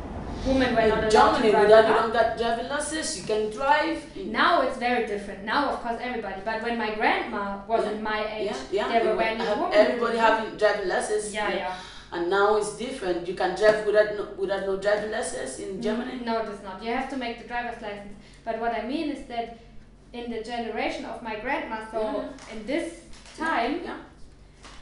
women 0.47 0.75
were 0.75 0.87
not 0.89 0.99
In 0.99 1.05
allowed 1.05 1.11
Germany, 1.11 1.47
to 1.47 1.51
drive 1.51 1.65
without 1.65 1.85
a 1.85 1.89
you 1.89 1.95
car. 1.95 2.03
don't 2.03 2.13
got 2.13 2.39
driving 2.39 2.69
license, 2.69 3.19
you 3.19 3.25
can 3.25 3.51
drive. 3.51 4.17
Now 4.41 4.63
it's 4.63 4.79
very 4.79 5.07
different. 5.07 5.45
Now, 5.45 5.71
of 5.71 5.81
course, 5.83 5.99
everybody. 6.01 6.41
But 6.45 6.63
when 6.63 6.79
my 6.79 6.95
grandma 6.95 7.61
was 7.67 7.85
Yeah. 7.85 7.91
in 7.93 8.03
my 8.03 8.21
age, 8.39 8.51
yeah, 8.51 8.57
yeah. 8.73 8.89
there 8.93 9.05
were 9.07 9.17
many 9.17 9.41
women. 9.41 9.73
everybody 9.73 10.19
having 10.19 10.57
driving 10.57 10.89
license. 10.89 11.35
Yeah, 11.35 11.53
yeah. 11.55 11.75
And 12.13 12.29
now 12.29 12.57
it's 12.57 12.77
different. 12.77 13.27
You 13.29 13.35
can 13.35 13.57
drive 13.57 13.87
without 13.87 14.17
no, 14.17 14.29
without 14.37 14.67
no 14.67 14.77
driving 14.77 15.13
license 15.13 15.59
in 15.61 15.79
mm, 15.79 15.83
Germany. 15.83 16.23
No, 16.25 16.41
it 16.43 16.49
is 16.49 16.63
not. 16.63 16.83
You 16.83 16.93
have 16.93 17.09
to 17.11 17.17
make 17.17 17.41
the 17.41 17.47
driver's 17.47 17.81
license. 17.81 18.15
But 18.45 18.59
what 18.59 18.75
I 18.75 18.83
mean 18.87 19.11
is 19.11 19.27
that 19.29 19.59
in 20.13 20.31
the 20.31 20.43
generation 20.43 21.05
of 21.05 21.23
my 21.23 21.37
grandma, 21.39 21.79
so 21.91 22.01
Yeah. 22.01 22.55
in 22.57 22.67
this 22.67 23.01
time, 23.39 23.81
Yeah, 23.85 23.97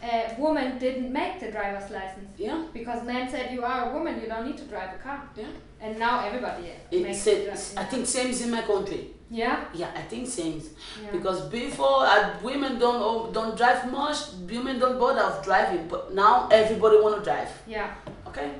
uh, 0.03 0.35
women 0.39 0.79
didn't 0.79 1.13
make 1.13 1.41
the 1.41 1.51
driver's 1.51 1.91
license 1.91 2.29
yeah. 2.37 2.65
because 2.73 3.05
men 3.05 3.29
said 3.29 3.53
you 3.53 3.63
are 3.65 3.91
a 3.91 3.93
woman, 3.95 4.21
you 4.21 4.29
don't 4.29 4.47
need 4.47 4.57
to 4.59 4.65
drive 4.65 4.95
a 4.95 4.99
car. 4.99 5.23
Yeah. 5.37 5.47
And 5.81 5.99
now 5.99 6.25
everybody 6.27 6.73
makes 6.93 7.25
the 7.25 7.51
it's, 7.51 7.73
dri- 7.75 7.83
I 7.83 7.85
think 7.85 8.07
same 8.07 8.29
is 8.29 8.43
in 8.43 8.51
my 8.51 8.63
country. 8.63 9.11
Yeah. 9.31 9.65
Yeah, 9.75 9.91
I 9.95 10.03
think 10.03 10.27
same. 10.29 10.63
yeah. 11.03 11.11
Because 11.11 11.49
before 11.49 12.07
uh, 12.07 12.35
women 12.43 12.79
don't 12.79 13.03
oh, 13.03 13.31
don't 13.33 13.57
drive 13.57 13.91
much, 13.91 14.19
women 14.51 14.79
don't 14.79 14.99
bother 14.99 15.21
of 15.21 15.45
driving, 15.45 15.87
but 15.89 16.15
now 16.15 16.49
everybody 16.51 17.01
wanna 17.01 17.23
drive. 17.23 17.49
yeah. 17.67 17.95
Okay. 18.27 18.51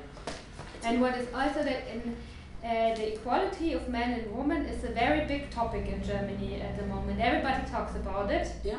And 0.83 1.01
what 1.01 1.17
is 1.17 1.27
also 1.33 1.63
that 1.63 1.83
in 1.93 2.15
uh, 2.63 2.93
the 2.95 3.13
equality 3.13 3.73
of 3.73 3.87
men 3.89 4.11
and 4.19 4.35
women 4.35 4.65
is 4.65 4.83
a 4.83 4.89
very 4.89 5.25
big 5.25 5.49
topic 5.49 5.87
in 5.87 6.03
Germany 6.03 6.61
at 6.61 6.77
the 6.77 6.85
moment. 6.85 7.19
Everybody 7.19 7.65
talks 7.69 7.95
about 7.95 8.29
it 8.31 8.47
Yeah. 8.63 8.75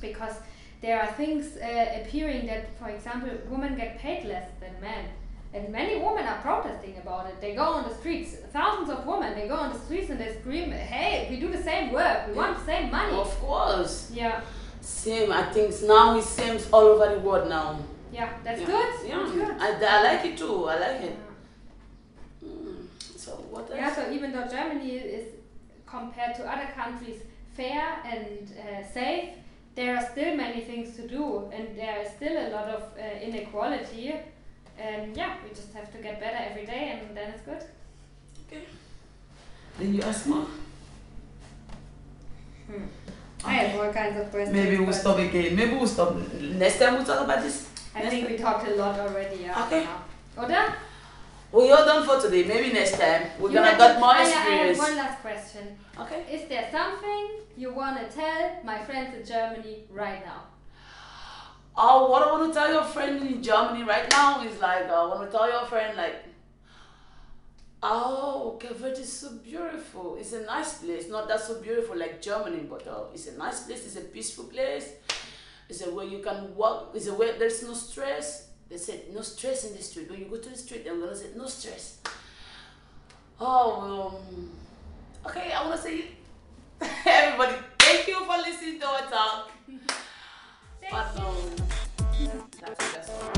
because 0.00 0.36
there 0.80 1.00
are 1.00 1.08
things 1.12 1.56
uh, 1.56 2.00
appearing 2.02 2.46
that, 2.46 2.78
for 2.78 2.88
example, 2.88 3.30
women 3.48 3.76
get 3.76 3.98
paid 3.98 4.24
less 4.26 4.48
than 4.60 4.80
men. 4.80 5.06
And 5.54 5.70
many 5.70 5.96
women 5.98 6.24
are 6.26 6.40
protesting 6.42 6.98
about 6.98 7.26
it. 7.26 7.40
They 7.40 7.54
go 7.54 7.62
on 7.64 7.88
the 7.88 7.94
streets, 7.94 8.36
thousands 8.52 8.90
of 8.90 9.06
women, 9.06 9.34
they 9.34 9.48
go 9.48 9.54
on 9.54 9.72
the 9.72 9.78
streets 9.78 10.10
and 10.10 10.20
they 10.20 10.34
scream, 10.40 10.70
hey, 10.70 11.26
we 11.30 11.40
do 11.40 11.50
the 11.50 11.62
same 11.62 11.90
work, 11.92 12.28
we 12.28 12.34
want 12.34 12.58
the 12.58 12.64
same 12.64 12.90
money. 12.90 13.16
Of 13.16 13.30
course. 13.40 14.10
Yeah, 14.14 14.40
Same. 14.80 15.32
I 15.32 15.44
think 15.52 15.74
now 15.82 16.16
it's 16.16 16.28
same 16.28 16.58
all 16.72 16.82
over 16.82 17.14
the 17.14 17.20
world 17.20 17.48
now. 17.48 17.78
yeah, 18.12 18.30
that's 18.44 18.60
yeah. 18.60 18.66
good. 18.66 19.08
Yeah. 19.08 19.18
That's 19.18 19.32
good. 19.32 19.50
I, 19.84 19.98
I 19.98 20.02
like 20.02 20.24
it 20.26 20.38
too. 20.38 20.64
I 20.66 20.78
like 20.78 21.00
it. 21.02 21.16
Mm. 22.44 22.86
So 23.16 23.32
what 23.50 23.64
else? 23.70 23.74
Yeah, 23.74 23.94
so 23.94 24.10
even 24.12 24.32
though 24.32 24.46
Germany 24.46 24.90
is 24.96 25.26
compared 25.86 26.36
to 26.36 26.42
other 26.50 26.68
countries 26.74 27.22
fair 27.56 27.96
and 28.04 28.52
uh, 28.58 28.86
safe, 28.86 29.30
there 29.78 29.96
are 29.96 30.04
still 30.10 30.34
many 30.34 30.60
things 30.62 30.96
to 30.96 31.06
do, 31.06 31.48
and 31.54 31.78
there 31.78 32.02
is 32.02 32.10
still 32.10 32.36
a 32.36 32.48
lot 32.50 32.68
of 32.76 32.82
uh, 32.98 33.26
inequality. 33.28 34.12
And 34.76 35.16
yeah, 35.16 35.36
we 35.42 35.50
just 35.50 35.72
have 35.72 35.92
to 35.92 35.98
get 35.98 36.18
better 36.18 36.40
every 36.50 36.66
day, 36.66 36.98
and 36.98 37.16
then 37.16 37.30
it's 37.30 37.42
good. 37.42 37.62
Okay. 38.46 38.64
Then 39.78 39.94
you 39.94 40.02
ask 40.02 40.26
more. 40.26 40.46
Hmm. 42.66 42.86
I 43.44 43.52
have 43.52 43.78
all 43.78 43.92
kinds 43.92 44.18
of 44.20 44.30
questions. 44.32 44.56
Maybe 44.56 44.78
we'll 44.82 44.92
stop 44.92 45.18
again. 45.18 45.54
Maybe 45.54 45.74
we'll 45.74 45.86
stop. 45.86 46.16
Next 46.64 46.80
time 46.80 46.94
we'll 46.94 47.04
talk 47.04 47.22
about 47.24 47.40
this. 47.44 47.68
I 47.94 48.00
Next 48.00 48.10
think 48.10 48.26
time. 48.26 48.32
we 48.32 48.38
talked 48.42 48.66
a 48.68 48.74
lot 48.74 48.98
already. 48.98 49.42
Yeah. 49.42 49.64
Okay. 49.64 49.82
Yeah. 49.82 50.42
Oder? 50.42 50.87
We 51.50 51.70
all 51.70 51.84
done 51.84 52.06
for 52.06 52.20
today. 52.20 52.44
Maybe 52.44 52.72
next 52.72 52.98
time 52.98 53.22
we're 53.38 53.48
You 53.48 53.54
gonna 53.56 53.76
get 53.78 53.98
more 54.00 54.12
yeah, 54.12 54.18
I 54.18 54.24
have 54.24 54.68
experience. 54.70 54.78
one 54.78 54.96
last 54.96 55.20
question. 55.20 55.78
Okay. 55.98 56.24
Is 56.30 56.48
there 56.48 56.68
something 56.70 57.28
you 57.56 57.72
want 57.72 57.98
to 57.98 58.14
tell 58.14 58.60
my 58.64 58.78
friends 58.84 59.14
in 59.16 59.24
Germany 59.24 59.84
right 59.90 60.24
now? 60.26 60.42
Oh, 61.74 62.10
what 62.10 62.22
I 62.26 62.32
want 62.32 62.52
to 62.52 62.58
tell 62.58 62.70
your 62.70 62.82
friend 62.84 63.22
in 63.26 63.42
Germany 63.42 63.84
right 63.84 64.10
now 64.10 64.42
is 64.44 64.60
like 64.60 64.90
I 64.90 65.06
want 65.06 65.30
to 65.30 65.36
tell 65.36 65.48
your 65.50 65.64
friend 65.64 65.96
like, 65.96 66.16
oh, 67.82 68.58
Cape 68.60 68.82
is 68.98 69.10
so 69.12 69.30
beautiful. 69.42 70.16
It's 70.20 70.32
a 70.34 70.42
nice 70.44 70.74
place. 70.78 71.08
Not 71.08 71.28
that 71.28 71.40
so 71.40 71.60
beautiful 71.62 71.96
like 71.96 72.20
Germany, 72.20 72.66
but 72.68 72.86
uh, 72.86 73.04
it's 73.14 73.28
a 73.28 73.38
nice 73.38 73.60
place. 73.64 73.86
It's 73.86 73.96
a 73.96 74.02
peaceful 74.02 74.44
place. 74.44 74.90
It's 75.68 75.80
a 75.86 75.90
where 75.94 76.04
you 76.06 76.18
can 76.18 76.54
walk. 76.56 76.90
It's 76.94 77.06
a 77.06 77.14
where 77.14 77.38
there's 77.38 77.62
no 77.62 77.72
stress. 77.74 78.47
They 78.68 78.76
said, 78.76 79.14
no 79.14 79.22
stress 79.22 79.64
in 79.64 79.76
the 79.76 79.82
street. 79.82 80.10
When 80.10 80.20
you 80.20 80.26
go 80.26 80.36
to 80.36 80.48
the 80.48 80.56
street, 80.56 80.86
I'm 80.88 81.00
going 81.00 81.10
to 81.10 81.16
say, 81.16 81.26
no 81.34 81.46
stress. 81.46 81.98
Oh, 83.40 84.14
um, 84.14 84.50
okay, 85.26 85.52
I 85.52 85.66
want 85.66 85.76
to 85.76 85.82
say, 85.82 86.04
everybody, 87.06 87.54
thank 87.78 88.08
you 88.08 88.24
for 88.24 88.36
listening 88.36 88.80
to 88.80 88.86
our 88.86 89.02
talk. 89.02 89.52
Thank 90.80 90.92
but, 90.92 91.18
um, 91.18 91.36
that's 92.60 93.10
all. 93.10 93.28